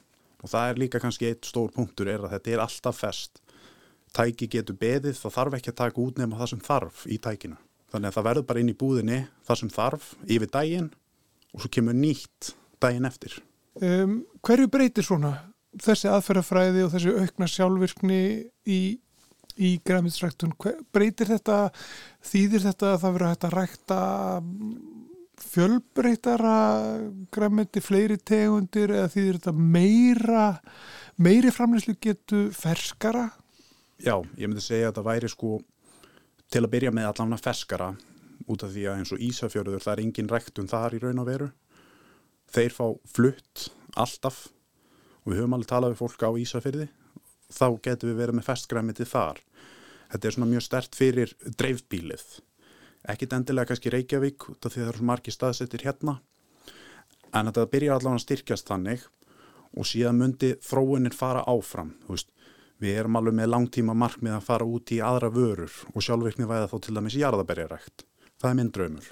Og 0.43 0.51
það 0.51 0.71
er 0.71 0.81
líka 0.83 1.01
kannski 1.01 1.31
eitt 1.31 1.47
stór 1.49 1.71
punktur 1.73 2.09
er 2.11 2.23
að 2.25 2.35
þetta 2.35 2.53
er 2.53 2.63
alltaf 2.65 3.01
fest. 3.01 3.41
Tæki 4.15 4.47
getur 4.53 4.77
beðið, 4.79 5.17
það 5.17 5.35
þarf 5.37 5.57
ekki 5.57 5.73
að 5.73 5.79
taka 5.81 6.03
út 6.03 6.21
nema 6.21 6.37
það 6.39 6.51
sem 6.53 6.61
þarf 6.67 7.01
í 7.09 7.17
tækinu. 7.21 7.57
Þannig 7.91 8.09
að 8.09 8.17
það 8.17 8.27
verður 8.27 8.47
bara 8.47 8.61
inn 8.61 8.71
í 8.71 8.77
búðinni 8.77 9.19
það 9.47 9.59
sem 9.61 9.73
þarf 9.73 10.07
yfir 10.27 10.51
daginn 10.53 10.87
og 11.53 11.63
svo 11.63 11.71
kemur 11.73 11.97
nýtt 11.97 12.53
daginn 12.83 13.07
eftir. 13.09 13.37
Um, 13.77 14.19
hverju 14.45 14.69
breytir 14.73 15.05
svona 15.05 15.33
þessi 15.83 16.09
aðferðafræði 16.11 16.85
og 16.85 16.93
þessi 16.93 17.13
aukna 17.13 17.49
sjálfvirkni 17.51 18.21
í, 18.65 18.79
í 19.57 19.71
græmiðsræktun? 19.87 20.55
Breytir 20.93 21.31
þetta, 21.31 21.59
þýðir 22.25 22.65
þetta 22.69 22.93
að 22.93 23.01
það 23.03 23.17
verður 23.17 23.31
hægt 23.33 23.47
að 23.47 23.57
rækta 23.57 23.99
fjölbreytara 25.41 26.57
græmiti, 27.33 27.81
fleiri 27.83 28.17
tegundir 28.17 28.93
eða 28.95 29.11
þýðir 29.13 29.39
þetta 29.39 29.53
meira, 29.77 30.45
meiri 31.21 31.53
framleyslu 31.53 31.97
getu 32.01 32.47
ferskara? 32.55 33.29
Já, 34.01 34.17
ég 34.37 34.49
myndi 34.49 34.63
segja 34.63 34.91
að 34.91 34.99
það 34.99 35.09
væri 35.09 35.31
sko 35.31 35.55
til 36.53 36.63
að 36.63 36.71
byrja 36.73 36.93
með 36.95 37.09
allavega 37.11 37.41
ferskara 37.43 37.89
út 38.47 38.63
af 38.63 38.71
því 38.73 38.85
að 38.87 38.99
eins 38.99 39.13
og 39.13 39.23
Ísafjörður 39.27 39.83
það 39.83 39.93
er 39.93 40.03
engin 40.03 40.29
ræktun 40.31 40.69
þar 40.71 40.95
í 40.95 41.01
raun 41.03 41.23
og 41.23 41.27
veru. 41.27 41.49
Þeir 42.53 42.75
fá 42.75 42.85
flutt 43.11 43.67
alltaf 43.97 44.45
og 45.23 45.33
við 45.33 45.41
höfum 45.41 45.57
alveg 45.57 45.71
talað 45.71 45.93
við 45.93 46.01
fólk 46.03 46.23
á 46.23 46.31
Ísafjörði 46.43 46.87
þá 47.51 47.67
getum 47.83 48.11
við 48.11 48.19
verið 48.21 48.37
með 48.37 48.47
ferskgræmitið 48.47 49.11
þar. 49.11 49.41
Þetta 50.11 50.27
er 50.27 50.35
svona 50.35 50.51
mjög 50.51 50.63
stert 50.63 50.95
fyrir 50.95 51.33
dreifbílið. 51.59 52.25
Ekkit 53.07 53.35
endilega 53.37 53.71
kannski 53.71 53.93
Reykjavík 53.93 54.49
því 54.49 54.57
að 54.57 54.73
það 54.73 54.87
eru 54.87 54.97
svo 54.97 55.07
margir 55.11 55.35
staðsettir 55.35 55.85
hérna 55.87 56.17
en 57.33 57.49
þetta 57.49 57.69
byrjar 57.71 57.99
allavega 57.99 58.19
að 58.19 58.25
styrkjast 58.25 58.67
þannig 58.71 59.05
og 59.77 59.87
síðan 59.87 60.19
myndi 60.19 60.53
þróunin 60.63 61.15
fara 61.15 61.45
áfram 61.47 61.93
veist, 62.07 62.29
við 62.81 62.99
erum 63.01 63.17
alveg 63.19 63.35
með 63.39 63.51
langtíma 63.53 63.95
markmið 63.97 64.37
að 64.37 64.45
fara 64.47 64.67
út 64.67 64.91
í 64.95 64.99
aðra 65.03 65.31
vörur 65.33 65.73
og 65.93 66.03
sjálfvirkni 66.03 66.47
væða 66.49 66.69
þá 66.71 66.77
til 66.83 66.95
dæmis 66.97 67.19
jarðaberjarækt 67.19 68.07
það 68.41 68.51
er 68.51 68.59
minn 68.59 68.71
draumur. 68.73 69.09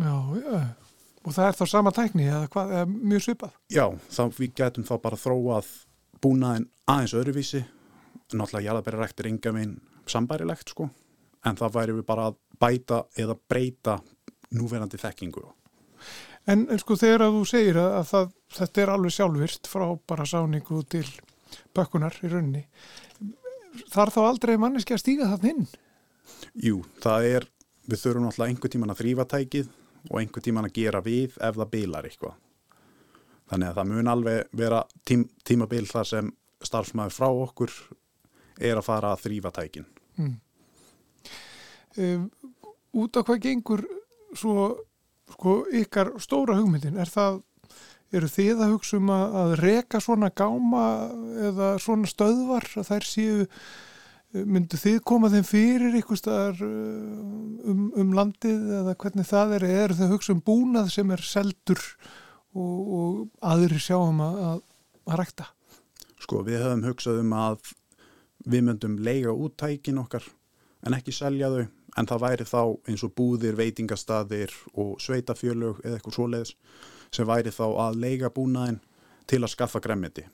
Já, 0.00 0.14
já. 0.40 0.60
Og 1.20 1.34
það 1.36 1.46
er 1.46 1.58
þá 1.58 1.64
sama 1.68 1.92
tækni 1.92 2.26
eða 2.30 2.48
hvað, 2.52 2.70
eða 2.78 2.86
mjög 3.12 3.24
svipað. 3.26 3.56
Já, 3.72 3.84
þá 4.08 4.22
við 4.38 4.54
getum 4.56 4.86
þá 4.88 4.94
bara 5.02 5.20
þróað 5.20 5.72
búnaðin 6.24 6.68
aðeins 6.88 7.16
öðruvísi. 7.18 7.60
Náttúrulega 8.30 8.70
jarðaberjarækt 8.70 9.20
er 9.20 9.28
enga 9.28 9.52
minn 9.52 9.74
sambærilegt 10.08 10.72
sko. 10.72 10.88
En 11.44 11.58
það 11.58 11.76
væri 11.76 11.96
við 11.98 12.06
bara 12.08 12.30
að 12.30 12.38
bæta 12.60 13.04
eða 13.18 13.38
breyta 13.48 13.98
núverandi 14.56 14.98
þekkingu 15.00 15.46
En, 16.48 16.64
en 16.72 16.80
sko 16.80 16.96
þegar 16.98 17.26
að 17.26 17.36
þú 17.36 17.42
segir 17.48 17.78
að, 17.80 17.92
að 17.98 18.06
það, 18.10 18.30
þetta 18.56 18.82
er 18.82 18.92
alveg 18.94 19.14
sjálfvirt 19.14 19.70
frá 19.70 19.84
bara 20.08 20.26
sáningu 20.26 20.80
til 20.90 21.06
bökkunar 21.76 22.16
í 22.24 22.30
rauninni, 22.30 22.62
þarf 23.92 24.16
þá 24.16 24.20
aldrei 24.24 24.56
manneski 24.58 24.96
að 24.96 25.02
stíga 25.02 25.28
það 25.34 25.48
inn? 25.52 25.66
Jú, 26.64 26.80
það 27.02 27.28
er, 27.34 27.46
við 27.90 28.02
þurfum 28.02 28.26
náttúrulega 28.26 28.54
einhver 28.54 28.72
tíman 28.72 28.94
að 28.94 29.02
þrýfa 29.02 29.26
tækið 29.34 29.70
og 30.08 30.20
einhver 30.22 30.46
tíman 30.46 30.68
að 30.70 30.76
gera 30.78 31.02
við 31.04 31.36
ef 31.36 31.58
það 31.60 31.72
bilar 31.74 32.08
eitthvað. 32.08 32.36
Þannig 33.50 33.68
að 33.70 33.80
það 33.80 33.90
mun 33.90 34.10
alveg 34.10 34.52
vera 34.56 34.84
tím, 35.06 35.24
tímabil 35.44 35.86
þar 35.90 36.08
sem 36.08 36.30
starfsmæður 36.64 37.16
frá 37.16 37.28
okkur 37.30 37.74
er 38.60 38.78
að 38.78 38.86
fara 38.86 39.12
að 39.14 39.24
þrýfa 39.26 39.52
tækin. 39.58 39.88
Mm. 40.20 40.36
Út 42.96 43.18
á 43.18 43.20
hvað 43.22 43.42
gengur 43.44 43.84
svo 44.34 44.70
sko, 45.30 45.60
ykkar 45.82 46.14
stóra 46.22 46.56
hugmyndin, 46.58 46.98
er 46.98 47.10
það 47.10 47.42
eru 48.16 48.30
þið 48.30 48.64
að 48.64 48.72
hugsa 48.74 48.98
um 48.98 49.12
að, 49.14 49.36
að 49.42 49.52
reka 49.60 50.00
svona 50.02 50.30
gáma 50.34 50.86
eða 51.50 51.70
svona 51.82 52.10
stöðvar 52.10 52.66
að 52.80 52.88
þær 52.88 53.06
séu 53.06 53.44
myndu 54.30 54.78
þið 54.78 54.98
koma 55.06 55.30
þeim 55.30 55.46
fyrir 55.46 55.96
ykkur 56.00 56.18
staðar 56.18 56.60
um, 56.62 57.86
um 57.98 58.12
landið 58.14 58.74
eða 58.80 58.96
hvernig 59.02 59.26
það 59.26 59.54
er, 59.58 59.68
er 59.84 59.94
þau 59.98 60.10
hugsa 60.12 60.34
um 60.34 60.42
búnað 60.46 60.92
sem 60.94 61.14
er 61.14 61.22
seldur 61.26 61.82
og, 62.54 62.76
og 62.98 63.16
aðri 63.46 63.80
sjáum 63.82 64.22
að, 64.22 64.38
að, 64.48 64.60
að 65.06 65.20
rækta? 65.22 65.48
Sko, 66.20 66.44
við 66.46 66.62
höfum 66.62 66.86
hugsað 66.86 67.22
um 67.24 67.34
að 67.38 67.72
við 68.50 68.66
myndum 68.66 68.98
leiga 69.02 69.34
út 69.34 69.56
tækin 69.60 69.98
okkar 70.02 70.26
en 70.86 70.96
ekki 70.96 71.14
selja 71.14 71.50
þau 71.52 71.64
en 71.98 72.08
það 72.08 72.22
væri 72.24 72.46
þá 72.48 72.62
eins 72.88 73.04
og 73.06 73.14
búðir, 73.18 73.56
veitingastadir 73.58 74.52
og 74.78 74.98
sveitafjölug 75.02 75.82
eða 75.84 75.98
eitthvað 75.98 76.16
svoleiðis 76.16 76.54
sem 77.10 77.26
væri 77.26 77.52
þá 77.54 77.64
að 77.86 78.00
leiga 78.04 78.30
búnaðin 78.34 78.80
til 79.30 79.42
að 79.42 79.52
skaffa 79.54 79.82
gremmiti. 79.82 80.26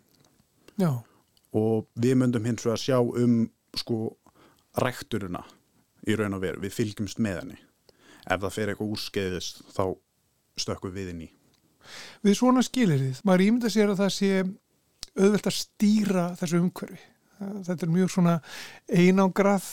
Já. 0.81 0.91
Og 1.57 1.87
við 1.97 2.19
myndum 2.21 2.45
hins 2.45 2.67
vegar 2.67 2.81
sjá 2.81 2.99
um 3.01 3.47
sko 3.77 4.17
rekturuna 4.83 5.43
í 6.07 6.17
raun 6.17 6.37
og 6.37 6.45
veru, 6.45 6.61
við 6.63 6.77
fylgjumst 6.77 7.21
með 7.23 7.41
henni. 7.41 7.59
Ef 8.27 8.43
það 8.43 8.55
fer 8.55 8.73
eitthvað 8.73 8.93
úrskeiðist 8.97 9.65
þá 9.73 9.85
stökkum 10.61 10.95
við 10.95 11.13
inn 11.13 11.27
í. 11.27 11.29
Við 12.27 12.39
svona 12.39 12.65
skilir 12.67 13.01
þið, 13.01 13.21
maður 13.27 13.45
ímynda 13.47 13.71
sér 13.73 13.93
að 13.93 14.01
það 14.03 14.15
sé 14.17 14.31
auðvelt 15.17 15.49
að 15.49 15.57
stýra 15.57 16.25
þessu 16.41 16.61
umhverfi. 16.61 17.03
Þetta 17.37 17.84
er 17.84 17.93
mjög 17.93 18.12
svona 18.14 18.37
einangrað, 18.89 19.66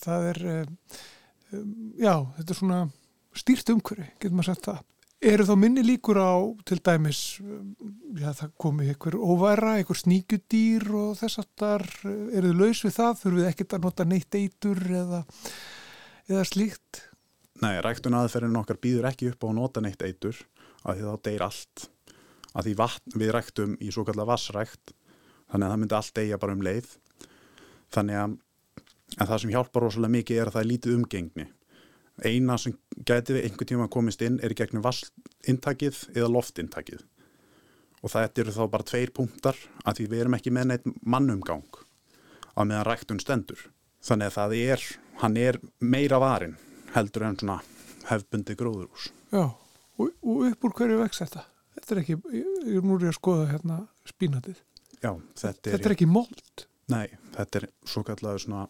það 0.00 0.28
er, 0.30 0.40
já, 2.00 2.14
þetta 2.38 2.54
er 2.54 2.58
svona 2.60 2.80
stýrt 3.36 3.74
umhverfi, 3.74 4.06
getur 4.16 4.38
maður 4.38 4.54
sagt 4.54 4.70
það. 4.70 4.86
Eru 5.30 5.44
þá 5.44 5.52
minni 5.60 5.82
líkur 5.84 6.16
á 6.16 6.32
til 6.64 6.78
dæmis, 6.80 7.18
já 8.16 8.30
það 8.38 8.54
komi 8.62 8.86
einhver 8.88 9.18
óværa, 9.20 9.74
einhver 9.76 9.98
sníkjudýr 10.00 10.86
og 10.96 11.10
þess 11.18 11.42
aftar, 11.42 11.84
eru 12.08 12.48
þið 12.48 12.62
laus 12.62 12.80
við 12.86 12.94
það, 12.96 13.18
þurfum 13.20 13.40
við 13.42 13.48
ekkert 13.50 13.76
að 13.76 13.84
nota 13.84 14.06
neitt 14.08 14.38
eitur 14.40 14.80
eða, 15.02 15.20
eða 16.24 16.46
slíkt? 16.48 17.02
Nei, 17.60 17.74
ræktun 17.84 18.16
aðferðin 18.16 18.56
okkar 18.62 18.80
býður 18.80 19.10
ekki 19.10 19.28
upp 19.34 19.44
á 19.44 19.46
að 19.50 19.56
nota 19.58 19.84
neitt 19.84 20.00
eitur, 20.00 20.40
af 20.80 20.96
því 20.96 21.04
þá 21.04 21.28
deyr 21.28 21.44
allt. 21.50 21.84
Af 22.50 22.64
því 22.64 22.74
vatn, 22.80 23.18
við 23.20 23.34
ræktum 23.36 23.76
í 23.76 23.92
svo 23.92 24.06
kallar 24.08 24.30
vassrækt, 24.32 24.94
þannig 25.50 25.66
að 25.66 25.72
það 25.72 25.80
myndi 25.82 25.98
allt 25.98 26.14
deyja 26.18 26.38
bara 26.42 26.56
um 26.56 26.64
leið. 26.66 26.90
Þannig 27.94 28.20
að, 28.22 28.36
að 29.16 29.32
það 29.32 29.42
sem 29.42 29.54
hjálpar 29.54 29.86
rosalega 29.86 30.16
mikið 30.16 30.40
er 30.40 30.50
að 30.50 30.56
það 30.56 30.62
er 30.62 30.70
lítið 30.70 30.96
umgengni. 30.98 31.46
Eina 32.20 32.56
sem 32.60 32.76
gæti 33.08 33.36
við 33.36 33.46
einhver 33.48 33.70
tíma 33.70 33.88
komist 33.92 34.22
inn 34.22 34.38
er 34.44 34.52
í 34.52 34.58
gegnum 34.58 34.84
vassintakið 34.84 36.02
eða 36.14 36.32
loftintakið 36.34 37.06
og 38.00 38.12
þetta 38.14 38.40
eru 38.40 38.52
þá 38.56 38.62
bara 38.72 38.86
tveir 38.88 39.10
punktar 39.12 39.58
að 39.84 39.98
því 39.98 40.06
við 40.08 40.22
erum 40.22 40.36
ekki 40.38 40.52
með 40.56 40.70
neitt 40.70 40.86
mannumgang 41.04 41.80
á 42.56 42.60
meðan 42.64 42.86
ræktun 42.88 43.20
stendur. 43.20 43.66
Þannig 44.04 44.30
að 44.30 44.36
það 44.38 44.56
er, 44.56 44.84
hann 45.20 45.36
er 45.36 45.60
meira 45.80 46.20
varin 46.20 46.56
heldur 46.94 47.26
en 47.28 47.36
svona 47.38 47.58
hefbundi 48.08 48.56
gróðurús 48.58 49.10
Já, 49.30 49.44
og, 49.46 50.10
og 50.22 50.44
upp 50.48 50.66
úr 50.66 50.76
hverju 50.78 51.00
vex 51.02 51.22
þetta? 51.22 51.44
Þetta 51.76 51.94
er 51.94 52.02
ekki, 52.02 52.16
ég 52.34 52.78
er 52.80 52.86
núri 52.86 53.08
að 53.10 53.18
skoða 53.18 53.48
hérna 53.52 53.82
spínatið 54.08 54.58
Já, 55.00 55.14
þetta 55.40 55.70
er, 55.70 55.74
þetta 55.74 55.88
er 55.88 55.94
ekki 55.96 56.08
mold 56.10 56.66
Nei, 56.90 57.06
þetta 57.36 57.60
er 57.60 57.66
svo 57.86 58.02
kallega 58.06 58.40
svona 58.42 58.64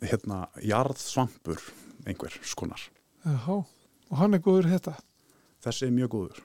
hérna 0.00 0.44
jarðsvampur 0.64 1.62
einhver 2.08 2.34
skonar. 2.46 2.82
Já, 3.22 3.60
og 3.60 4.18
hann 4.18 4.34
er 4.34 4.42
góður 4.42 4.70
þetta? 4.70 4.96
Þessi 5.64 5.86
er 5.86 5.94
mjög 5.94 6.14
góður. 6.14 6.40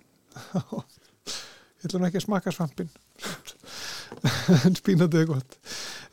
Ég 1.86 1.88
ætlum 1.88 2.06
ekki 2.08 2.20
að 2.20 2.26
smaka 2.26 2.54
svampin, 2.54 2.90
en 4.66 4.78
spínandi 4.78 5.22
er 5.22 5.30
gott. 5.30 5.58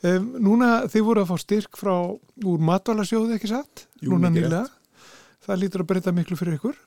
Um, 0.03 0.31
núna 0.43 0.69
þið 0.91 1.05
voru 1.07 1.23
að 1.23 1.31
fá 1.31 1.41
styrk 1.41 1.79
frá 1.79 1.93
úr 2.13 2.63
matvalasjóði 2.69 3.37
ekki 3.37 3.51
satt? 3.51 3.85
Jú, 4.01 4.13
núna 4.13 4.31
nýlega. 4.33 4.67
Það 5.43 5.59
lítur 5.59 5.83
að 5.83 5.89
breyta 5.91 6.13
miklu 6.15 6.37
fyrir 6.39 6.57
ykkur. 6.59 6.77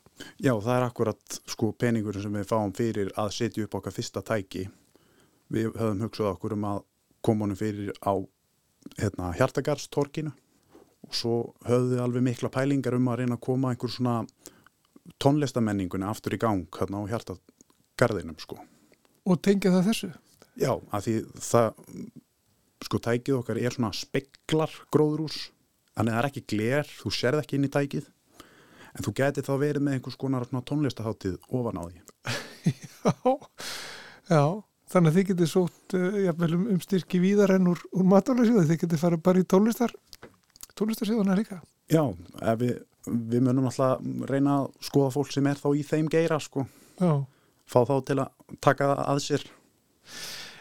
Já, 0.41 0.55
það 0.55 0.73
er 0.79 0.87
akkurat 0.87 1.39
sko 1.45 1.71
peningur 1.77 2.17
sem 2.23 2.33
við 2.39 2.49
fáum 2.49 2.73
fyrir 2.77 3.11
að 3.21 3.35
setja 3.37 3.67
upp 3.67 3.77
okkar 3.81 3.95
fyrsta 3.97 4.23
tæki. 4.25 4.65
Við 5.53 5.71
höfum 5.79 6.03
hugsað 6.05 6.33
okkur 6.33 6.57
um 6.57 6.67
að 6.73 6.83
koma 7.27 7.47
honum 7.47 7.59
fyrir 7.59 7.95
á 8.03 8.15
hérna, 8.99 9.33
hjartagarstorkinu 9.37 10.33
og 11.07 11.15
svo 11.15 11.37
höfðu 11.67 11.95
við 11.95 12.03
alveg 12.03 12.27
mikla 12.27 12.51
pælingar 12.55 12.97
um 12.99 13.11
að 13.11 13.23
reyna 13.23 13.39
að 13.39 13.45
koma 13.47 13.73
einhver 13.73 13.93
svona 13.93 14.21
tónlistamenningunni 15.23 16.07
aftur 16.09 16.35
í 16.35 16.41
gang 16.43 16.67
hérna 16.79 17.03
á 17.03 17.11
hjartagarðinum 17.13 18.39
sko. 18.43 18.59
Og 19.27 19.41
tengja 19.43 19.75
það 19.75 19.91
þessu? 19.91 20.13
Já, 20.57 20.73
af 20.75 21.05
því 21.05 21.17
það 21.43 21.69
sko 22.87 23.01
tækið 23.03 23.39
okkar 23.41 23.61
er 23.61 23.75
svona 23.75 23.93
speklar 23.97 24.73
gróðrús, 24.95 25.51
þannig 25.97 26.13
að 26.13 26.17
það 26.17 26.23
er 26.23 26.29
ekki 26.31 26.45
gler, 26.53 26.93
þú 27.01 27.13
sérð 27.15 27.43
ekki 27.43 27.59
inn 27.59 27.69
í 27.69 27.73
tækið 27.73 28.11
en 28.97 29.05
þú 29.05 29.13
geti 29.19 29.45
þá 29.45 29.53
verið 29.61 29.85
með 29.85 29.99
einhvers 29.99 30.19
konar 30.21 30.47
tónlistaháttið 30.49 31.37
ofan 31.53 31.81
á 31.81 31.85
því. 31.85 31.99
já, 32.73 33.35
já, 34.31 34.45
þannig 34.93 35.13
að 35.13 35.19
þið 35.19 35.29
getið 35.31 35.51
sótt 35.51 35.97
uh, 35.99 36.19
jafnvel 36.27 36.53
um, 36.57 36.67
um 36.75 36.81
styrki 36.85 37.21
víðar 37.23 37.57
en 37.57 37.71
úr, 37.73 37.83
úr 37.93 38.09
matalasjóði, 38.13 38.67
þið 38.71 38.83
getið 38.85 39.03
farið 39.03 39.25
bara 39.27 39.43
í 39.43 39.49
tónlistar 39.51 39.95
tónlistarsjóðuna 40.77 41.37
líka. 41.39 41.61
Já, 41.93 42.03
við, 42.61 42.81
við 43.07 43.45
munum 43.47 43.69
alltaf 43.71 44.03
reyna 44.29 44.59
að 44.63 44.73
skoða 44.85 45.13
fólk 45.15 45.33
sem 45.33 45.47
er 45.49 45.61
þá 45.61 45.69
í 45.73 45.85
þeim 45.87 46.11
geira 46.13 46.39
sko. 46.43 46.67
Já. 47.01 47.13
Fá 47.67 47.81
þá 47.89 47.95
til 48.07 48.19
að 48.23 48.59
taka 48.63 48.91
að 49.03 49.23
sér. 49.25 49.47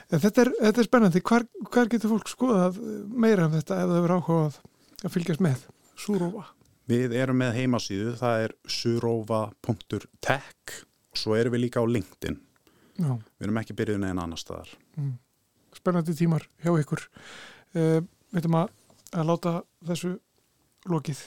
Þetta 0.10 0.46
er, 0.46 0.52
þetta 0.62 0.82
er 0.82 0.88
spennandi. 0.88 1.22
Hvar, 1.26 1.46
hvar 1.74 1.90
getur 1.92 2.14
fólk 2.14 2.32
skoðað 2.32 2.80
meira 3.10 3.50
um 3.50 3.58
þetta 3.58 3.82
ef 3.82 3.90
það 3.90 4.04
verður 4.06 4.20
áhugað 4.20 4.60
að 5.02 5.16
fylgjast 5.16 5.44
með? 5.44 5.66
Súrófa. 6.00 6.48
Við 6.86 7.16
erum 7.18 7.40
með 7.42 7.56
heimasíðu, 7.60 8.12
það 8.20 8.44
er 8.46 8.54
surófa.tech 8.70 10.76
og 10.86 11.18
svo 11.18 11.38
erum 11.38 11.56
við 11.56 11.66
líka 11.66 11.82
á 11.82 11.86
LinkedIn. 11.90 12.38
Já. 12.96 13.12
Við 13.12 13.48
erum 13.48 13.60
ekki 13.62 13.76
byrjuð 13.78 14.02
neina 14.04 14.24
annar 14.24 14.39
staðar. 14.39 14.72
Mm. 15.00 15.16
Spennandi 15.76 16.16
tímar 16.16 16.46
hjá 16.64 16.72
ykkur. 16.80 17.04
Uh, 17.76 18.00
við 18.32 18.39
veitum 18.39 18.60
að, 18.62 18.72
að 19.12 19.30
láta 19.32 19.56
þessu 19.89 20.14
lokið 20.91 21.26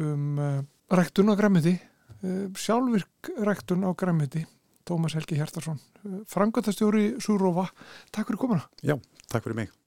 um 0.00 0.38
uh, 0.38 0.60
rektun 0.94 1.32
á 1.32 1.34
græmiti, 1.38 1.74
uh, 2.22 2.46
sjálfvirk 2.54 3.32
rektun 3.48 3.86
á 3.86 3.90
græmiti, 3.98 4.44
Tómas 4.86 5.14
Helgi 5.18 5.38
Hjartarsson, 5.40 5.80
uh, 6.06 6.22
frangöndastjóri 6.30 7.16
Súrófa. 7.22 7.68
Takk 8.14 8.30
fyrir 8.30 8.44
komuna. 8.46 8.64
Já, 8.86 8.96
takk 9.26 9.46
fyrir 9.46 9.64
mig. 9.64 9.79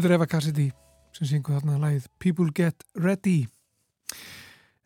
Þetta 0.00 0.14
er 0.14 0.16
Eva 0.16 0.26
Cassidy 0.32 0.64
sem 1.12 1.28
syngur 1.28 1.58
þarna 1.58 1.74
lagið 1.76 2.04
People 2.24 2.46
Get 2.56 2.86
Ready. 2.96 3.42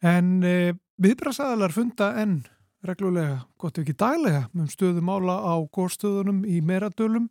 En 0.02 0.40
e, 0.42 0.72
viðbrasaðalar 0.98 1.70
funda 1.70 2.08
enn 2.18 2.40
reglulega, 2.82 3.36
gott 3.54 3.78
ekki 3.78 3.94
daglega, 3.94 4.48
um 4.58 4.66
stöðumála 4.66 5.38
á 5.38 5.54
górstöðunum 5.70 6.42
í 6.50 6.58
meradölum. 6.66 7.30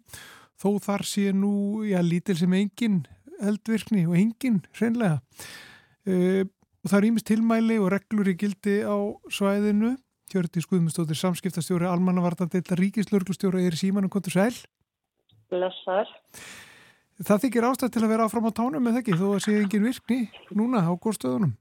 Þó 0.55 0.79
þar 0.87 1.03
sé 1.11 1.35
nú, 1.35 1.83
já, 1.83 1.99
lítil 1.99 2.39
sem 2.39 2.55
engin 2.55 3.03
eldvirkni 3.43 4.07
og 4.07 4.15
engin 4.15 4.63
hreinlega. 4.79 5.19
E, 6.07 6.47
og 6.47 6.87
það 6.87 6.99
er 7.01 7.11
ímist 7.11 7.31
tilmæli 7.33 7.83
og 7.83 7.91
reglur 7.97 8.31
í 8.31 8.39
gildi 8.39 8.79
á 8.87 8.95
svæðinu. 9.27 9.97
Hjörti 10.31 10.63
Skuðmustóttir 10.63 11.19
samskiptastjóri 11.19 11.91
almannavartandeilla 11.91 12.79
ríkislörglustjóra 12.79 13.59
er 13.59 13.75
símanum 13.75 14.15
kontur 14.15 14.39
sæl. 14.39 14.53
Blessaður. 15.51 16.21
Það 17.21 17.43
þykir 17.43 17.67
ástæð 17.69 17.91
til 17.93 18.01
að 18.03 18.11
vera 18.13 18.25
áfram 18.25 18.47
á 18.49 18.57
tánum 18.57 18.81
með 18.81 19.03
ekki 19.03 19.17
þó 19.19 19.27
að 19.35 19.43
sé 19.45 19.53
engin 19.59 19.85
virkni 19.85 20.19
núna 20.57 20.81
á 20.81 20.91
góðstöðunum. 20.97 21.53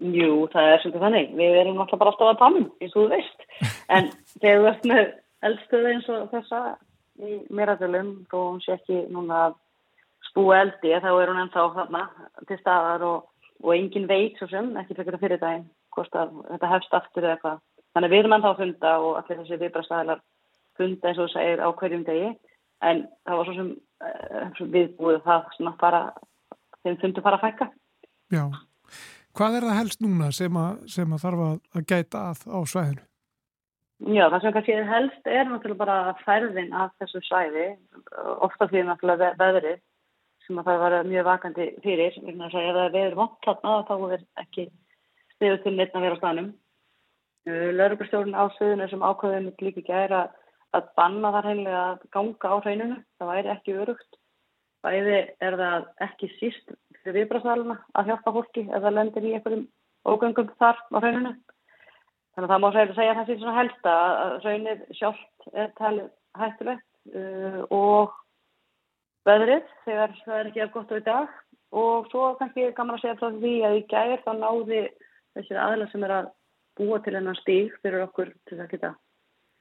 Jú, 0.00 0.28
það 0.52 0.68
er 0.68 0.82
svolítið 0.82 1.02
þannig. 1.04 1.32
Við 1.36 1.56
erum 1.60 1.78
náttúrulega 1.80 2.00
bara 2.00 2.12
alltaf 2.12 2.28
að 2.30 2.38
tannum, 2.40 2.68
eins 2.80 2.94
og 2.94 3.00
þú 3.00 3.08
veist. 3.14 3.42
En 3.88 4.06
þegar 4.40 4.60
þú 4.60 4.68
ert 4.70 4.86
með 4.90 5.02
eldstöðu 5.48 5.90
eins 5.90 6.08
og 6.12 6.30
þessa 6.34 6.60
í 7.20 7.38
méradölum, 7.52 8.12
þó 8.30 8.36
hún 8.38 8.62
sé 8.64 8.76
ekki 8.76 9.00
núna 9.12 9.42
að 9.46 9.58
spúa 10.30 10.60
eldi, 10.64 10.92
þá 10.92 11.10
er 11.10 11.32
hún 11.32 11.42
ennþá 11.42 11.66
þarna 11.76 12.04
til 12.48 12.58
staðar 12.60 13.04
og, 13.04 13.26
og 13.64 13.74
engin 13.76 14.08
veit 14.08 14.38
svo 14.40 14.48
sem, 14.50 14.70
ekki 14.80 14.96
fyrir 14.96 15.20
fyrir 15.20 15.42
daginn, 15.42 15.66
hvort 15.96 16.16
að 16.16 16.36
þetta 16.52 16.72
hefst 16.74 16.96
aftur 16.96 17.26
eða 17.26 17.36
eitthvað. 17.36 17.62
Þannig 17.96 18.12
við 18.12 18.22
erum 18.22 18.36
ennþá 18.36 18.52
að 18.54 18.60
funda 18.62 18.94
og 19.04 19.18
allir 19.20 19.40
þessi 19.42 19.60
viðbrastæðilar 19.64 20.22
funda 20.80 21.10
eins 21.10 21.20
og 21.20 21.32
segir 21.34 21.60
á 21.60 21.68
hverjum 21.76 22.06
degi, 22.08 22.30
en 22.86 23.04
það 23.28 23.38
var 23.40 23.48
svo 23.48 23.54
sem 23.58 23.70
uh, 23.74 24.64
viðbúið 24.74 25.20
það 25.26 25.52
svona 25.56 25.74
bara, 25.80 26.00
þeim 26.84 26.98
fundu 27.02 27.24
bara 27.24 27.40
að 27.40 27.46
fækka. 27.48 27.70
Já. 28.32 28.44
Hvað 29.36 29.56
er 29.58 29.68
það 29.68 29.78
helst 29.78 30.02
núna 30.02 30.32
sem 30.34 30.56
að, 30.58 30.80
sem 30.90 31.12
að 31.14 31.22
þarf 31.22 31.44
að, 31.46 31.60
gæta 31.92 32.24
að 32.30 32.42
á 32.50 32.58
svæðinu? 32.72 33.04
Já, 34.00 34.24
það 34.32 34.40
sem 34.42 34.52
kannski 34.56 34.72
er 34.72 34.86
helst 34.88 35.26
er 35.28 35.44
náttúrulega 35.44 35.82
bara 35.82 36.14
færðin 36.24 36.72
af 36.72 36.94
þessu 37.02 37.20
svæði, 37.26 37.66
ofta 38.40 38.68
því 38.70 38.86
náttúrulega 38.88 39.20
ve- 39.20 39.36
veðrið 39.42 39.80
sem 40.46 40.58
að 40.58 40.70
það 40.70 40.80
var 40.82 40.96
mjög 41.10 41.26
vakandi 41.28 41.66
fyrir, 41.84 42.16
þess 42.16 42.56
að 42.56 42.70
það 42.70 42.80
er 42.86 42.94
veður 42.96 43.18
vont 43.18 43.36
þarna 43.44 43.74
þá 43.90 43.94
er 44.16 44.24
ekki 44.40 44.64
stiður 45.34 45.60
til 45.62 45.74
neitt 45.76 45.94
að 45.94 46.06
vera 46.06 46.16
á 46.16 46.20
stanum. 46.22 46.48
Lörgurstjórn 47.76 48.34
á 48.36 48.44
sviðinu 48.56 48.88
sem 48.90 49.04
ákveðum 49.04 49.52
líka 49.64 49.84
gæra 49.84 50.22
að 50.76 50.88
banna 50.98 51.32
þar 51.34 51.48
heimlega 51.50 51.82
að 51.90 52.02
ganga 52.14 52.52
á 52.52 52.56
hreinunu, 52.64 52.98
það 53.18 53.30
væri 53.32 53.52
ekki 53.54 53.76
örugt. 53.82 54.18
Bæði 54.80 55.18
er 55.44 55.56
það 55.60 55.88
ekki 56.06 56.30
síst 56.38 56.74
fyrir 57.00 57.16
viðbrasaluna 57.18 57.76
að 57.96 58.10
hjálpa 58.12 58.34
fólki 58.36 58.64
ef 58.68 58.84
það 58.84 58.96
lendir 58.96 59.26
í 59.26 59.34
einhverjum 59.36 59.66
ógöngum 60.08 60.54
þar 60.60 60.80
á 60.80 60.98
hreinunu. 61.00 61.34
Þannig 62.30 62.46
að 62.46 62.54
það 62.54 62.62
má 62.62 62.70
segja, 62.76 62.96
segja 62.96 63.18
það 63.18 63.28
sér 63.28 63.40
svona 63.42 63.58
helsta 63.58 63.94
að 64.22 64.34
raunir 64.46 64.82
sjálft 64.96 65.48
er 65.52 65.70
talið 65.80 66.08
hættulegt 66.38 66.86
uh, 67.10 67.60
og 67.74 68.16
veðrið 69.28 69.70
þegar 69.84 70.16
það 70.24 70.38
er 70.38 70.50
ekki 70.50 70.64
að 70.64 70.74
gott 70.76 70.94
á 70.94 70.96
í 70.96 71.06
dag 71.10 71.38
og 71.80 72.08
svo 72.10 72.30
kannski 72.38 72.70
gaman 72.76 72.96
að 72.96 73.04
segja 73.04 73.18
frá 73.20 73.30
því 73.36 73.54
að 73.66 73.76
í 73.78 73.84
gær 73.90 74.16
þá 74.24 74.32
náði 74.38 74.82
þessir 75.36 75.60
aðla 75.62 75.88
sem 75.90 76.06
er 76.06 76.16
að 76.16 76.30
búa 76.80 77.00
til 77.04 77.16
hennar 77.18 77.38
stíg 77.42 77.74
fyrir 77.82 78.06
okkur 78.06 78.32
til 78.48 78.56
þess 78.56 78.66
að 78.66 78.72
geta 78.74 78.92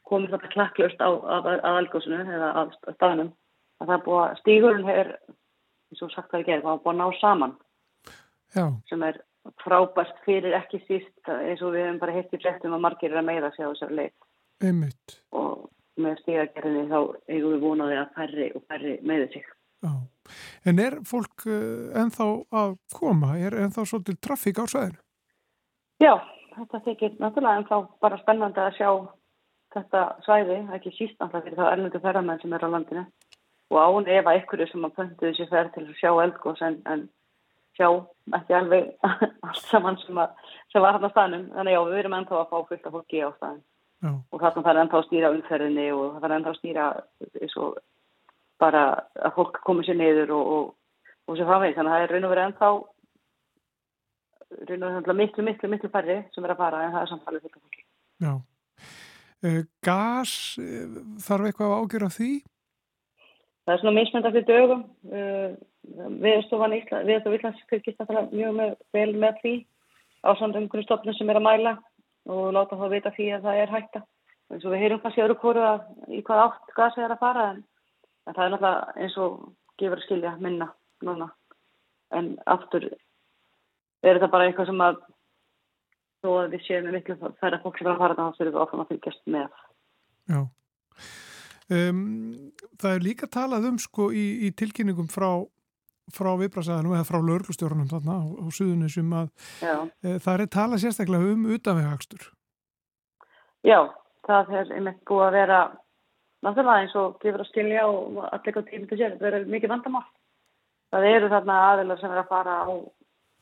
komið 0.10 0.36
þetta 0.36 0.51
klakklust 0.55 1.01
á 1.01 1.10
að, 1.10 1.49
að 1.55 1.80
algósinu 1.84 2.20
eða 2.26 2.51
að 2.64 2.76
staðnum 2.97 3.32
að 3.80 3.88
það 3.88 3.95
er 3.95 4.05
búið 4.05 4.22
að 4.26 4.38
stígurinn 4.41 4.93
er 4.93 5.12
eins 5.89 6.05
og 6.05 6.14
sagt 6.14 6.32
það 6.32 6.43
í 6.43 6.47
gerð, 6.49 6.66
það 6.66 6.72
var 6.72 6.84
búið 6.86 6.93
að 6.93 7.01
ná 7.01 7.20
saman 7.22 7.57
Já, 8.49 8.66
sem 8.89 9.03
er 9.05 9.22
frábært 9.64 10.18
fyrir 10.26 10.55
ekki 10.57 10.82
síst 10.88 11.32
eins 11.32 11.62
og 11.64 11.74
við 11.76 11.86
hefum 11.86 12.01
bara 12.01 12.16
heitt 12.18 12.34
í 12.34 12.41
flettum 12.41 12.76
að 12.76 12.86
margir 12.86 13.14
er 13.14 13.22
að 13.22 13.30
meða 13.30 13.51
sig 13.55 13.66
á 13.66 13.72
þessari 13.72 13.99
leið 13.99 14.16
einmitt. 14.70 15.20
og 15.32 15.70
með 15.99 16.20
stígagerðinni 16.24 16.88
þá 16.89 16.99
eigum 17.30 17.53
við 17.53 17.64
vonaði 17.64 17.99
að 17.99 18.12
færri 18.16 18.49
og 18.55 18.66
færri 18.72 18.95
meði 19.03 19.28
sig. 19.34 19.47
Já. 19.84 19.91
En 20.68 20.82
er 20.84 20.97
fólk 21.07 21.45
uh, 21.47 21.91
ennþá 21.99 22.28
að 22.62 22.76
koma? 22.95 23.34
Er 23.39 23.55
ennþá 23.66 23.86
svolítið 23.88 24.20
trafík 24.24 24.62
á 24.62 24.66
svæðinu? 24.70 24.99
Já, 25.99 26.14
þetta 26.55 26.82
þykir 26.86 27.16
náttúrulega 27.20 27.60
en 27.60 27.68
þá 27.68 27.78
bara 28.03 28.20
spennandi 28.22 28.64
að 28.64 28.78
sjá 28.78 28.89
þetta 29.76 30.04
svæði, 30.26 30.60
ekki 30.76 30.92
síst 30.96 31.18
náttúrulega 31.20 31.46
fyrir 31.46 31.60
þá 31.60 31.72
erlendu 31.72 32.02
ferðamenn 32.04 32.42
sem 32.42 32.54
er 32.54 32.66
á 32.66 32.70
landinu 32.74 33.06
og 33.70 33.78
án 33.80 34.12
ef 34.18 34.30
að 34.30 34.40
ykkur 34.42 34.66
sem 34.70 34.86
að 34.86 34.96
pöntuðu 34.98 35.34
sér 35.38 35.50
ferð 35.52 35.74
til 35.76 35.84
að 35.86 35.98
sjá 36.00 36.12
eldgós 36.24 36.62
en, 36.66 36.80
en 36.90 37.04
sjá 37.78 37.90
ekki 38.40 38.56
alveg 38.58 38.90
allt 39.46 39.62
saman 39.70 40.00
sem, 40.02 40.18
að, 40.18 40.34
sem 40.74 40.84
var 40.84 40.98
hann 40.98 41.06
á 41.06 41.14
staðnum. 41.14 41.46
Þannig 41.54 41.76
já, 41.76 41.82
við 41.86 42.02
erum 42.02 42.18
ennþá 42.18 42.40
að 42.40 42.50
fá 42.50 42.58
fullt 42.72 42.90
af 42.90 42.98
fólki 42.98 43.22
á 43.22 43.30
staðin 43.38 43.64
Já, 44.00 44.12
og 44.16 44.42
þarna 44.42 44.66
þarf 44.66 44.82
ennþá 44.82 45.00
að 45.00 45.08
stýra 45.10 45.32
umferðinni 45.36 45.88
og 45.92 46.20
þarf 46.24 46.36
ennþá 46.38 46.52
að 46.54 46.60
stýra 46.60 46.86
og 47.64 47.80
bara 48.60 48.84
að 49.20 49.34
fólk 49.36 49.60
komi 49.68 49.84
sér 49.88 49.98
niður 50.00 50.32
og, 50.36 50.54
og, 50.56 50.70
og 51.28 51.38
sér 51.38 51.50
framvegis. 51.50 51.78
Þannig 51.78 51.92
að 51.92 51.98
það 51.98 52.06
er 52.06 52.14
raun 52.16 52.28
og 52.28 52.34
verið 52.34 52.48
ennþá 52.48 52.70
raun 54.70 54.86
og 54.88 54.96
verið 54.96 55.20
miklu, 55.20 55.46
miklu, 55.50 55.72
miklu 55.74 55.92
færri 55.94 56.22
sem 56.34 56.48
er 56.48 56.56
að 56.56 56.64
fara 56.64 56.86
en 56.86 56.96
það 56.96 57.04
er 57.06 57.12
samtalið 57.14 57.46
fullt 57.46 57.60
af 57.60 57.66
fólki. 57.66 57.86
já. 58.24 58.34
Uh, 59.40 59.64
gas, 59.86 60.32
uh, 60.60 61.02
þarf 61.24 61.50
eitthvað 61.50 61.74
að 61.74 61.82
ágjöra 61.84 62.12
því? 62.12 62.32
Það 63.64 63.76
er 63.76 63.82
svona 63.84 63.96
mismönd 63.96 64.28
eftir 64.28 64.46
dögum. 64.48 64.86
Viðstofan 66.24 66.74
Ísland, 66.74 67.06
Viðstof 67.08 67.36
Íslands 67.38 67.60
fylgist 67.70 68.02
það 68.02 68.32
mjög 68.34 68.56
með, 68.58 68.72
vel 68.96 69.12
með 69.22 69.38
því 69.44 69.54
á 70.26 70.30
samt 70.40 70.58
einhvern 70.58 70.86
stofnum 70.86 71.16
sem 71.16 71.30
er 71.30 71.40
að 71.40 71.46
mæla 71.46 71.74
og 72.30 72.50
láta 72.56 72.78
þá 72.80 72.88
vita 72.92 73.12
því 73.16 73.28
að 73.36 73.46
það 73.46 73.62
er 73.62 73.74
hætta. 73.76 74.02
En 74.50 74.62
svo 74.62 74.74
við 74.74 74.84
heyrum 74.84 75.02
kannski 75.04 75.24
öðru 75.24 75.38
kóru 75.40 75.64
að 75.66 76.16
í 76.18 76.24
hvað 76.26 76.44
átt 76.48 76.74
gasið 76.78 77.06
er 77.06 77.14
að 77.14 77.22
fara 77.22 77.46
en, 77.54 77.62
en 78.26 78.36
það 78.36 78.44
er 78.46 78.54
náttúrulega 78.56 79.04
eins 79.06 79.18
og 79.22 79.38
gefur 79.80 80.02
að 80.02 80.06
skilja 80.08 80.34
minna 80.42 80.70
núna. 81.06 81.30
En 82.18 82.32
aftur 82.50 82.90
er 82.90 84.18
þetta 84.18 84.32
bara 84.34 84.50
eitthvað 84.50 84.72
sem 84.72 84.84
að 84.84 85.00
þó 86.24 86.30
að 86.36 86.56
við 86.56 86.66
séum 86.66 86.88
með 86.88 86.98
miklu 86.98 87.34
færra 87.40 87.60
fólk 87.64 87.80
sem 87.80 87.88
er 87.88 87.94
að 87.94 88.02
fara 88.04 88.18
þá 88.18 88.24
þurfum 88.38 88.54
við 88.54 88.62
áfram 88.64 88.84
að 88.84 88.92
fylgjast 88.92 89.22
með. 89.36 89.62
Já. 90.30 90.42
Um, 91.70 92.02
það 92.82 92.96
er 92.96 93.06
líka 93.06 93.30
talað 93.30 93.70
um 93.70 93.78
sko 93.82 94.10
í, 94.10 94.26
í 94.48 94.52
tilkynningum 94.58 95.10
frá, 95.12 95.30
frá 96.14 96.32
viðbrasaðanum 96.42 96.96
eða 96.98 97.06
frá 97.06 97.20
lauruglustjórnum 97.20 97.92
þarna 97.92 98.18
á, 98.18 98.26
á 98.26 98.46
suðunisum 98.58 99.14
að 99.20 99.30
e, 99.62 100.16
það 100.18 100.34
er 100.34 100.46
talað 100.56 100.84
sérstaklega 100.84 101.36
um 101.36 101.46
utanvegakstur. 101.54 102.26
Já, 103.68 103.80
það 104.26 104.56
er 104.58 104.74
einmitt 104.80 105.04
búið 105.06 105.28
að 105.28 105.38
vera 105.38 105.60
náttúrulega 106.46 106.86
eins 106.86 106.96
og 106.98 107.20
gefur 107.22 107.44
að 107.44 107.52
skilja 107.52 107.86
og 107.86 108.24
allir 108.24 108.50
ekki 108.50 108.66
á 108.66 108.70
tími 108.72 108.90
til 108.90 109.00
sér, 109.04 109.20
það 109.22 109.38
er 109.38 109.50
mikið 109.54 109.74
vandamál. 109.76 110.06
Það 110.90 111.12
eru 111.12 111.30
þarna 111.30 111.60
aðilar 111.68 112.02
sem 112.02 112.16
er 112.16 112.24
að 112.24 112.32
fara 112.32 112.56
á 112.66 112.70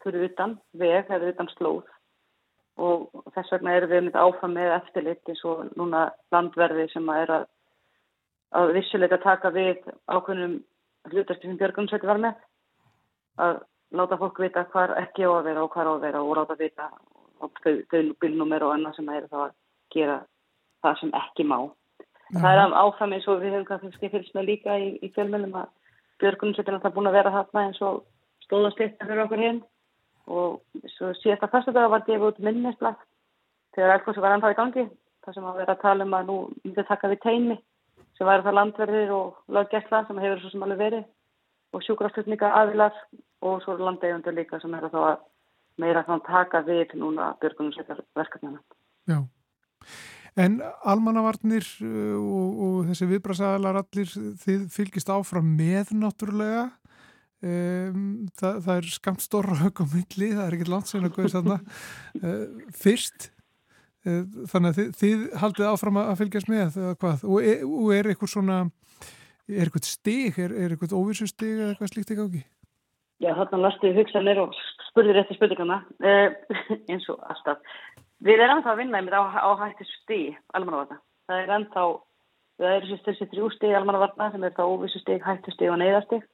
fyrir 0.03 0.27
utan 0.27 0.57
veg 0.75 1.07
eða 1.15 1.31
utan 1.31 1.55
slóð 1.55 1.85
og 2.77 3.23
þess 3.33 3.53
vegna 3.55 3.75
erum 3.75 3.91
við 3.91 4.03
myndið 4.03 4.21
áfram 4.21 4.53
með 4.53 4.73
eftirlit 4.77 5.31
eins 5.31 5.43
og 5.49 5.63
núna 5.79 6.07
landverði 6.33 6.87
sem 6.91 7.09
að 7.09 7.21
er 7.23 7.33
að, 7.37 7.45
að 8.59 8.73
vissuleika 8.77 9.17
taka 9.23 9.51
við 9.55 9.79
ákveðnum 10.05 10.59
hlutarski 11.11 11.49
sem 11.49 11.57
Björgunsveitir 11.57 12.11
var 12.11 12.21
með. 12.21 12.43
Að 13.41 13.59
láta 13.97 14.19
fólk 14.19 14.41
vita 14.43 14.65
hvar 14.73 14.93
ekki 15.01 15.25
á 15.25 15.31
að 15.31 15.49
vera 15.49 15.63
og 15.63 15.73
hvar 15.73 15.89
á 15.89 15.93
að 15.95 16.03
vera 16.05 16.21
og 16.21 16.37
láta 16.37 16.57
vita 16.59 16.89
bílnúmer 18.21 18.65
og 18.65 18.75
annað 18.75 18.97
sem 18.97 19.09
er 19.13 19.27
þá 19.31 19.39
að 19.47 19.55
gera 19.93 20.17
það 20.85 20.99
sem 21.01 21.15
ekki 21.21 21.47
má. 21.47 21.57
Það 22.35 22.51
er 22.51 22.77
áfram 22.81 23.13
eins 23.15 23.27
og 23.31 23.41
við 23.41 23.55
höfum 23.55 23.67
kannski 23.69 24.11
fylgst 24.11 24.35
með 24.35 24.49
líka 24.51 24.75
í, 24.77 24.97
í 25.01 25.09
fjölmjölum 25.15 25.55
að 25.63 25.73
Björgunsveitir 26.21 26.73
er 26.73 26.77
alltaf 26.79 26.95
búin 26.95 27.09
að 27.09 27.17
vera 27.19 27.33
þarna 27.33 27.65
eins 27.67 27.81
og 27.85 28.03
stóðast 28.43 28.81
eitthvað 28.81 29.11
fyrir 29.11 29.23
okkur 29.23 29.43
hinn 29.45 29.59
og 30.27 30.61
svo 30.95 31.13
síðasta 31.21 31.49
fyrstudaga 31.51 31.91
var 31.93 32.05
gefið 32.07 32.27
út 32.29 32.41
minnisblad 32.43 32.99
þegar 33.75 33.97
Elfossi 33.97 34.23
var 34.23 34.35
ennþá 34.35 34.53
í 34.53 34.57
gangi 34.57 34.85
þar 35.23 35.35
sem 35.35 35.47
að 35.47 35.59
vera 35.61 35.75
að 35.75 35.83
tala 35.83 36.07
um 36.07 36.17
að 36.17 36.29
nú 36.31 36.37
myndi 36.63 36.87
taka 36.87 37.11
við 37.11 37.23
teimi 37.23 37.57
sem 38.17 38.27
væri 38.27 38.45
það 38.45 38.57
landverðir 38.57 39.13
og 39.13 39.55
löggæsla 39.57 40.03
sem 40.07 40.21
hefur 40.23 40.41
svo 40.41 40.51
sem 40.53 40.65
alveg 40.65 40.83
verið 40.83 41.07
og 41.75 41.83
sjúkraflutninga 41.85 42.51
aðilar 42.61 43.01
og 43.45 43.59
svo 43.63 43.77
landeigundur 43.79 44.35
líka 44.35 44.59
sem 44.61 44.73
er 44.73 44.87
að 44.87 44.95
þá 44.95 45.01
að 45.05 45.17
meira 45.77 46.05
þá 46.07 46.13
taka 46.25 46.63
við 46.65 46.95
núna 46.97 47.33
björgunum 47.41 47.73
sér 47.75 47.99
verkefnina. 48.17 48.61
Já. 49.07 49.19
En 50.37 50.59
almannavarnir 50.85 51.65
uh, 51.81 52.17
og, 52.17 52.57
og 52.65 52.89
þessi 52.89 53.07
viðbrasaðalar 53.11 53.81
allir 53.81 54.09
þið 54.43 54.67
fylgist 54.73 55.09
áfram 55.09 55.47
með 55.57 55.93
náttúrulega 55.97 56.67
Um, 57.37 58.29
það, 58.33 58.55
það 58.65 58.79
er 58.79 58.85
skamt 58.89 59.21
stóra 59.21 59.55
högg 59.59 59.77
á 59.77 59.85
milli, 59.91 60.29
það 60.33 60.43
er 60.43 60.55
ekkert 60.55 60.71
langt 60.73 60.89
sen 60.89 61.05
að 61.05 61.11
góðist 61.13 61.35
þarna. 61.37 61.57
Uh, 62.17 62.69
fyrst 62.73 63.27
uh, 64.07 64.23
þannig 64.49 64.71
að 64.71 64.77
þið, 64.79 64.87
þið 65.01 65.25
haldið 65.43 65.67
áfram 65.69 65.99
að 66.01 66.15
fylgjast 66.23 66.49
með 66.49 66.79
eða 66.81 66.95
hvað? 67.03 67.25
Og 67.29 67.49
er, 67.51 67.59
og 67.67 67.91
er 67.93 68.09
eitthvað 68.09 68.31
svona 68.31 68.55
er 69.47 69.67
eitthvað 69.67 69.85
stig, 69.85 70.39
er, 70.41 70.55
er 70.57 70.73
eitthvað 70.73 70.95
óvissu 70.97 71.27
stig 71.29 71.59
eða 71.59 71.75
eitthvað 71.75 71.91
slíkt 71.93 72.13
ekki 72.15 72.25
áki? 72.25 72.41
Já, 73.21 73.29
þarna 73.37 73.59
lastu 73.67 73.91
hugsanir 73.93 74.41
og 74.41 74.57
spurðir 74.89 75.19
eftir 75.21 75.37
spurningana. 75.37 75.77
Uh, 76.01 76.33
eins 76.89 77.05
og 77.13 77.21
alltaf. 77.21 77.61
Við 78.25 78.41
erum 78.41 78.57
ennþá 78.57 78.73
að 78.73 78.81
vinna 78.81 78.97
einmitt 78.97 79.13
á, 79.13 79.21
á 79.29 79.49
hættu 79.61 79.85
stig 79.91 80.33
almannavarna, 80.57 80.97
það 81.29 81.43
er 81.43 81.53
ennþá 81.59 81.85
það 82.57 82.75
eru 82.79 82.97
þessi 83.05 83.29
þrjú 83.29 83.51
stig 83.53 83.77
almannavarna 83.77 84.31
sem 84.33 84.47
er 84.47 84.57
það 84.57 84.73
óvissu 84.73 85.01
stig, 85.03 85.21
hættu 85.21 85.53
stig 85.53 85.69
og 85.69 85.77
neyðastig 85.83 86.25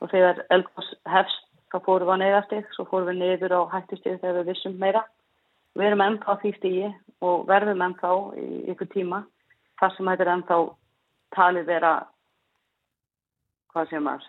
og 0.00 0.10
þegar 0.12 0.42
eldgós 0.54 0.88
hefst 1.08 1.44
þá 1.72 1.78
fórum 1.84 2.08
við 2.08 2.14
á 2.16 2.22
neyðastig, 2.22 2.66
svo 2.74 2.86
fórum 2.90 3.10
við 3.10 3.20
niður 3.20 3.56
á 3.58 3.60
hættustig 3.74 4.20
þegar 4.20 4.40
við 4.40 4.50
vissum 4.52 4.76
meira. 4.80 5.02
Við 5.76 5.88
erum 5.90 6.04
ennþá 6.04 6.36
því 6.40 6.52
stigi 6.56 6.90
og 7.24 7.46
verðum 7.48 7.84
ennþá 7.84 8.12
í 8.40 8.46
ykkur 8.72 8.90
tíma 8.92 9.22
þar 9.80 9.96
sem 9.96 10.10
þetta 10.10 10.24
er 10.24 10.32
ennþá 10.34 10.58
talið 11.36 11.68
vera 11.68 11.92
hvað 13.72 13.90
sem 13.92 14.08
að 14.12 14.28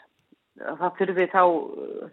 það 0.58 0.98
fyrir 0.98 1.18
við 1.20 1.30
þá 1.36 1.44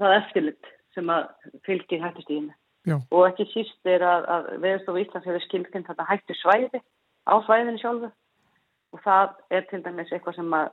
það 0.00 0.16
eftirlit 0.18 0.70
sem 0.94 1.10
að 1.10 1.24
fylgir 1.66 2.04
hættustiginu. 2.04 2.54
Já. 2.84 2.98
Og 3.10 3.24
ekki 3.30 3.46
síst 3.48 3.88
er 3.88 4.04
að, 4.04 4.26
að 4.28 4.48
Veðurstofu 4.60 5.00
Íslands 5.00 5.26
hefur 5.26 5.44
skilkinn 5.46 5.86
þetta 5.86 6.04
hættu 6.04 6.36
svæði 6.36 6.82
á 7.24 7.34
svæðinu 7.46 7.80
sjálfu 7.80 8.10
og 8.94 9.02
það 9.02 9.32
er 9.56 9.64
til 9.70 9.80
dæmis 9.82 10.12
eitthvað 10.12 10.36
sem 10.38 10.56
að 10.58 10.68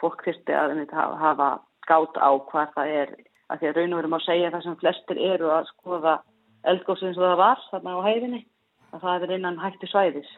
fólk 0.00 0.24
þurfti 0.26 0.56
að 0.56 0.74
hafa, 1.22 1.48
gátt 1.90 2.16
á 2.18 2.30
hvað 2.50 2.72
það 2.76 2.94
er 3.02 3.12
að 3.50 3.60
því 3.60 3.68
að 3.70 3.76
raun 3.78 3.92
og 3.94 4.00
verum 4.00 4.16
að 4.18 4.24
segja 4.26 4.50
það 4.54 4.64
sem 4.66 4.76
flestir 4.80 5.20
eru 5.32 5.50
að 5.54 5.68
skoða 5.70 6.14
eldgóðsins 6.66 7.18
og 7.20 7.26
það 7.28 7.36
var 7.42 7.62
þarna 7.70 7.94
á 7.94 8.06
hæðinni 8.06 8.40
að 8.92 9.04
það 9.04 9.26
er 9.26 9.34
innan 9.36 9.60
hættu 9.62 9.90
svæðis 9.90 10.32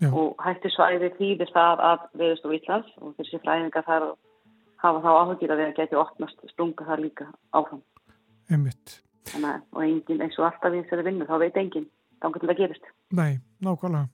Já. 0.00 0.08
og 0.10 0.34
hættu 0.42 0.72
svæði 0.72 1.10
þýðir 1.18 1.52
það 1.54 1.84
að 1.90 2.08
Veðurstofu 2.18 2.56
Íslands 2.58 2.90
og 3.04 3.14
þessi 3.18 3.40
fræðingar 3.44 3.86
þar 3.86 4.06
hafa 4.80 5.02
þá 5.04 5.10
áhugir 5.20 5.52
að 5.54 5.60
við 5.62 5.74
geti 5.76 5.98
opnast 6.00 6.44
sprunga 6.54 6.86
þar 6.88 7.02
líka 7.04 7.26
áfram 7.52 7.82
Einmitt. 8.50 8.96
Þannig, 9.30 9.50
að- 9.50 9.76
og 9.76 9.82
engin 9.84 10.22
eins 10.24 10.38
og 10.40 10.46
alltaf 10.48 10.74
í 10.74 10.80
þessari 10.82 11.04
vinnu 11.06 11.26
þá 11.28 11.36
veit 11.44 11.56
engin 11.60 11.86
þá 12.18 12.32
getur 12.32 12.50
það 12.50 12.62
gerist 12.64 12.88
Nei, 13.12 13.38
nákvæmlega. 13.62 14.08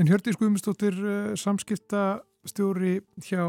En 0.00 0.08
Hjördís 0.10 0.36
Guðmundsdóttir 0.40 0.96
uh, 0.98 1.32
samskiptastjóri 1.38 2.98
hjá 3.22 3.44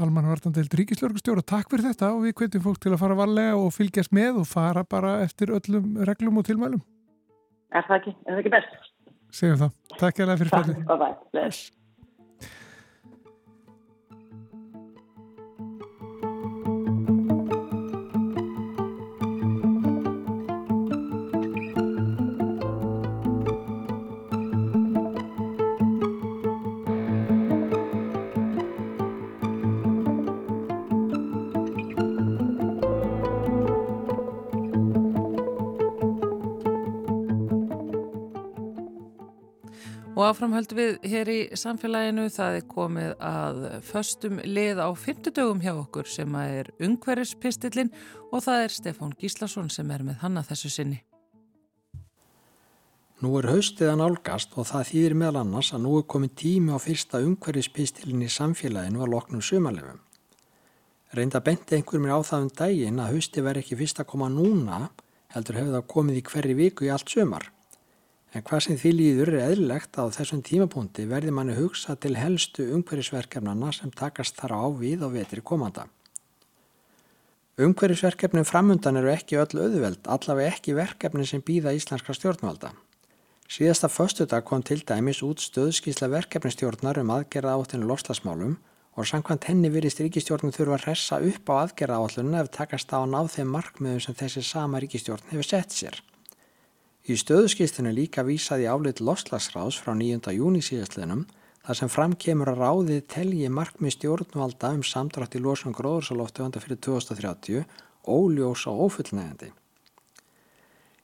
Almanvartandeld 0.00 0.74
Ríkislörgustjóra, 0.78 1.42
takk 1.46 1.72
fyrir 1.72 1.90
þetta 1.90 2.12
og 2.14 2.24
við 2.26 2.36
hvetjum 2.40 2.64
fólk 2.64 2.80
til 2.82 2.92
að 2.94 3.00
fara 3.02 3.18
varlega 3.18 3.56
og 3.58 3.72
fylgjast 3.74 4.14
með 4.16 4.42
og 4.42 4.48
fara 4.50 4.84
bara 4.84 5.18
eftir 5.24 5.52
öllum 5.56 5.98
reglum 6.08 6.40
og 6.40 6.46
tilmælum. 6.48 6.82
Er 7.74 7.86
það 7.86 7.98
ekki, 8.00 8.16
er 8.26 8.32
það 8.34 8.42
ekki 8.42 8.54
best? 8.56 8.88
Segjum 9.34 9.60
það. 9.60 9.76
Takk 9.96 10.22
hérlega 10.22 10.40
fyrir 10.42 10.52
Takk, 10.54 11.60
áframhöld 40.30 40.72
við 40.76 40.96
hér 41.10 41.28
í 41.30 41.38
samfélaginu 41.58 42.28
það 42.30 42.56
er 42.60 42.66
komið 42.70 43.12
að 43.26 43.60
föstum 43.86 44.40
lið 44.46 44.80
á 44.80 44.88
fymtudögum 44.94 45.60
hjá 45.64 45.72
okkur 45.74 46.08
sem 46.08 46.34
að 46.38 46.56
er 46.60 46.70
ungverðispistillin 46.86 47.92
og 48.30 48.44
það 48.46 48.64
er 48.64 48.74
Stefán 48.74 49.14
Gíslason 49.18 49.70
sem 49.72 49.90
er 49.90 50.04
með 50.06 50.20
hanna 50.22 50.44
þessu 50.46 50.70
sinni. 50.72 51.00
Nú 53.20 53.34
er 53.36 53.50
haustið 53.50 53.90
að 53.90 53.98
nálgast 54.00 54.54
og 54.56 54.70
það 54.70 54.86
þýðir 54.90 55.14
meðal 55.20 55.42
annars 55.42 55.74
að 55.76 55.82
nú 55.84 55.98
er 55.98 56.06
komið 56.08 56.36
tími 56.40 56.72
á 56.72 56.78
fyrsta 56.80 57.20
umhverfispistilin 57.20 58.24
í 58.24 58.30
samfélaginu 58.32 59.04
að 59.04 59.12
loknum 59.12 59.44
sumarlefum. 59.44 60.00
Reynda 61.12 61.44
benti 61.44 61.76
einhver 61.76 62.00
mér 62.00 62.16
á 62.16 62.20
það 62.24 62.46
um 62.46 62.52
daginn 62.62 63.02
að 63.02 63.16
haustið 63.16 63.48
veri 63.50 63.64
ekki 63.64 63.76
fyrst 63.82 64.00
að 64.00 64.08
koma 64.14 64.30
núna, 64.32 64.86
heldur 65.34 65.58
hefur 65.60 65.76
það 65.76 65.88
komið 65.92 66.20
í 66.20 66.26
hverju 66.30 66.60
viku 66.64 66.86
í 66.88 66.92
allt 66.94 67.12
sumar. 67.12 67.50
En 68.30 68.44
hvað 68.46 68.60
sem 68.62 68.76
því 68.78 68.90
líður 68.94 69.32
er 69.34 69.46
eðlilegt 69.48 69.96
að 69.98 70.12
á 70.12 70.16
þessum 70.20 70.42
tímapunkti 70.46 71.06
verði 71.10 71.32
manni 71.34 71.56
hugsa 71.56 71.96
til 71.98 72.14
helstu 72.14 72.68
umhverfisverkefnana 72.76 73.72
sem 73.74 73.90
takast 73.90 74.38
þar 74.38 74.54
á 74.54 74.64
við 74.70 75.02
og 75.06 75.16
vetri 75.16 75.42
komanda. 75.42 75.88
Umhverfisverkefnin 77.60 78.46
framundan 78.46 79.00
eru 79.00 79.10
ekki 79.12 79.36
öll 79.36 79.58
auðveld, 79.58 80.06
allavega 80.06 80.54
ekki 80.54 80.76
verkefni 80.78 81.26
sem 81.26 81.42
býða 81.42 81.74
íslenska 81.76 82.14
stjórnvalda. 82.16 82.70
Síðasta 83.50 83.90
föstudag 83.90 84.46
kom 84.46 84.62
til 84.62 84.78
dæmis 84.86 85.24
út 85.26 85.42
stöðskísla 85.42 86.06
verkefnistjórnar 86.12 87.00
um 87.02 87.10
aðgerða 87.10 87.56
áttinu 87.58 87.88
lofslagsmálum 87.90 88.54
og 88.94 89.08
samkvæmt 89.10 89.48
henni 89.50 89.72
virðist 89.74 90.00
ríkistjórnum 90.04 90.54
þurfa 90.54 90.78
að 90.78 90.84
hressa 90.86 91.18
upp 91.18 91.50
á 91.50 91.54
aðgerða 91.64 91.98
áallunum 91.98 92.38
ef 92.44 92.52
takast 92.54 92.94
á 92.94 93.02
að 93.02 93.10
ná 93.10 93.20
þeim 93.34 93.50
markmiðum 93.56 94.04
sem 94.06 94.16
þessi 94.22 94.44
sama 94.46 94.78
ríkistjórn 94.80 95.32
hefur 95.32 95.50
sett 95.50 95.74
sér. 95.74 95.98
Í 97.08 97.16
stöðuskýstunni 97.16 97.94
líka 97.96 98.20
vísaði 98.26 98.66
álit 98.68 99.00
lofslagsráðs 99.00 99.78
frá 99.80 99.94
9. 99.96 100.34
júni 100.36 100.60
síðastliðnum 100.60 101.22
þar 101.64 101.78
sem 101.78 101.92
fram 101.92 102.12
kemur 102.12 102.50
að 102.52 102.60
ráðið 102.60 103.06
telji 103.08 103.48
markmið 103.48 103.94
stjórnvalda 103.94 104.74
um 104.76 104.82
samdrátt 104.84 105.38
í 105.38 105.40
losun 105.40 105.76
gróðursaloftu 105.76 106.44
vanda 106.44 106.60
fyrir 106.60 106.80
2030 106.84 107.64
óljós 108.04 108.66
og 108.68 108.84
ófullnægandi. 108.84 109.48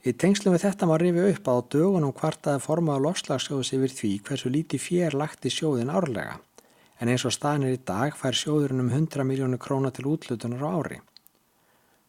Í 0.06 0.12
tengslum 0.12 0.52
við 0.54 0.66
þetta 0.66 0.86
má 0.86 0.94
rifi 1.00 1.24
upp 1.32 1.48
að 1.48 1.64
á 1.64 1.68
dögunum 1.74 2.14
kvartaði 2.14 2.62
formaða 2.66 3.04
lofslagsjóðs 3.08 3.72
yfir 3.78 3.96
því 3.96 4.12
hversu 4.28 4.52
líti 4.52 4.78
fér 4.78 5.16
lagt 5.16 5.48
í 5.48 5.54
sjóðin 5.54 5.90
árlega 5.90 6.36
en 7.00 7.10
eins 7.12 7.24
og 7.28 7.34
staðinir 7.34 7.76
í 7.76 7.82
dag 7.88 8.14
fær 8.16 8.36
sjóðurinn 8.36 8.84
um 8.84 8.92
100 8.92 9.24
miljónu 9.28 9.58
króna 9.60 9.90
til 9.92 10.06
útlutunar 10.12 10.64
á 10.64 10.70
ári. 10.76 11.00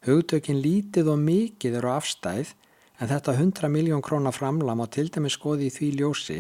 Hugtökin 0.07 0.61
lítið 0.63 1.11
og 1.15 1.19
mikið 1.23 1.79
eru 1.81 1.91
afstæð 1.95 2.53
en 2.97 3.09
þetta 3.11 3.35
100 3.37 3.69
miljón 3.69 4.01
króna 4.01 4.33
framlam 4.33 4.81
á 4.81 4.85
til 4.89 5.09
dæmi 5.13 5.29
skoði 5.29 5.69
í 5.69 5.73
því 5.73 5.89
ljósi 5.99 6.37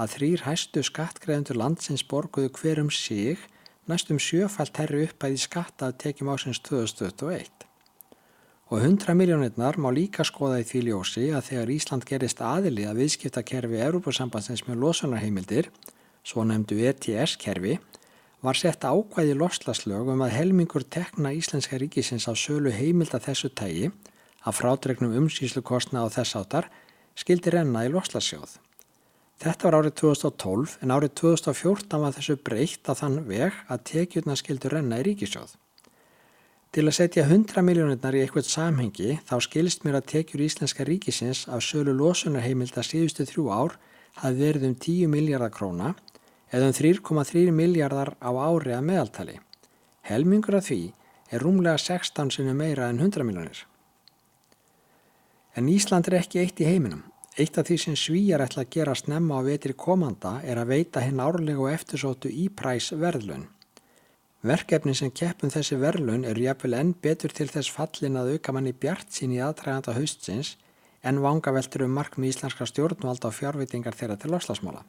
að 0.00 0.12
þrýr 0.14 0.44
hæstu 0.46 0.82
skattgreðendur 0.86 1.58
landsins 1.60 2.04
borguðu 2.08 2.52
hver 2.56 2.80
um 2.80 2.90
sig 2.90 3.40
næstum 3.90 4.20
sjöfælt 4.22 4.80
herri 4.80 5.04
uppæði 5.08 5.40
skatta 5.42 5.90
að 5.90 5.98
tekjum 6.04 6.30
ásins 6.32 6.62
2021. 6.64 7.66
Og 8.70 8.78
100 8.78 9.16
miljónirnar 9.18 9.76
má 9.82 9.90
líka 9.90 10.24
skoða 10.24 10.60
í 10.62 10.66
því 10.68 10.82
ljósi 10.88 11.24
að 11.34 11.46
þegar 11.48 11.72
Ísland 11.74 12.06
gerist 12.06 12.40
aðili 12.40 12.86
að 12.86 13.00
viðskiptakerfi 13.02 13.80
Európusambandsins 13.82 14.62
með 14.68 14.84
losunarheimildir, 14.84 15.72
svo 16.22 16.44
nefndu 16.46 16.78
ETS-kerfi, 16.86 17.80
var 18.40 18.56
sett 18.56 18.86
ákvæði 18.86 19.34
loslaslög 19.36 20.14
um 20.14 20.22
að 20.24 20.36
helmingur 20.38 20.86
tekna 20.86 21.34
Íslenska 21.36 21.80
ríkisins 21.82 22.30
á 22.30 22.32
sölu 22.32 22.70
heimilda 22.72 23.20
þessu 23.20 23.50
tægi 23.52 23.90
að 24.46 24.56
frádregnum 24.60 25.16
umsýslu 25.20 25.62
kostna 25.62 26.04
á 26.04 26.08
þess 26.12 26.38
áttar 26.40 26.68
skildi 27.18 27.52
renna 27.52 27.84
í 27.86 27.92
loslasjóð. 27.92 28.58
Þetta 29.40 29.66
var 29.66 29.78
árið 29.78 29.94
2012 30.02 30.76
en 30.84 30.92
árið 30.92 31.14
2014 31.22 32.02
var 32.02 32.12
þessu 32.16 32.36
breytt 32.44 32.88
á 32.88 32.92
þann 32.92 33.22
veg 33.28 33.56
að 33.72 33.84
tekjurna 33.88 34.36
skildu 34.36 34.68
renna 34.68 35.00
í 35.00 35.06
ríkisjóð. 35.08 35.54
Til 36.70 36.84
að 36.86 36.96
setja 36.98 37.24
100 37.24 37.64
miljónirnar 37.66 38.14
í 38.14 38.20
eitthvað 38.22 38.50
samhengi 38.50 39.16
þá 39.26 39.32
skilist 39.42 39.86
mér 39.86 39.96
að 39.98 40.10
tekjur 40.12 40.44
Íslenska 40.44 40.84
ríkisins 40.86 41.46
af 41.48 41.64
sölu 41.66 41.96
losunarheimilda 41.96 42.84
síðustu 42.86 43.26
þrjú 43.26 43.48
ár 43.48 43.78
hafði 44.20 44.44
verið 44.44 44.68
um 44.68 44.76
10 44.84 45.10
miljardar 45.16 45.54
króna 45.56 45.94
eða 46.52 46.68
um 46.68 46.76
3,3 46.76 47.48
miljardar 47.56 48.12
á 48.20 48.30
ári 48.30 48.76
að 48.76 48.86
meðaltali. 48.86 49.40
Helmingur 50.06 50.60
af 50.60 50.68
því 50.68 50.82
er 51.32 51.42
rúmlega 51.42 51.80
16 51.80 52.36
sinni 52.36 52.54
meira 52.54 52.92
en 52.92 53.00
100 53.00 53.26
miljónir. 53.26 53.64
En 55.58 55.66
Ísland 55.66 56.06
er 56.06 56.20
ekki 56.20 56.38
eitt 56.44 56.60
í 56.62 56.68
heiminum. 56.68 57.02
Eitt 57.40 57.56
af 57.58 57.66
því 57.66 57.76
sem 57.82 57.96
svíjar 57.98 58.42
ætla 58.44 58.62
að 58.62 58.74
gera 58.74 58.94
snemma 58.94 59.38
á 59.38 59.46
vetri 59.46 59.74
komanda 59.74 60.38
er 60.46 60.60
að 60.60 60.70
veita 60.74 61.02
hinn 61.02 61.22
árlega 61.22 61.62
og 61.62 61.72
eftirsóttu 61.72 62.30
ípræs 62.30 62.90
verðlun. 62.94 63.48
Verkefni 64.46 64.94
sem 64.96 65.10
keppum 65.10 65.50
þessi 65.52 65.76
verðlun 65.80 66.24
eru 66.24 66.46
jafnvel 66.46 66.78
enn 66.78 66.94
betur 67.02 67.34
til 67.34 67.48
þess 67.50 67.72
fallin 67.74 68.16
að 68.16 68.36
auka 68.36 68.54
manni 68.56 68.72
bjart 68.72 69.10
sín 69.12 69.34
í 69.34 69.40
aðtræðanda 69.44 69.96
haustsins 69.98 70.54
en 71.02 71.20
vangaveltur 71.24 71.84
um 71.84 71.92
markmi 71.98 72.30
íslenska 72.30 72.64
stjórnvalda 72.68 73.28
og 73.28 73.36
fjárvitingar 73.36 73.96
þeirra 73.98 74.16
til 74.20 74.32
loslasmála. 74.32 74.84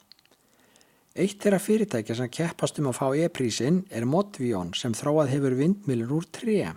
Eitt 1.15 1.41
þeirra 1.43 1.59
fyrirtækja 1.59 2.15
sem 2.15 2.31
keppast 2.31 2.79
um 2.79 2.87
að 2.91 2.99
fá 3.01 3.07
e-prísin 3.25 3.81
er 3.91 4.07
Modvion 4.07 4.71
sem 4.77 4.93
þróað 4.95 5.33
hefur 5.33 5.57
vindmilur 5.59 6.13
úr 6.21 6.29
3, 6.31 6.71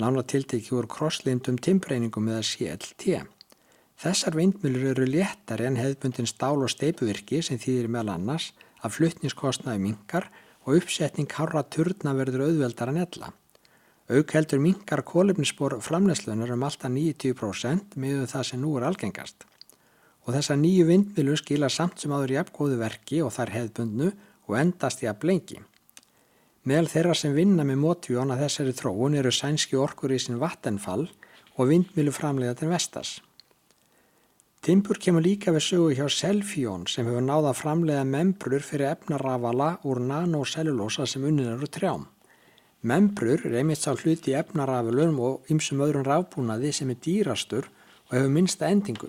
nána 0.00 0.24
tiltekki 0.24 0.74
úr 0.76 0.88
krosslindum 0.90 1.58
timbreiningum 1.60 2.28
eða 2.32 2.42
CLT. 2.46 3.20
Þessar 4.00 4.36
vindmilur 4.38 4.94
eru 4.94 5.06
léttari 5.06 5.66
en 5.68 5.76
hefðbundin 5.76 6.28
stál 6.28 6.62
og 6.64 6.72
steipuvirki 6.72 7.42
sem 7.44 7.60
þýðir 7.60 7.90
meðal 7.92 8.14
annars 8.16 8.50
að 8.80 8.94
fluttniskostnaði 8.96 9.82
minkar 9.84 10.30
og 10.64 10.80
uppsetning 10.80 11.28
harra 11.36 11.62
turna 11.68 12.14
verður 12.16 12.46
auðveldar 12.46 12.92
en 12.92 13.02
ella. 13.04 13.30
Auk 14.10 14.32
heldur 14.34 14.58
minkar 14.58 15.04
kólefnisspor 15.06 15.76
framlegslunar 15.84 16.50
um 16.56 16.64
alltaf 16.66 16.90
90% 16.90 17.94
miður 18.00 18.30
það 18.32 18.46
sem 18.48 18.62
nú 18.62 18.72
er 18.78 18.88
algengast. 18.88 19.44
Og 20.26 20.34
þessar 20.34 20.58
nýju 20.60 20.88
vindmilu 20.88 21.36
skila 21.38 21.68
samt 21.70 22.02
sem 22.02 22.12
áður 22.12 22.38
jafngóðu 22.40 22.80
verki 22.80 23.20
og 23.22 23.34
þær 23.36 23.54
hefðbundnu 23.54 24.10
og 24.48 24.56
endast 24.58 25.04
jafn 25.04 25.30
lengi. 25.30 25.60
Meðal 26.68 26.90
þeirra 26.92 27.14
sem 27.16 27.32
vinna 27.32 27.64
með 27.64 27.78
mótvíón 27.80 28.34
að 28.34 28.42
þessari 28.44 28.72
þróun 28.76 29.14
eru 29.16 29.30
sænski 29.32 29.78
orkur 29.80 30.12
í 30.12 30.18
sin 30.20 30.36
vattenfall 30.42 31.06
og 31.56 31.68
vindmilu 31.70 32.12
framlega 32.12 32.58
til 32.58 32.68
vestas. 32.68 33.14
Timbur 34.60 34.98
kemur 35.00 35.24
líka 35.24 35.54
við 35.56 35.64
sögu 35.64 35.94
hjá 35.96 36.04
Selfjón 36.12 36.82
sem 36.92 37.06
hefur 37.08 37.24
náða 37.24 37.54
framlega 37.56 38.02
membrur 38.04 38.60
fyrir 38.60 38.90
efnarafala 38.90 39.70
úr 39.88 40.02
nanocellulósa 40.04 41.06
sem 41.08 41.24
unnin 41.24 41.48
eru 41.54 41.64
trjám. 41.64 42.04
Membrur 42.84 43.40
er 43.48 43.56
einmitt 43.62 43.80
sá 43.80 43.94
hluti 43.94 44.36
efnarafalum 44.36 45.16
og 45.24 45.48
ymsum 45.48 45.80
öðrum 45.80 46.04
rafbúnaði 46.04 46.74
sem 46.76 46.92
er 46.92 47.00
dýrastur 47.06 47.70
og 48.10 48.12
hefur 48.18 48.34
minnsta 48.36 48.68
endingu. 48.68 49.08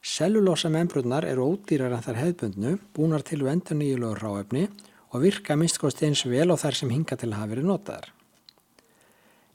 Cellulósa 0.00 0.72
membrurnar 0.72 1.28
eru 1.28 1.50
ódýrar 1.52 1.92
en 1.92 2.06
þær 2.08 2.22
hefðbundnu, 2.22 2.72
búnar 2.96 3.28
til 3.28 3.42
við 3.44 3.52
endur 3.58 3.76
nýjulegu 3.76 4.16
ráefni 4.24 4.64
og 4.70 4.91
virka 5.20 5.56
minnstkost 5.60 6.00
eins 6.06 6.24
vel 6.24 6.48
og 6.54 6.60
þær 6.62 6.78
sem 6.78 6.92
hinga 6.92 7.18
til 7.20 7.28
að 7.28 7.40
hafa 7.40 7.52
verið 7.52 7.68
notaðar. 7.68 8.12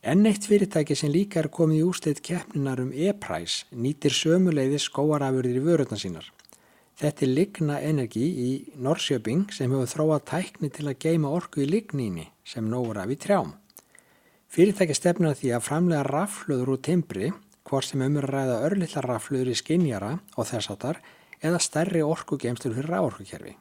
Enn 0.07 0.27
eitt 0.29 0.45
fyrirtæki 0.45 0.95
sem 0.95 1.09
líka 1.11 1.41
er 1.41 1.49
komið 1.49 1.79
í 1.79 1.85
úrstætt 1.87 2.21
keppninar 2.23 2.83
um 2.83 2.91
e-præs 2.93 3.63
nýtir 3.73 4.13
sömuleiði 4.13 4.77
skóarafurðir 4.83 5.57
í 5.57 5.63
vörurna 5.65 5.97
sínar. 5.97 6.27
Þetta 6.97 7.25
er 7.25 7.33
Ligna 7.33 7.79
Energy 7.81 8.25
í 8.25 8.51
Norrköping 8.81 9.49
sem 9.53 9.73
hefur 9.73 9.89
þróað 9.91 10.23
tækni 10.31 10.69
til 10.73 10.87
að 10.87 10.99
geima 11.03 11.33
orku 11.33 11.65
í 11.65 11.67
ligníni 11.69 12.29
sem 12.45 12.69
nógur 12.69 13.01
af 13.01 13.11
í 13.13 13.17
trjám. 13.19 13.51
Fyrirtæki 14.47 14.95
stefnar 14.95 15.35
því 15.37 15.51
að 15.57 15.65
framlega 15.67 16.07
raflöður 16.07 16.73
úr 16.73 16.81
timbri, 16.81 17.33
hvort 17.67 17.89
sem 17.89 18.01
umur 18.01 18.29
ræða 18.31 18.61
örlilla 18.69 19.03
raflöður 19.03 19.51
í 19.51 19.57
skinjara 19.59 20.13
og 20.37 20.47
þess 20.49 20.71
áttar 20.73 21.01
eða 21.43 21.59
stærri 21.61 22.01
orkugeimstur 22.05 22.73
fyrir 22.73 22.93
ráorkukerfi. 22.95 23.57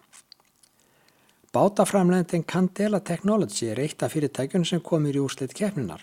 Bátaframlegndin 1.57 2.45
Candela 2.45 2.99
Technology 3.01 3.71
er 3.71 3.79
eitt 3.81 4.03
af 4.05 4.13
fyrirtækjun 4.13 4.67
sem 4.69 4.81
komir 4.85 5.17
í 5.17 5.23
úrslit 5.25 5.55
keppninar. 5.57 6.03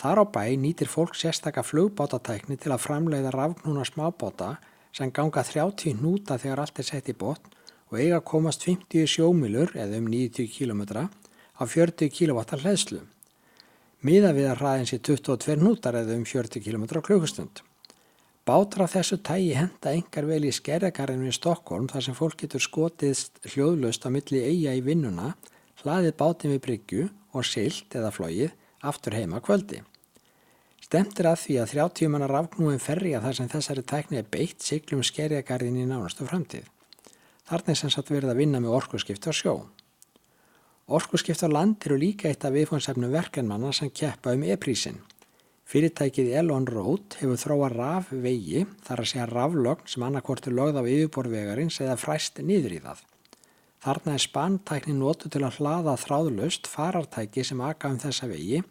Þar 0.00 0.22
á 0.22 0.24
bæ 0.32 0.44
nýtir 0.56 0.88
fólk 0.88 1.12
sérstaka 1.12 1.60
flugbátatækni 1.60 2.56
til 2.56 2.72
að 2.72 2.86
framleiða 2.86 3.34
rafnúna 3.34 3.84
smábáta 3.84 4.54
sem 4.96 5.12
ganga 5.12 5.44
30 5.44 5.98
hnúta 5.98 6.38
þegar 6.40 6.62
allt 6.64 6.80
er 6.80 6.88
sett 6.88 7.12
í 7.12 7.16
botn 7.20 7.52
og 7.90 8.00
eiga 8.00 8.22
komast 8.32 8.64
50 8.64 9.04
sjómilur 9.12 9.76
eða 9.76 10.00
um 10.00 10.08
90 10.08 10.48
km 10.56 10.82
á 11.04 11.62
40 11.68 12.08
kW 12.08 12.40
hlæðslu. 12.64 13.04
Miða 14.00 14.32
við 14.32 14.52
að 14.54 14.60
hraðin 14.62 14.88
sé 14.88 15.02
22 15.04 15.60
hnútar 15.60 16.00
eða 16.00 16.16
um 16.16 16.24
40 16.24 16.64
km 16.64 16.88
á 16.96 17.04
klukkustund. 17.04 17.60
Bátar 18.48 18.86
af 18.86 18.94
þessu 18.94 19.18
tægi 19.20 19.50
henda 19.52 19.90
engar 19.92 20.24
vel 20.24 20.46
í 20.48 20.50
skerjagarðinu 20.56 21.28
í 21.28 21.34
Stokkólm 21.36 21.84
þar 21.90 22.04
sem 22.06 22.14
fólk 22.16 22.38
getur 22.40 22.62
skotiðst 22.64 23.42
hljóðlust 23.44 24.06
á 24.06 24.08
milli 24.08 24.40
eiga 24.40 24.72
í 24.72 24.80
vinnuna, 24.86 25.34
hlaðið 25.82 26.14
bátinn 26.16 26.54
við 26.54 26.62
bryggju 26.64 27.02
og 27.36 27.44
silt 27.44 27.92
eða 27.98 28.08
flóið 28.16 28.54
aftur 28.88 29.18
heima 29.18 29.42
kvöldi. 29.44 29.82
Stemt 30.80 31.20
er 31.20 31.28
að 31.28 31.42
því 31.42 31.58
að 31.60 31.74
30 31.74 32.12
manna 32.14 32.30
rafknúin 32.32 32.80
ferja 32.80 33.20
þar 33.20 33.36
sem 33.36 33.52
þessari 33.52 33.84
tækni 33.92 34.22
er 34.22 34.32
beitt 34.32 34.64
siglum 34.64 35.04
skerjagarðin 35.04 35.82
í 35.82 35.84
nánastu 35.90 36.24
framtíð. 36.24 36.64
Þarna 37.52 37.74
er 37.74 37.80
sem 37.82 37.92
sagt 37.92 38.14
verið 38.14 38.32
að 38.32 38.40
vinna 38.40 38.64
með 38.64 38.78
orkuskipta 38.80 39.28
á 39.28 39.36
sjó. 39.36 39.54
Orkuskipta 40.88 41.52
á 41.52 41.52
land 41.52 41.84
eru 41.84 42.00
líka 42.00 42.32
eitt 42.32 42.48
af 42.48 42.56
viðfónsefnum 42.56 43.12
verkenmanna 43.12 43.76
sem 43.76 43.92
keppa 43.92 44.32
um 44.32 44.48
e-prísin. 44.48 45.02
Fyrirtækið 45.68 46.30
Elon 46.40 46.64
Road 46.64 47.18
hefur 47.20 47.36
þróa 47.36 47.66
rafvegi 47.74 48.62
þar 48.86 49.02
að 49.02 49.08
segja 49.10 49.26
raflögn 49.28 49.90
sem 49.92 50.04
annarkortur 50.06 50.54
lögð 50.56 50.78
á 50.80 50.82
yfirborvegarins 50.88 51.76
eða 51.84 51.96
fræst 52.00 52.40
niður 52.40 52.72
í 52.72 52.78
það. 52.86 53.02
Þarna 53.84 54.14
er 54.16 54.24
spantækni 54.24 54.94
notu 54.96 55.28
til 55.28 55.42
að 55.44 55.58
hlaða 55.58 55.98
þráðlust 56.00 56.70
farartæki 56.72 57.44
sem 57.44 57.60
aka 57.60 57.92
um 57.92 58.00
þessa 58.00 58.30
vegi 58.32 58.62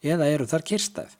eða 0.00 0.30
eru 0.32 0.48
þar 0.48 0.64
kirstæð. 0.72 1.12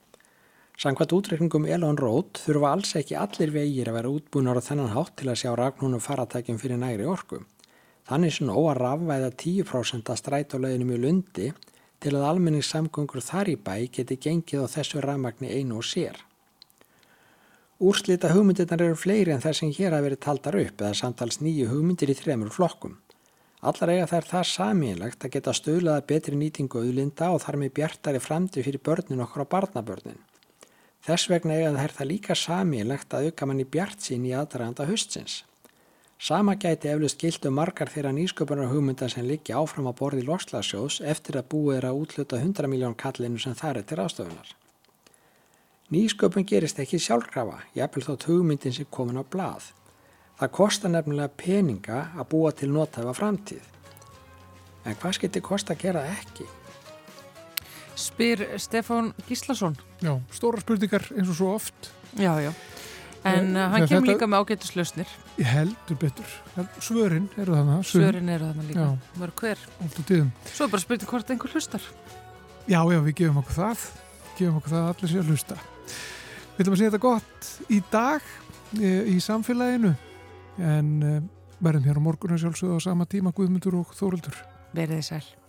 Samkvæmt 0.80 1.12
útreikningum 1.18 1.68
Elon 1.68 2.00
Road 2.00 2.40
þurfa 2.40 2.72
alls 2.72 2.96
ekki 2.96 3.20
allir 3.20 3.52
vegir 3.52 3.92
að 3.92 4.00
vera 4.00 4.16
útbúinar 4.16 4.56
á 4.56 4.64
þennan 4.64 4.94
hátt 4.96 5.18
til 5.20 5.28
að 5.28 5.40
sjá 5.42 5.52
ragnúnum 5.52 6.00
faratækjum 6.00 6.62
fyrir 6.64 6.80
nægri 6.80 7.04
orku. 7.12 7.44
Þannig 8.08 8.38
sem 8.38 8.48
ó 8.48 8.60
að 8.72 8.80
rafvæða 8.80 9.30
10% 9.44 10.12
að 10.16 10.20
strætólauginu 10.24 10.88
mjög 10.94 11.04
lundi 11.04 11.52
til 12.00 12.14
að 12.14 12.26
almenningssamgöngur 12.30 13.24
þar 13.24 13.50
í 13.52 13.56
bæ 13.56 13.76
geti 13.92 14.18
gengið 14.20 14.66
á 14.66 14.72
þessu 14.76 15.02
rafmagni 15.04 15.52
einu 15.52 15.80
og 15.80 15.86
sér. 15.86 16.18
Úrslita 17.76 18.30
hugmyndirnar 18.32 18.84
eru 18.86 18.96
fleiri 18.96 19.34
en 19.34 19.42
þær 19.44 19.58
sem 19.58 19.72
hér 19.76 19.92
hafa 19.92 20.06
verið 20.06 20.22
taldar 20.24 20.56
upp 20.56 20.80
eða 20.80 20.96
samtals 20.96 21.42
nýju 21.44 21.66
hugmyndir 21.72 22.12
í 22.12 22.16
þremur 22.16 22.54
flokkum. 22.54 22.94
Allar 23.66 23.92
eiga 23.92 24.06
þær 24.08 24.28
það 24.30 24.46
samílagt 24.52 25.26
að 25.26 25.34
geta 25.34 25.52
stöðlaða 25.56 26.06
betri 26.08 26.38
nýtingu 26.40 26.80
auðlinda 26.80 27.28
og 27.34 27.42
þar 27.44 27.60
með 27.60 27.74
bjartari 27.78 28.22
framtíð 28.22 28.68
fyrir 28.68 28.82
börnin 28.84 29.24
okkur 29.24 29.44
á 29.44 29.52
barnabörnin. 29.52 30.20
Þess 31.04 31.28
vegna 31.32 31.56
eiga 31.56 31.74
þær 31.76 31.96
það 31.98 32.10
líka 32.10 32.36
samílagt 32.36 33.12
að 33.16 33.28
auka 33.28 33.48
manni 33.50 33.68
bjart 33.68 34.08
sín 34.08 34.24
í 34.28 34.32
aðdraganda 34.36 34.88
hustins. 34.88 35.42
Sama 36.18 36.54
gæti 36.56 36.88
eflust 36.88 37.18
gilt 37.20 37.44
um 37.44 37.58
margar 37.58 37.90
þeirra 37.92 38.10
nýsköpunar 38.16 38.70
hugmynda 38.70 39.08
sem 39.12 39.26
liggja 39.28 39.58
áfram 39.60 39.90
að 39.90 39.98
borði 39.98 40.22
lokslasjós 40.24 41.02
eftir 41.04 41.36
að 41.36 41.50
búið 41.52 41.76
er 41.76 41.86
að 41.90 41.98
útluta 42.00 42.38
100 42.40 42.70
miljón 42.72 42.96
kallinu 42.96 43.38
sem 43.38 43.54
þar 43.54 43.82
er 43.82 43.84
til 43.84 43.98
ástöfunar. 44.00 44.54
Nýsköpun 45.92 46.46
gerist 46.48 46.80
ekki 46.80 46.98
sjálfkrafa, 46.98 47.60
jafnvel 47.76 48.06
þótt 48.06 48.24
hugmyndin 48.30 48.74
sem 48.74 48.88
komin 48.90 49.20
á 49.20 49.24
blað. 49.28 49.68
Það 50.40 50.54
kostar 50.56 50.92
nefnilega 50.94 51.36
peninga 51.36 51.98
að 52.16 52.28
búa 52.32 52.52
til 52.52 52.70
notæfa 52.72 53.12
framtíð. 53.16 53.68
En 54.86 54.96
hvað 54.96 55.18
skilti 55.18 55.44
kosta 55.44 55.76
að 55.76 55.84
gera 55.84 56.06
ekki? 56.16 56.48
Spyr 57.96 58.42
Stefán 58.60 59.12
Gíslason. 59.28 59.76
Já, 60.00 60.16
stóra 60.32 60.64
spurningar 60.64 61.04
eins 61.12 61.28
og 61.28 61.36
svo 61.36 61.52
oft. 61.54 61.92
Já, 62.16 62.32
já. 62.40 62.52
En 63.26 63.56
Eh, 63.56 63.62
uh, 63.62 63.70
hann 63.72 63.86
kemur 63.90 64.06
líka 64.06 64.26
með 64.30 64.42
ágættislausnir. 64.44 65.12
Ég 65.40 65.48
heldur 65.50 65.98
betur. 65.98 66.34
Svörin 66.84 67.28
eru 67.36 67.56
þannig. 67.56 67.86
Svörin 67.90 68.28
eru 68.30 68.50
þarna 68.50 68.66
líka. 68.68 68.88
Mörg 69.20 69.40
hver. 69.42 69.62
Svo 70.52 70.68
bara 70.70 70.82
spurning 70.82 71.10
hvort 71.10 71.30
einhver 71.32 71.54
hlustar. 71.54 71.82
Já, 72.66 72.80
já, 72.82 73.00
við 73.02 73.14
gefum 73.22 73.40
okkur 73.42 73.56
það. 73.60 73.86
Gefum 74.38 74.60
okkur 74.60 74.74
það 74.74 74.82
að 74.84 74.92
allir 74.94 75.12
sé 75.12 75.22
að 75.22 75.30
hlusta. 75.32 75.56
Við 76.56 76.60
ætlum 76.64 76.76
að 76.76 76.80
segja 76.82 76.90
þetta 76.92 77.02
gott 77.06 77.50
í 77.68 77.80
dag 77.92 78.28
e, 78.80 78.92
í 79.12 79.16
samfélaginu 79.20 79.92
en 80.58 80.92
e, 81.04 81.14
verðum 81.60 81.84
hér 81.88 82.00
á 82.00 82.06
morgunum 82.06 82.40
sjálfsögðu 82.40 82.78
á 82.80 82.86
sama 82.86 83.06
tíma 83.10 83.34
Guðmundur 83.36 83.76
og 83.82 83.92
Þóruldur. 83.96 84.38
Verið 84.76 85.00
þið 85.02 85.08
sæl. 85.10 85.45